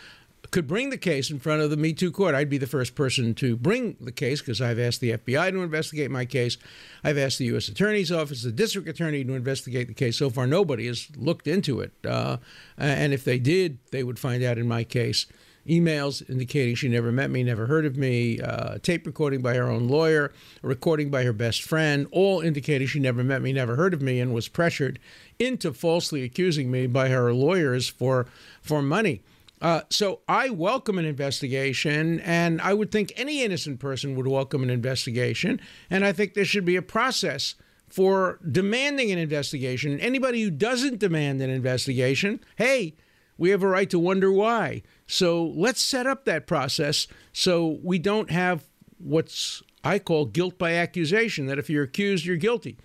could 0.50 0.66
bring 0.66 0.90
the 0.90 0.98
case 0.98 1.30
in 1.30 1.38
front 1.38 1.62
of 1.62 1.70
the 1.70 1.76
Me 1.76 1.92
Too 1.92 2.10
court. 2.10 2.34
I'd 2.34 2.50
be 2.50 2.58
the 2.58 2.66
first 2.66 2.94
person 2.94 3.34
to 3.34 3.56
bring 3.56 3.96
the 4.00 4.12
case 4.12 4.40
because 4.40 4.60
I've 4.60 4.78
asked 4.78 5.00
the 5.00 5.12
FBI 5.12 5.50
to 5.52 5.62
investigate 5.62 6.10
my 6.10 6.24
case. 6.24 6.56
I've 7.04 7.18
asked 7.18 7.38
the 7.38 7.46
U.S. 7.46 7.68
Attorney's 7.68 8.12
Office, 8.12 8.42
the 8.42 8.52
district 8.52 8.88
attorney 8.88 9.24
to 9.24 9.34
investigate 9.34 9.88
the 9.88 9.94
case. 9.94 10.16
So 10.16 10.30
far, 10.30 10.46
nobody 10.46 10.86
has 10.86 11.08
looked 11.16 11.46
into 11.46 11.80
it. 11.80 11.92
Uh, 12.04 12.38
and 12.76 13.12
if 13.12 13.24
they 13.24 13.38
did, 13.38 13.78
they 13.90 14.02
would 14.02 14.18
find 14.18 14.42
out 14.42 14.58
in 14.58 14.66
my 14.66 14.84
case 14.84 15.26
emails 15.68 16.28
indicating 16.28 16.74
she 16.74 16.88
never 16.88 17.12
met 17.12 17.30
me, 17.30 17.42
never 17.42 17.66
heard 17.66 17.84
of 17.84 17.96
me, 17.96 18.40
uh, 18.40 18.78
tape 18.78 19.06
recording 19.06 19.42
by 19.42 19.54
her 19.54 19.68
own 19.68 19.86
lawyer, 19.86 20.32
a 20.62 20.66
recording 20.66 21.10
by 21.10 21.24
her 21.24 21.32
best 21.32 21.62
friend, 21.62 22.06
all 22.10 22.40
indicating 22.40 22.86
she 22.86 22.98
never 22.98 23.22
met 23.22 23.42
me, 23.42 23.52
never 23.52 23.76
heard 23.76 23.94
of 23.94 24.00
me, 24.00 24.18
and 24.18 24.32
was 24.32 24.48
pressured 24.48 24.98
into 25.38 25.72
falsely 25.72 26.24
accusing 26.24 26.70
me 26.70 26.86
by 26.86 27.08
her 27.08 27.32
lawyers 27.32 27.88
for 27.88 28.26
for 28.62 28.82
money. 28.82 29.22
Uh, 29.60 29.80
so 29.90 30.20
I 30.28 30.50
welcome 30.50 30.98
an 30.98 31.04
investigation, 31.04 32.20
and 32.20 32.60
I 32.60 32.74
would 32.74 32.92
think 32.92 33.12
any 33.16 33.42
innocent 33.42 33.80
person 33.80 34.14
would 34.14 34.28
welcome 34.28 34.62
an 34.62 34.70
investigation. 34.70 35.60
And 35.90 36.04
I 36.04 36.12
think 36.12 36.34
there 36.34 36.44
should 36.44 36.64
be 36.64 36.76
a 36.76 36.82
process 36.82 37.54
for 37.88 38.38
demanding 38.48 39.10
an 39.10 39.18
investigation. 39.18 39.98
Anybody 39.98 40.42
who 40.42 40.50
doesn't 40.50 40.98
demand 40.98 41.42
an 41.42 41.50
investigation, 41.50 42.40
hey, 42.56 42.94
we 43.36 43.50
have 43.50 43.62
a 43.62 43.68
right 43.68 43.88
to 43.90 43.98
wonder 43.98 44.30
why. 44.30 44.82
So 45.06 45.46
let's 45.56 45.80
set 45.80 46.06
up 46.06 46.24
that 46.24 46.46
process 46.46 47.06
so 47.32 47.78
we 47.82 47.98
don't 47.98 48.30
have 48.30 48.64
what's 48.98 49.62
I 49.84 49.98
call 50.00 50.26
guilt 50.26 50.58
by 50.58 50.72
accusation, 50.72 51.46
that 51.46 51.58
if 51.58 51.70
you're 51.70 51.84
accused, 51.84 52.24
you're 52.24 52.36
guilty. 52.36 52.76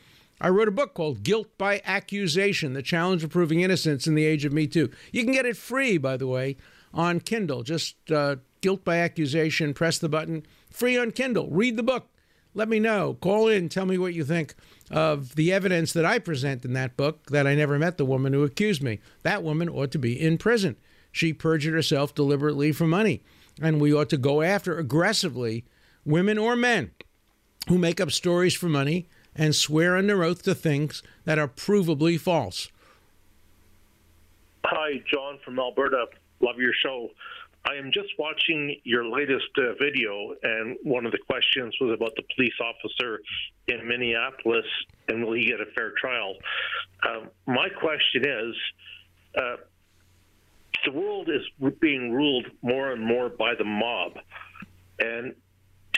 I 0.43 0.49
wrote 0.49 0.67
a 0.67 0.71
book 0.71 0.93
called 0.93 1.23
Guilt 1.23 1.57
by 1.57 1.81
Accusation 1.85 2.73
The 2.73 2.81
Challenge 2.81 3.23
of 3.23 3.29
Proving 3.29 3.61
Innocence 3.61 4.07
in 4.07 4.13
the 4.13 4.25
Age 4.25 4.43
of 4.43 4.51
Me 4.51 4.67
Too. 4.67 4.89
You 5.13 5.23
can 5.23 5.31
get 5.31 5.45
it 5.45 5.55
free, 5.55 5.97
by 5.97 6.17
the 6.17 6.27
way, 6.27 6.57
on 6.93 7.21
Kindle. 7.21 7.63
Just 7.63 7.95
uh, 8.11 8.35
Guilt 8.59 8.83
by 8.83 8.97
Accusation, 8.97 9.73
press 9.73 9.97
the 9.97 10.09
button, 10.09 10.45
free 10.69 10.97
on 10.97 11.11
Kindle. 11.11 11.47
Read 11.49 11.77
the 11.77 11.81
book. 11.81 12.09
Let 12.53 12.67
me 12.67 12.81
know. 12.81 13.13
Call 13.21 13.47
in. 13.47 13.69
Tell 13.69 13.85
me 13.85 13.97
what 13.97 14.13
you 14.13 14.25
think 14.25 14.53
of 14.91 15.35
the 15.35 15.53
evidence 15.53 15.93
that 15.93 16.03
I 16.03 16.19
present 16.19 16.65
in 16.65 16.73
that 16.73 16.97
book 16.97 17.27
that 17.27 17.47
I 17.47 17.55
never 17.55 17.79
met 17.79 17.97
the 17.97 18.05
woman 18.05 18.33
who 18.33 18.43
accused 18.43 18.83
me. 18.83 18.99
That 19.21 19.43
woman 19.43 19.69
ought 19.69 19.91
to 19.91 19.97
be 19.97 20.19
in 20.19 20.37
prison. 20.37 20.75
She 21.13 21.31
perjured 21.31 21.73
herself 21.73 22.13
deliberately 22.13 22.73
for 22.73 22.85
money. 22.85 23.23
And 23.61 23.79
we 23.79 23.93
ought 23.93 24.09
to 24.09 24.17
go 24.17 24.41
after 24.41 24.77
aggressively 24.77 25.63
women 26.03 26.37
or 26.37 26.57
men 26.57 26.91
who 27.69 27.77
make 27.77 28.01
up 28.01 28.11
stories 28.11 28.53
for 28.53 28.67
money 28.67 29.07
and 29.35 29.55
swear 29.55 29.95
under 29.97 30.23
oath 30.23 30.43
to 30.43 30.55
things 30.55 31.03
that 31.25 31.39
are 31.39 31.47
provably 31.47 32.19
false. 32.19 32.69
Hi, 34.65 35.03
John 35.11 35.39
from 35.43 35.59
Alberta. 35.59 36.05
Love 36.39 36.57
your 36.57 36.73
show. 36.83 37.09
I 37.65 37.75
am 37.75 37.91
just 37.93 38.09
watching 38.19 38.75
your 38.83 39.05
latest 39.05 39.47
uh, 39.57 39.73
video, 39.81 40.35
and 40.43 40.77
one 40.83 41.05
of 41.05 41.13
the 41.13 41.17
questions 41.17 41.75
was 41.79 41.93
about 41.93 42.13
the 42.15 42.23
police 42.35 42.53
officer 42.61 43.21
in 43.67 43.87
Minneapolis 43.87 44.65
and 45.07 45.25
will 45.25 45.33
he 45.33 45.45
get 45.45 45.59
a 45.59 45.65
fair 45.75 45.91
trial? 45.99 46.35
Uh, 47.03 47.25
my 47.45 47.69
question 47.69 48.25
is 48.25 48.55
uh, 49.37 49.55
the 50.85 50.91
world 50.91 51.29
is 51.29 51.71
being 51.79 52.11
ruled 52.11 52.47
more 52.61 52.91
and 52.91 53.01
more 53.01 53.29
by 53.29 53.53
the 53.57 53.63
mob. 53.63 54.13
And 54.99 55.33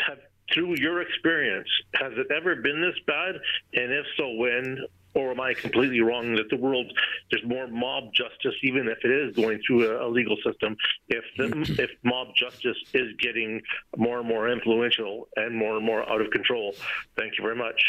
have, 0.08 0.20
through 0.54 0.76
your 0.78 1.02
experience, 1.02 1.68
has 1.96 2.14
it 2.16 2.28
ever 2.36 2.56
been 2.56 2.82
this 2.82 3.00
bad? 3.08 3.36
And 3.74 3.92
if 3.92 4.06
so, 4.18 4.32
when? 4.34 4.80
Or 5.14 5.32
am 5.32 5.40
I 5.40 5.54
completely 5.54 6.02
wrong 6.02 6.36
that 6.36 6.50
the 6.50 6.58
world 6.58 6.92
there's 7.32 7.46
more 7.46 7.68
mob 7.68 8.14
justice, 8.14 8.54
even 8.64 8.90
if 8.90 8.98
it 9.04 9.12
is 9.12 9.36
going 9.36 9.62
through 9.66 9.90
a, 9.90 10.06
a 10.06 10.10
legal 10.10 10.36
system? 10.46 10.76
If 11.08 11.24
the, 11.38 11.76
if 11.84 11.90
mob 12.04 12.36
justice 12.36 12.78
is 12.94 13.16
getting 13.20 13.62
more 13.96 14.20
and 14.20 14.28
more 14.28 14.50
influential 14.50 15.30
and 15.38 15.56
more 15.56 15.78
and 15.78 15.86
more 15.86 16.08
out 16.10 16.20
of 16.20 16.32
control? 16.32 16.76
Thank 17.18 17.38
you 17.38 17.44
very 17.44 17.56
much. 17.56 17.82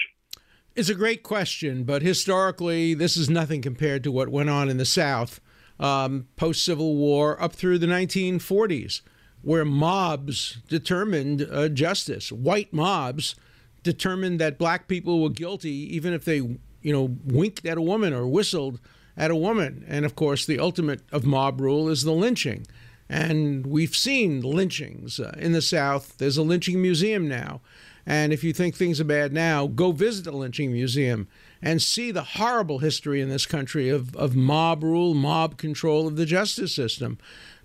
It's 0.76 0.90
a 0.90 0.94
great 0.94 1.22
question, 1.22 1.84
but 1.84 2.02
historically, 2.02 2.94
this 2.94 3.16
is 3.16 3.30
nothing 3.30 3.62
compared 3.62 4.04
to 4.04 4.12
what 4.12 4.28
went 4.28 4.50
on 4.50 4.68
in 4.68 4.76
the 4.76 4.84
South 4.84 5.40
um, 5.80 6.28
post 6.36 6.64
Civil 6.64 6.96
War 6.96 7.40
up 7.42 7.52
through 7.52 7.78
the 7.78 7.86
1940s, 7.86 9.00
where 9.46 9.64
mobs 9.64 10.58
determined 10.68 11.46
uh, 11.52 11.68
justice. 11.68 12.32
White 12.32 12.72
mobs 12.72 13.36
determined 13.84 14.40
that 14.40 14.58
black 14.58 14.88
people 14.88 15.22
were 15.22 15.30
guilty, 15.30 15.94
even 15.94 16.12
if 16.12 16.24
they, 16.24 16.38
you 16.38 16.92
know, 16.92 17.16
winked 17.24 17.64
at 17.64 17.78
a 17.78 17.80
woman 17.80 18.12
or 18.12 18.26
whistled 18.26 18.80
at 19.16 19.30
a 19.30 19.36
woman. 19.36 19.84
And 19.86 20.04
of 20.04 20.16
course, 20.16 20.44
the 20.44 20.58
ultimate 20.58 21.02
of 21.12 21.24
mob 21.24 21.60
rule 21.60 21.88
is 21.88 22.02
the 22.02 22.10
lynching. 22.10 22.66
And 23.08 23.68
we've 23.68 23.94
seen 23.94 24.40
lynchings 24.40 25.20
uh, 25.20 25.32
in 25.38 25.52
the 25.52 25.62
South. 25.62 26.18
There's 26.18 26.36
a 26.36 26.42
lynching 26.42 26.82
museum 26.82 27.28
now. 27.28 27.60
And 28.04 28.32
if 28.32 28.42
you 28.42 28.52
think 28.52 28.74
things 28.74 29.00
are 29.00 29.04
bad 29.04 29.32
now, 29.32 29.68
go 29.68 29.92
visit 29.92 30.24
the 30.24 30.32
lynching 30.32 30.72
museum 30.72 31.28
and 31.62 31.80
see 31.80 32.10
the 32.10 32.22
horrible 32.22 32.80
history 32.80 33.20
in 33.20 33.28
this 33.28 33.46
country 33.46 33.90
of, 33.90 34.14
of 34.16 34.34
mob 34.34 34.82
rule, 34.82 35.14
mob 35.14 35.56
control 35.56 36.08
of 36.08 36.16
the 36.16 36.26
justice 36.26 36.74
system. 36.74 37.18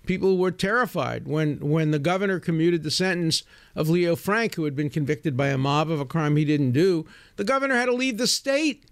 People 0.04 0.36
were 0.36 0.50
terrified 0.50 1.28
when, 1.28 1.58
when 1.60 1.92
the 1.92 1.98
governor 1.98 2.40
commuted 2.40 2.82
the 2.82 2.90
sentence 2.90 3.44
of 3.76 3.88
Leo 3.88 4.16
Frank, 4.16 4.56
who 4.56 4.64
had 4.64 4.74
been 4.74 4.90
convicted 4.90 5.36
by 5.36 5.48
a 5.48 5.58
mob 5.58 5.90
of 5.90 6.00
a 6.00 6.04
crime 6.04 6.36
he 6.36 6.44
didn't 6.44 6.72
do. 6.72 7.06
The 7.36 7.44
governor 7.44 7.76
had 7.76 7.86
to 7.86 7.94
leave 7.94 8.18
the 8.18 8.26
state. 8.26 8.84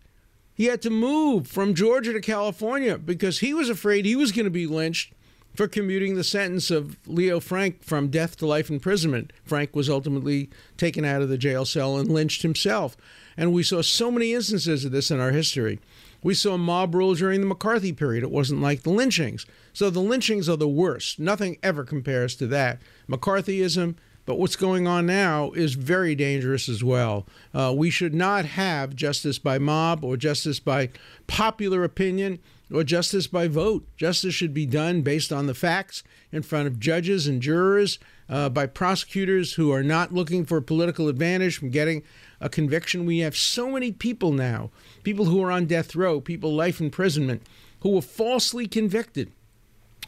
He 0.55 0.67
had 0.67 0.83
to 0.83 0.91
move 0.91 1.47
from 1.47 1.75
Georgia 1.75 2.13
to 2.13 2.21
California 2.21 2.99
because 2.99 3.41
he 3.41 3.55
was 3.55 3.69
afraid 3.69 4.05
he 4.05 4.17
was 4.17 4.31
going 4.31 4.45
to 4.45 4.51
be 4.51 4.67
lynched 4.67 5.13
for 5.55 5.67
commuting 5.67 6.15
the 6.15 6.25
sentence 6.25 6.71
of 6.71 6.97
Leo 7.09 7.41
Frank 7.41 7.83
from 7.83 8.09
death 8.09 8.37
to 8.37 8.47
life 8.47 8.71
imprisonment. 8.71 9.33
Frank 9.45 9.75
was 9.75 9.91
ultimately 9.91 10.49
taken 10.77 11.05
out 11.05 11.23
of 11.23 11.29
the 11.29 11.39
jail 11.39 11.65
cell 11.65 11.97
and 11.97 12.09
lynched 12.11 12.43
himself. 12.43 12.97
And 13.37 13.53
we 13.53 13.63
saw 13.63 13.83
so 13.83 14.11
many 14.11 14.33
instances 14.33 14.85
of 14.85 14.93
this 14.93 15.11
in 15.11 15.19
our 15.19 15.33
history. 15.33 15.81
We 16.23 16.35
saw 16.35 16.57
mob 16.57 16.95
rule 16.95 17.15
during 17.15 17.41
the 17.41 17.47
McCarthy 17.47 17.93
period. 17.93 18.23
It 18.23 18.31
wasn't 18.31 18.61
like 18.61 18.83
the 18.83 18.91
lynchings. 18.91 19.47
So 19.73 19.91
the 19.91 20.01
lynchings 20.01 20.49
are 20.49 20.57
the 20.57 20.69
worst. 20.69 21.19
Nothing 21.19 21.59
ever 21.63 21.85
compares 21.85 22.35
to 22.37 22.47
that. 22.49 22.81
McCarthyism, 23.09 23.95
but 24.27 24.39
what's 24.39 24.57
going 24.57 24.87
on 24.87 25.07
now 25.07 25.51
is 25.53 25.75
very 25.75 26.15
dangerous 26.15 26.69
as 26.69 26.85
well. 26.85 27.27
Uh, 27.55 27.73
we 27.75 27.91
should 27.91 28.15
not 28.15 28.45
have 28.45 28.95
justice 28.95 29.39
by 29.39 29.59
mob 29.59 30.05
or 30.05 30.17
justice 30.17 30.61
by 30.61 30.91
popular 31.27 31.85
opinion 31.85 32.39
or 32.73 32.85
justice 32.85 33.27
by 33.27 33.49
vote. 33.49 33.87
Justice 33.97 34.35
should 34.35 34.55
be 34.55 34.67
done 34.67 35.03
based 35.03 35.33
on 35.33 35.47
the 35.47 35.55
facts 35.55 36.03
in 36.31 36.43
front 36.43 36.67
of 36.67 36.79
judges 36.79 37.27
and 37.27 37.43
jurors, 37.43 37.99
uh, 38.29 38.49
by 38.49 38.67
prosecutors 38.67 39.55
who 39.55 39.73
are 39.73 39.83
not 39.83 40.15
looking 40.15 40.45
for 40.45 40.61
political 40.61 41.09
advantage 41.09 41.59
from 41.59 41.71
getting 41.71 42.03
a 42.41 42.49
conviction. 42.49 43.07
We 43.07 43.19
have 43.19 43.37
so 43.37 43.71
many 43.71 43.93
people 43.93 44.33
now, 44.33 44.71
people 45.03 45.27
who 45.27 45.43
are 45.43 45.51
on 45.51 45.67
death 45.67 45.95
row, 45.95 46.21
people 46.21 46.55
life 46.55 46.81
imprisonment, 46.81 47.43
who 47.81 47.91
were 47.91 48.03
falsely 48.03 48.67
convicted. 48.67 49.33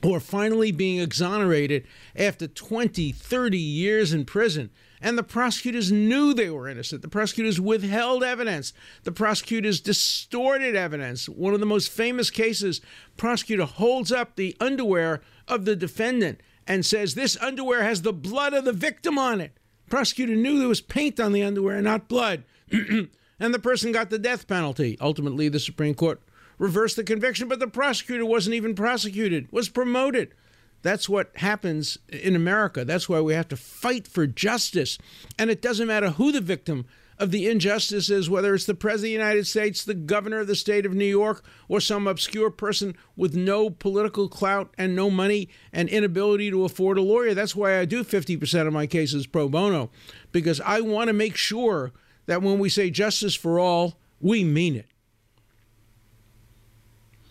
Who 0.02 0.14
are 0.14 0.20
finally 0.20 0.72
being 0.72 0.98
exonerated 0.98 1.86
after 2.16 2.48
20, 2.48 3.12
30 3.12 3.56
years 3.56 4.12
in 4.12 4.24
prison. 4.24 4.70
And 5.00 5.16
the 5.16 5.22
prosecutors 5.22 5.92
knew 5.92 6.34
they 6.34 6.50
were 6.50 6.68
innocent. 6.68 7.02
The 7.02 7.08
prosecutors 7.08 7.60
withheld 7.60 8.24
evidence. 8.24 8.72
The 9.04 9.12
prosecutors 9.12 9.80
distorted 9.80 10.74
evidence. 10.74 11.28
One 11.28 11.54
of 11.54 11.60
the 11.60 11.66
most 11.66 11.88
famous 11.88 12.30
cases, 12.30 12.80
prosecutor 13.16 13.64
holds 13.64 14.10
up 14.10 14.34
the 14.34 14.56
underwear 14.58 15.22
of 15.46 15.66
the 15.66 15.76
defendant 15.76 16.40
and 16.66 16.84
says 16.84 17.14
this 17.14 17.36
underwear 17.40 17.84
has 17.84 18.02
the 18.02 18.12
blood 18.12 18.54
of 18.54 18.64
the 18.64 18.72
victim 18.72 19.18
on 19.18 19.40
it. 19.40 19.56
Prosecutor 19.92 20.34
knew 20.34 20.58
there 20.58 20.68
was 20.68 20.80
paint 20.80 21.20
on 21.20 21.32
the 21.32 21.42
underwear, 21.42 21.82
not 21.82 22.08
blood. 22.08 22.44
and 22.70 23.52
the 23.52 23.58
person 23.58 23.92
got 23.92 24.08
the 24.08 24.18
death 24.18 24.46
penalty. 24.46 24.96
Ultimately, 25.02 25.50
the 25.50 25.60
Supreme 25.60 25.94
Court 25.94 26.18
reversed 26.56 26.96
the 26.96 27.04
conviction, 27.04 27.46
but 27.46 27.58
the 27.58 27.66
prosecutor 27.66 28.24
wasn't 28.24 28.54
even 28.54 28.74
prosecuted, 28.74 29.52
was 29.52 29.68
promoted. 29.68 30.32
That's 30.80 31.10
what 31.10 31.36
happens 31.36 31.98
in 32.08 32.34
America. 32.34 32.86
That's 32.86 33.06
why 33.06 33.20
we 33.20 33.34
have 33.34 33.48
to 33.48 33.56
fight 33.58 34.08
for 34.08 34.26
justice. 34.26 34.96
And 35.38 35.50
it 35.50 35.60
doesn't 35.60 35.88
matter 35.88 36.08
who 36.08 36.32
the 36.32 36.40
victim 36.40 36.86
of 37.22 37.30
the 37.30 37.48
injustices, 37.48 38.28
whether 38.28 38.52
it's 38.52 38.66
the 38.66 38.74
President 38.74 39.14
of 39.14 39.20
the 39.20 39.26
United 39.28 39.46
States, 39.46 39.84
the 39.84 39.94
governor 39.94 40.40
of 40.40 40.48
the 40.48 40.56
state 40.56 40.84
of 40.84 40.92
New 40.92 41.04
York, 41.04 41.44
or 41.68 41.78
some 41.78 42.08
obscure 42.08 42.50
person 42.50 42.96
with 43.14 43.36
no 43.36 43.70
political 43.70 44.28
clout 44.28 44.74
and 44.76 44.96
no 44.96 45.08
money 45.08 45.48
and 45.72 45.88
inability 45.88 46.50
to 46.50 46.64
afford 46.64 46.98
a 46.98 47.02
lawyer. 47.02 47.32
That's 47.32 47.54
why 47.54 47.78
I 47.78 47.84
do 47.84 48.02
50% 48.02 48.66
of 48.66 48.72
my 48.72 48.88
cases 48.88 49.28
pro 49.28 49.48
bono, 49.48 49.92
because 50.32 50.60
I 50.62 50.80
want 50.80 51.08
to 51.08 51.12
make 51.12 51.36
sure 51.36 51.92
that 52.26 52.42
when 52.42 52.58
we 52.58 52.68
say 52.68 52.90
justice 52.90 53.36
for 53.36 53.60
all, 53.60 54.00
we 54.20 54.42
mean 54.42 54.74
it. 54.74 54.86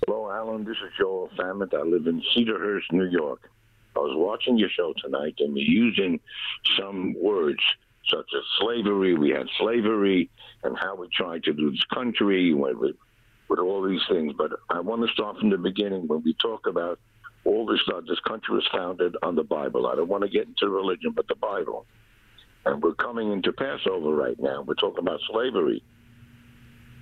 Hello, 0.08 0.32
Alan. 0.32 0.64
This 0.64 0.78
is 0.78 0.94
Joel 0.98 1.30
Samet. 1.38 1.74
I 1.74 1.82
live 1.82 2.08
in 2.08 2.24
Cedarhurst, 2.34 2.94
New 2.94 3.10
York. 3.10 3.52
I 3.98 4.00
was 4.00 4.16
watching 4.16 4.58
your 4.58 4.70
show 4.70 4.94
tonight 5.04 5.36
and 5.40 5.58
you're 5.58 5.86
using 5.86 6.22
some 6.80 7.14
words 7.22 7.60
such 8.10 8.28
as 8.36 8.44
slavery. 8.60 9.14
We 9.16 9.30
had 9.30 9.48
slavery 9.60 10.30
and 10.64 10.78
how 10.78 10.96
we 10.96 11.08
tried 11.16 11.44
to 11.44 11.54
do 11.54 11.72
this 11.72 11.84
country 11.94 12.54
with, 12.54 12.78
with 13.50 13.60
all 13.60 13.88
these 13.88 14.02
things. 14.10 14.34
But 14.38 14.52
I 14.70 14.80
want 14.80 15.06
to 15.06 15.14
start 15.14 15.38
from 15.40 15.50
the 15.50 15.58
beginning 15.58 16.08
when 16.08 16.22
we 16.24 16.36
talk 16.42 16.68
about 16.68 17.00
all 17.46 17.66
this 17.66 17.82
stuff. 17.84 18.04
This 18.08 18.20
country 18.22 18.56
was 18.56 18.68
founded 18.72 19.16
on 19.24 19.36
the 19.36 19.44
Bible. 19.44 19.88
I 19.88 19.96
don't 19.96 20.10
want 20.10 20.24
to 20.24 20.30
get 20.30 20.48
into 20.48 20.70
religion, 20.70 21.12
but 21.16 21.28
the 21.28 21.36
Bible. 21.36 21.86
And 22.66 22.82
we're 22.82 22.94
coming 22.94 23.32
into 23.32 23.52
Passover 23.52 24.12
right 24.12 24.40
now. 24.40 24.62
We're 24.62 24.76
talking 24.76 25.00
about 25.00 25.20
slavery. 25.32 25.84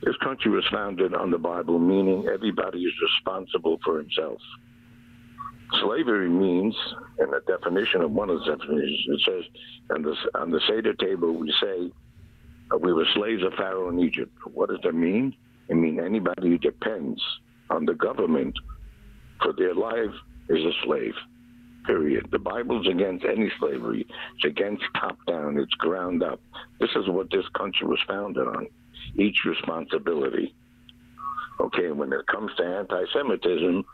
This 0.04 0.16
country 0.24 0.50
was 0.52 0.66
founded 0.72 1.14
on 1.14 1.30
the 1.32 1.38
Bible, 1.38 1.78
meaning 1.78 2.28
everybody 2.34 2.80
is 2.80 2.94
responsible 3.02 3.80
for 3.84 3.98
himself. 3.98 4.40
Slavery 5.74 6.30
means, 6.30 6.76
in 7.20 7.30
the 7.30 7.42
definition 7.48 8.02
of 8.02 8.12
one 8.12 8.30
of 8.30 8.40
the 8.40 8.56
definitions, 8.56 9.06
it 9.08 9.22
says 9.26 9.44
on 9.96 10.02
the, 10.02 10.16
on 10.40 10.52
the 10.52 10.62
Seder 10.68 10.94
table, 10.96 11.34
we 11.34 11.54
say 11.62 11.92
uh, 12.72 12.78
we 12.78 12.92
were 12.92 13.06
slaves 13.14 13.44
of 13.44 13.54
Pharaoh 13.54 13.90
in 13.90 14.00
Egypt. 14.00 14.32
What 14.54 14.70
does 14.70 14.80
that 14.84 14.96
mean? 14.96 15.36
It 15.68 15.76
means 15.76 16.00
anybody 16.04 16.50
who 16.50 16.58
depends 16.58 17.22
on 17.70 17.86
the 17.86 17.94
government 17.94 18.56
for 19.44 19.54
their 19.54 19.76
life 19.76 20.14
is 20.50 20.64
a 20.66 20.72
slave. 20.84 21.14
Period. 21.86 22.28
The 22.32 22.40
Bible's 22.40 22.88
against 22.88 23.26
any 23.26 23.52
slavery. 23.60 24.06
It's 24.36 24.46
against 24.46 24.84
top 24.96 25.18
down. 25.28 25.58
It's 25.58 25.74
ground 25.76 26.24
up. 26.24 26.42
This 26.80 26.90
is 26.96 27.08
what 27.08 27.30
this 27.32 27.46
country 27.58 27.88
was 27.88 28.00
founded 28.08 28.48
on. 28.48 28.68
Each 29.18 29.40
responsibility. 29.46 30.54
Okay, 31.60 31.92
when 31.92 32.12
it 32.14 32.26
comes 32.28 32.52
to 32.58 32.64
anti-Semitism, 32.64 33.86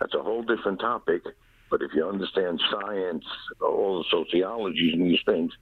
that's 0.00 0.14
a 0.14 0.22
whole 0.22 0.42
different 0.42 0.80
topic. 0.80 1.22
But 1.70 1.82
if 1.82 1.90
you 1.94 2.08
understand 2.08 2.60
science, 2.70 3.24
all 3.60 3.98
the 3.98 4.04
sociologies 4.10 4.94
and 4.94 5.06
these 5.06 5.22
things, 5.26 5.52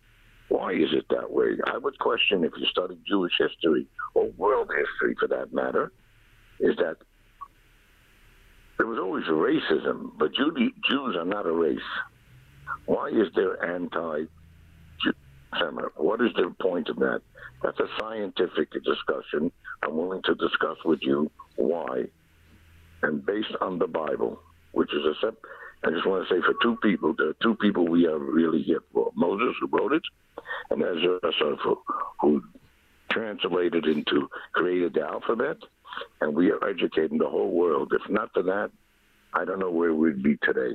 why 0.49 0.72
is 0.72 0.93
it 0.93 1.07
that 1.11 1.30
way? 1.30 1.57
I 1.66 1.78
would 1.78 1.99
question 1.99 2.45
if 2.45 2.53
you 2.59 2.66
study 2.66 2.99
Jewish 3.09 3.32
history 3.39 3.87
or 4.14 4.30
world 4.37 4.70
history 4.76 5.16
for 5.18 5.28
that 5.28 5.53
matter, 5.53 5.93
is 6.61 6.76
that 6.76 6.97
there 8.76 8.87
was 8.87 8.99
always 8.99 9.24
racism, 9.24 10.11
but 10.18 10.32
Jews 10.35 11.16
are 11.16 11.24
not 11.24 11.47
a 11.47 11.53
race. 11.53 11.78
Why 12.87 13.09
is 13.09 13.28
there 13.35 13.64
anti 13.64 14.24
Semitic? 15.59 15.93
What 15.97 16.20
is 16.20 16.30
the 16.35 16.55
point 16.61 16.89
of 16.89 16.97
that? 16.97 17.22
That's 17.62 17.78
a 17.78 17.89
scientific 17.99 18.72
discussion. 18.72 19.51
I'm 19.82 19.97
willing 19.97 20.22
to 20.24 20.35
discuss 20.35 20.76
with 20.85 20.99
you 21.03 21.30
why 21.57 22.05
and 23.05 23.25
based 23.25 23.55
on 23.61 23.79
the 23.79 23.87
Bible, 23.87 24.41
which 24.73 24.91
is 24.93 25.05
a 25.05 25.15
sep- 25.21 25.45
I 25.85 25.91
just 25.91 26.07
want 26.07 26.27
to 26.27 26.35
say 26.35 26.41
for 26.41 26.55
two 26.63 26.77
people, 26.83 27.15
there 27.17 27.29
are 27.29 27.37
two 27.43 27.55
people 27.57 27.87
we 27.87 28.07
are 28.07 28.19
really 28.19 28.63
here 28.63 28.81
for. 28.93 29.13
Moses, 29.15 29.55
who 29.61 29.67
wrote 29.67 29.93
it, 29.93 30.03
and 30.71 30.83
Ezra, 30.83 31.21
who 32.21 32.43
translated 33.11 33.87
into, 33.87 34.29
created 34.53 34.95
the 34.95 35.03
alphabet, 35.03 35.59
and 36.23 36.35
we 36.35 36.51
are 36.51 36.69
educating 36.69 37.19
the 37.19 37.29
whole 37.29 37.51
world. 37.51 37.93
If 37.93 38.11
not 38.11 38.33
for 38.33 38.43
that, 38.45 38.71
I 39.35 39.45
don't 39.45 39.59
know 39.59 39.71
where 39.71 39.95
we'd 39.95 40.23
be 40.23 40.39
today. 40.43 40.75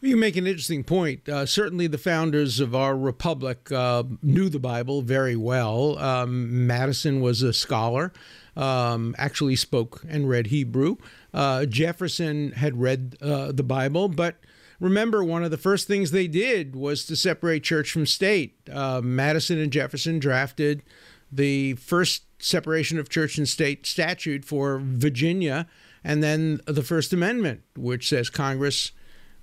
You 0.00 0.16
make 0.16 0.36
an 0.36 0.46
interesting 0.46 0.84
point. 0.84 1.28
Uh, 1.28 1.44
certainly, 1.44 1.88
the 1.88 1.98
founders 1.98 2.60
of 2.60 2.72
our 2.72 2.96
republic 2.96 3.72
uh, 3.72 4.04
knew 4.22 4.48
the 4.48 4.60
Bible 4.60 5.02
very 5.02 5.34
well. 5.34 5.98
Um, 5.98 6.68
Madison 6.68 7.20
was 7.20 7.42
a 7.42 7.52
scholar, 7.52 8.12
um, 8.56 9.16
actually 9.18 9.56
spoke 9.56 10.04
and 10.08 10.28
read 10.28 10.48
Hebrew. 10.48 10.98
Uh, 11.34 11.66
Jefferson 11.66 12.52
had 12.52 12.80
read 12.80 13.16
uh, 13.20 13.50
the 13.50 13.64
Bible, 13.64 14.08
but 14.08 14.36
remember, 14.78 15.24
one 15.24 15.42
of 15.42 15.50
the 15.50 15.56
first 15.56 15.88
things 15.88 16.12
they 16.12 16.28
did 16.28 16.76
was 16.76 17.04
to 17.06 17.16
separate 17.16 17.64
church 17.64 17.90
from 17.90 18.06
state. 18.06 18.56
Uh, 18.72 19.00
Madison 19.02 19.58
and 19.58 19.72
Jefferson 19.72 20.20
drafted 20.20 20.84
the 21.32 21.74
first 21.74 22.22
separation 22.38 23.00
of 23.00 23.08
church 23.08 23.36
and 23.36 23.48
state 23.48 23.84
statute 23.84 24.44
for 24.44 24.80
Virginia, 24.80 25.66
and 26.04 26.22
then 26.22 26.60
the 26.66 26.84
First 26.84 27.12
Amendment, 27.12 27.62
which 27.76 28.08
says 28.08 28.30
Congress 28.30 28.92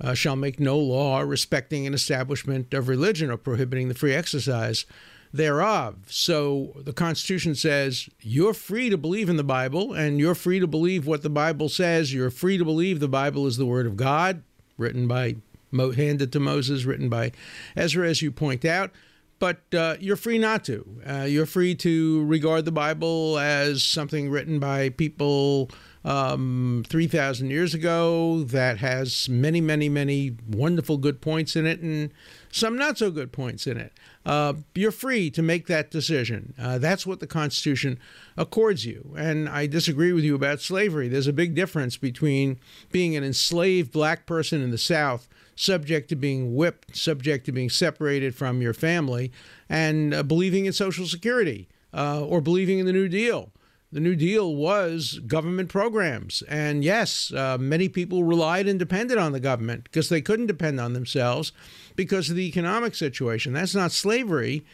uh, 0.01 0.13
shall 0.13 0.35
make 0.35 0.59
no 0.59 0.77
law 0.77 1.21
respecting 1.21 1.87
an 1.87 1.93
establishment 1.93 2.73
of 2.73 2.87
religion 2.87 3.29
or 3.31 3.37
prohibiting 3.37 3.87
the 3.87 3.93
free 3.93 4.13
exercise 4.13 4.85
thereof. 5.33 5.97
So 6.07 6.73
the 6.77 6.93
Constitution 6.93 7.55
says 7.55 8.09
you're 8.21 8.53
free 8.53 8.89
to 8.89 8.97
believe 8.97 9.29
in 9.29 9.37
the 9.37 9.43
Bible 9.43 9.93
and 9.93 10.19
you're 10.19 10.35
free 10.35 10.59
to 10.59 10.67
believe 10.67 11.05
what 11.05 11.23
the 11.23 11.29
Bible 11.29 11.69
says. 11.69 12.13
You're 12.13 12.29
free 12.29 12.57
to 12.57 12.65
believe 12.65 12.99
the 12.99 13.07
Bible 13.07 13.47
is 13.47 13.57
the 13.57 13.65
Word 13.65 13.85
of 13.85 13.97
God, 13.97 14.43
written 14.77 15.07
by, 15.07 15.35
handed 15.73 16.31
to 16.33 16.39
Moses, 16.39 16.85
written 16.85 17.09
by 17.09 17.31
Ezra, 17.75 18.07
as 18.09 18.21
you 18.21 18.31
point 18.31 18.65
out. 18.65 18.91
But 19.37 19.61
uh, 19.73 19.97
you're 19.99 20.15
free 20.15 20.37
not 20.37 20.63
to. 20.65 21.01
Uh, 21.05 21.23
you're 21.23 21.45
free 21.45 21.75
to 21.75 22.23
regard 22.25 22.63
the 22.63 22.71
Bible 22.71 23.37
as 23.37 23.83
something 23.83 24.29
written 24.29 24.59
by 24.59 24.89
people 24.89 25.69
um, 26.06 26.84
3,000 26.88 27.49
years 27.49 27.74
ago 27.74 28.43
that 28.43 28.78
has 28.78 29.28
many, 29.28 29.60
many, 29.60 29.89
many 29.89 30.38
wonderful 30.47 30.97
good 30.97 31.20
points 31.20 31.56
in 31.56 31.66
it 31.66 31.80
and 31.80 32.14
some 32.51 32.78
not 32.78 32.99
so 32.99 33.10
good 33.10 33.32
points 33.32 33.66
in 33.66 33.78
it. 33.78 33.91
Uh, 34.24 34.53
you're 34.76 34.91
free 34.91 35.32
to 35.32 35.41
make 35.41 35.66
that 35.66 35.89
decision. 35.89 36.53
Uh, 36.60 36.78
that's 36.78 37.08
what 37.08 37.22
the 37.22 37.28
Constitution 37.28 37.97
accords 38.38 38.86
you. 38.86 39.16
And 39.18 39.49
I 39.49 39.66
disagree 39.66 40.14
with 40.14 40.24
you 40.24 40.36
about 40.36 40.62
slavery. 40.62 41.08
There's 41.08 41.28
a 41.28 41.34
big 41.34 41.56
difference 41.56 41.97
between 41.97 42.60
being 42.91 43.16
an 43.16 43.24
enslaved 43.24 43.91
black 43.91 44.28
person 44.28 44.62
in 44.62 44.70
the 44.70 44.78
South, 44.78 45.28
subject 45.56 46.10
to 46.10 46.16
being 46.16 46.56
whipped, 46.56 46.95
subject 46.95 47.47
to 47.47 47.51
being 47.51 47.72
separated 47.72 48.36
from 48.36 48.62
your 48.62 48.74
family, 48.76 49.32
and 49.68 50.14
uh, 50.14 50.22
believing 50.22 50.66
in 50.66 50.74
Social 50.74 51.08
Security 51.08 51.68
uh, 51.95 52.24
or 52.24 52.41
believing 52.41 52.78
in 52.78 52.86
the 52.86 52.93
New 52.93 53.08
Deal 53.08 53.51
the 53.91 53.99
New 53.99 54.15
Deal 54.15 54.55
was 54.55 55.19
government 55.27 55.69
programs. 55.69 56.41
And 56.47 56.83
yes, 56.83 57.31
uh, 57.33 57.57
many 57.59 57.88
people 57.88 58.23
relied 58.23 58.67
and 58.67 58.77
depended 58.79 59.17
on 59.17 59.31
the 59.31 59.39
government 59.39 59.86
because 59.86 60.09
they 60.09 60.21
couldn't 60.21 60.47
depend 60.47 60.79
on 60.79 60.93
themselves 60.93 61.51
because 61.95 62.29
of 62.29 62.36
the 62.36 62.47
economic 62.47 62.95
situation. 62.95 63.53
That's 63.53 63.75
not 63.75 63.91
slavery. 63.91 64.65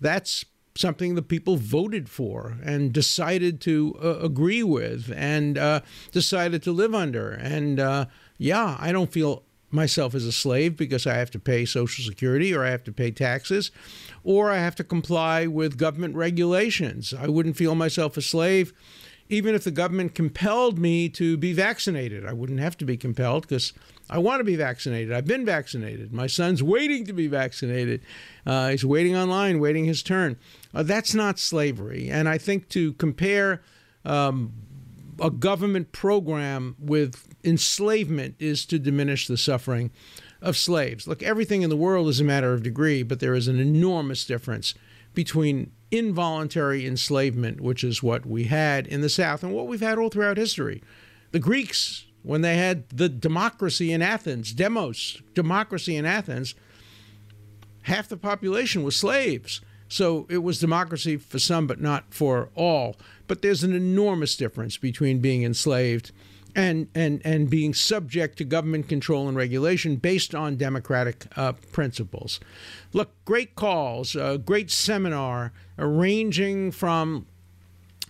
That's 0.00 0.44
something 0.76 1.14
the 1.14 1.22
people 1.22 1.56
voted 1.56 2.08
for 2.08 2.56
and 2.62 2.92
decided 2.92 3.60
to 3.60 3.98
uh, 4.02 4.18
agree 4.20 4.62
with 4.62 5.12
and 5.14 5.58
uh, 5.58 5.80
decided 6.12 6.62
to 6.62 6.72
live 6.72 6.94
under. 6.94 7.30
And 7.30 7.80
uh, 7.80 8.06
yeah, 8.38 8.76
I 8.78 8.92
don't 8.92 9.12
feel 9.12 9.44
myself 9.70 10.14
as 10.14 10.24
a 10.24 10.32
slave 10.32 10.76
because 10.76 11.06
I 11.06 11.14
have 11.14 11.30
to 11.32 11.38
pay 11.38 11.64
Social 11.64 12.04
Security 12.04 12.54
or 12.54 12.64
I 12.64 12.70
have 12.70 12.84
to 12.84 12.92
pay 12.92 13.10
taxes 13.10 13.70
or 14.24 14.50
I 14.50 14.58
have 14.58 14.74
to 14.76 14.84
comply 14.84 15.46
with 15.46 15.78
government 15.78 16.16
regulations. 16.16 17.14
I 17.14 17.28
wouldn't 17.28 17.56
feel 17.56 17.74
myself 17.74 18.16
a 18.16 18.22
slave 18.22 18.72
even 19.30 19.54
if 19.54 19.62
the 19.62 19.70
government 19.70 20.14
compelled 20.14 20.76
me 20.76 21.08
to 21.08 21.36
be 21.36 21.52
vaccinated. 21.52 22.26
I 22.26 22.32
wouldn't 22.32 22.58
have 22.58 22.76
to 22.78 22.84
be 22.84 22.96
compelled 22.96 23.42
because 23.42 23.72
I 24.10 24.18
want 24.18 24.40
to 24.40 24.44
be 24.44 24.56
vaccinated. 24.56 25.12
I've 25.12 25.26
been 25.26 25.46
vaccinated. 25.46 26.12
My 26.12 26.26
son's 26.26 26.64
waiting 26.64 27.06
to 27.06 27.12
be 27.12 27.28
vaccinated. 27.28 28.02
Uh, 28.44 28.70
he's 28.70 28.84
waiting 28.84 29.16
online, 29.16 29.60
waiting 29.60 29.84
his 29.84 30.02
turn. 30.02 30.36
Uh, 30.74 30.82
that's 30.82 31.14
not 31.14 31.38
slavery. 31.38 32.10
And 32.10 32.28
I 32.28 32.38
think 32.38 32.68
to 32.70 32.92
compare 32.94 33.62
um, 34.04 34.52
a 35.20 35.30
government 35.30 35.92
program 35.92 36.76
with 36.78 37.28
enslavement 37.44 38.34
is 38.38 38.64
to 38.66 38.78
diminish 38.78 39.26
the 39.26 39.36
suffering 39.36 39.90
of 40.40 40.56
slaves. 40.56 41.06
Look, 41.06 41.22
everything 41.22 41.62
in 41.62 41.70
the 41.70 41.76
world 41.76 42.08
is 42.08 42.20
a 42.20 42.24
matter 42.24 42.52
of 42.52 42.62
degree, 42.62 43.02
but 43.02 43.20
there 43.20 43.34
is 43.34 43.48
an 43.48 43.60
enormous 43.60 44.24
difference 44.24 44.74
between 45.14 45.72
involuntary 45.90 46.86
enslavement, 46.86 47.60
which 47.60 47.84
is 47.84 48.02
what 48.02 48.24
we 48.24 48.44
had 48.44 48.86
in 48.86 49.00
the 49.00 49.08
South 49.08 49.42
and 49.42 49.52
what 49.52 49.66
we've 49.66 49.80
had 49.80 49.98
all 49.98 50.08
throughout 50.08 50.36
history. 50.36 50.82
The 51.32 51.38
Greeks, 51.38 52.06
when 52.22 52.42
they 52.42 52.56
had 52.56 52.88
the 52.88 53.08
democracy 53.08 53.92
in 53.92 54.02
Athens, 54.02 54.52
demos, 54.52 55.20
democracy 55.34 55.96
in 55.96 56.06
Athens, 56.06 56.54
half 57.82 58.08
the 58.08 58.16
population 58.16 58.82
was 58.82 58.96
slaves. 58.96 59.60
So 59.88 60.26
it 60.30 60.38
was 60.38 60.60
democracy 60.60 61.16
for 61.16 61.40
some, 61.40 61.66
but 61.66 61.80
not 61.80 62.14
for 62.14 62.50
all. 62.54 62.96
But 63.30 63.42
there's 63.42 63.62
an 63.62 63.76
enormous 63.76 64.34
difference 64.34 64.76
between 64.76 65.20
being 65.20 65.44
enslaved 65.44 66.10
and 66.56 66.88
and 66.96 67.22
and 67.24 67.48
being 67.48 67.74
subject 67.74 68.38
to 68.38 68.44
government 68.44 68.88
control 68.88 69.28
and 69.28 69.36
regulation 69.36 69.94
based 69.94 70.34
on 70.34 70.56
democratic 70.56 71.26
uh, 71.36 71.52
principles. 71.70 72.40
Look, 72.92 73.12
great 73.24 73.54
calls, 73.54 74.16
a 74.16 74.36
great 74.36 74.68
seminar, 74.68 75.52
ranging 75.78 76.72
from 76.72 77.26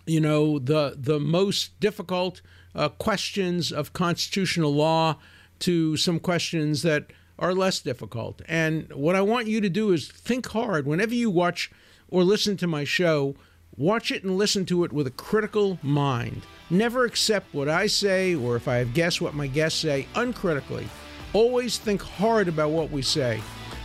you 0.07 0.23
know 0.23 0.59
the 0.59 0.97
the 0.97 1.21
most 1.21 1.79
difficult 1.81 2.41
uh, 2.75 2.89
questions 2.89 3.71
of 3.71 3.93
constitutional 3.93 4.73
law 4.73 5.19
to 5.59 5.99
some 5.99 6.19
questions 6.19 6.81
that 6.81 7.13
are 7.39 7.53
less 7.53 7.81
difficult. 7.81 8.41
And 8.49 8.91
what 8.95 9.17
I 9.17 9.21
want 9.21 9.49
you 9.49 9.61
to 9.61 9.69
do 9.69 9.93
is 9.93 10.11
think 10.11 10.47
hard 10.47 10.87
whenever 10.87 11.15
you 11.15 11.29
watch 11.29 11.71
or 12.09 12.25
listen 12.25 12.57
to 12.57 12.67
my 12.67 12.85
show. 12.85 13.35
Watch 13.77 14.11
it 14.11 14.25
and 14.25 14.37
listen 14.37 14.67
to 14.67 14.85
it 14.85 14.93
with 14.93 15.07
a 15.07 15.13
critical 15.13 15.79
mind. 15.83 16.43
Never 16.71 17.05
accept 17.05 17.55
what 17.55 17.69
I 17.69 17.87
say 17.87 18.35
or 18.35 18.57
if 18.57 18.69
I 18.69 18.77
have 18.77 18.95
guessed 18.95 19.21
what 19.21 19.35
my 19.35 19.47
guests 19.47 19.81
say 19.81 20.07
uncritically. 20.15 20.89
Always 21.33 21.79
think 21.79 22.03
hard 22.03 22.49
about 22.49 22.71
what 22.71 22.91
we 22.91 23.03
say. 23.03 23.41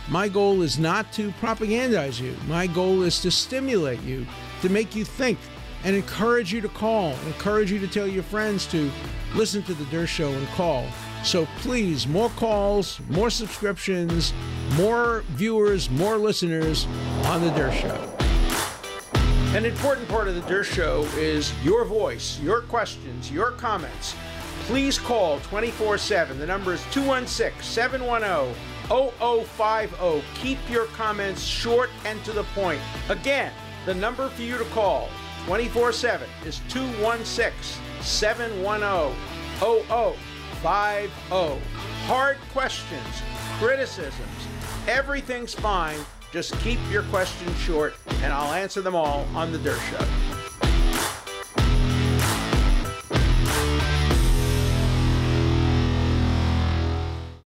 My 0.08 0.28
goal 0.28 0.62
is 0.62 0.78
not 0.78 1.12
to 1.14 1.30
propagandize 1.32 2.20
you. 2.20 2.36
My 2.46 2.66
goal 2.66 3.02
is 3.02 3.20
to 3.22 3.30
stimulate 3.30 4.02
you, 4.02 4.26
to 4.62 4.68
make 4.68 4.94
you 4.94 5.04
think, 5.04 5.38
and 5.84 5.94
encourage 5.94 6.52
you 6.52 6.60
to 6.60 6.68
call, 6.68 7.12
encourage 7.26 7.70
you 7.70 7.78
to 7.78 7.88
tell 7.88 8.06
your 8.06 8.22
friends 8.22 8.66
to 8.66 8.90
listen 9.34 9.62
to 9.64 9.74
The 9.74 9.84
Dershow 9.84 10.06
Show 10.06 10.32
and 10.32 10.46
call. 10.48 10.86
So 11.24 11.46
please, 11.58 12.06
more 12.06 12.30
calls, 12.30 13.00
more 13.08 13.30
subscriptions, 13.30 14.32
more 14.76 15.24
viewers, 15.30 15.90
more 15.90 16.16
listeners 16.16 16.86
on 17.24 17.40
The 17.40 17.50
Dershow. 17.50 17.80
Show. 17.80 18.15
An 19.54 19.64
important 19.64 20.06
part 20.08 20.28
of 20.28 20.34
the 20.34 20.42
Dershow 20.42 20.64
Show 20.64 21.02
is 21.18 21.52
your 21.64 21.86
voice, 21.86 22.38
your 22.40 22.60
questions, 22.62 23.30
your 23.30 23.52
comments. 23.52 24.14
Please 24.64 24.98
call 24.98 25.40
24 25.40 25.96
7. 25.96 26.38
The 26.38 26.46
number 26.46 26.74
is 26.74 26.82
216 26.90 27.62
710 27.62 28.54
0050. 28.88 30.22
Keep 30.42 30.58
your 30.68 30.86
comments 30.86 31.42
short 31.42 31.88
and 32.04 32.22
to 32.24 32.32
the 32.32 32.42
point. 32.54 32.80
Again, 33.08 33.52
the 33.86 33.94
number 33.94 34.28
for 34.28 34.42
you 34.42 34.58
to 34.58 34.64
call 34.66 35.08
24 35.46 35.92
7 35.92 36.28
is 36.44 36.60
216 36.68 37.82
710 38.02 39.14
0050. 39.58 40.18
Hard 42.06 42.36
questions, 42.52 43.22
criticisms, 43.58 44.46
everything's 44.86 45.54
fine 45.54 45.98
just 46.36 46.52
keep 46.60 46.78
your 46.90 47.02
questions 47.04 47.58
short, 47.60 47.94
and 48.20 48.30
I'll 48.30 48.52
answer 48.52 48.82
them 48.82 48.94
all 48.94 49.26
on 49.34 49.52
The 49.52 49.58
Dershow. 49.58 50.65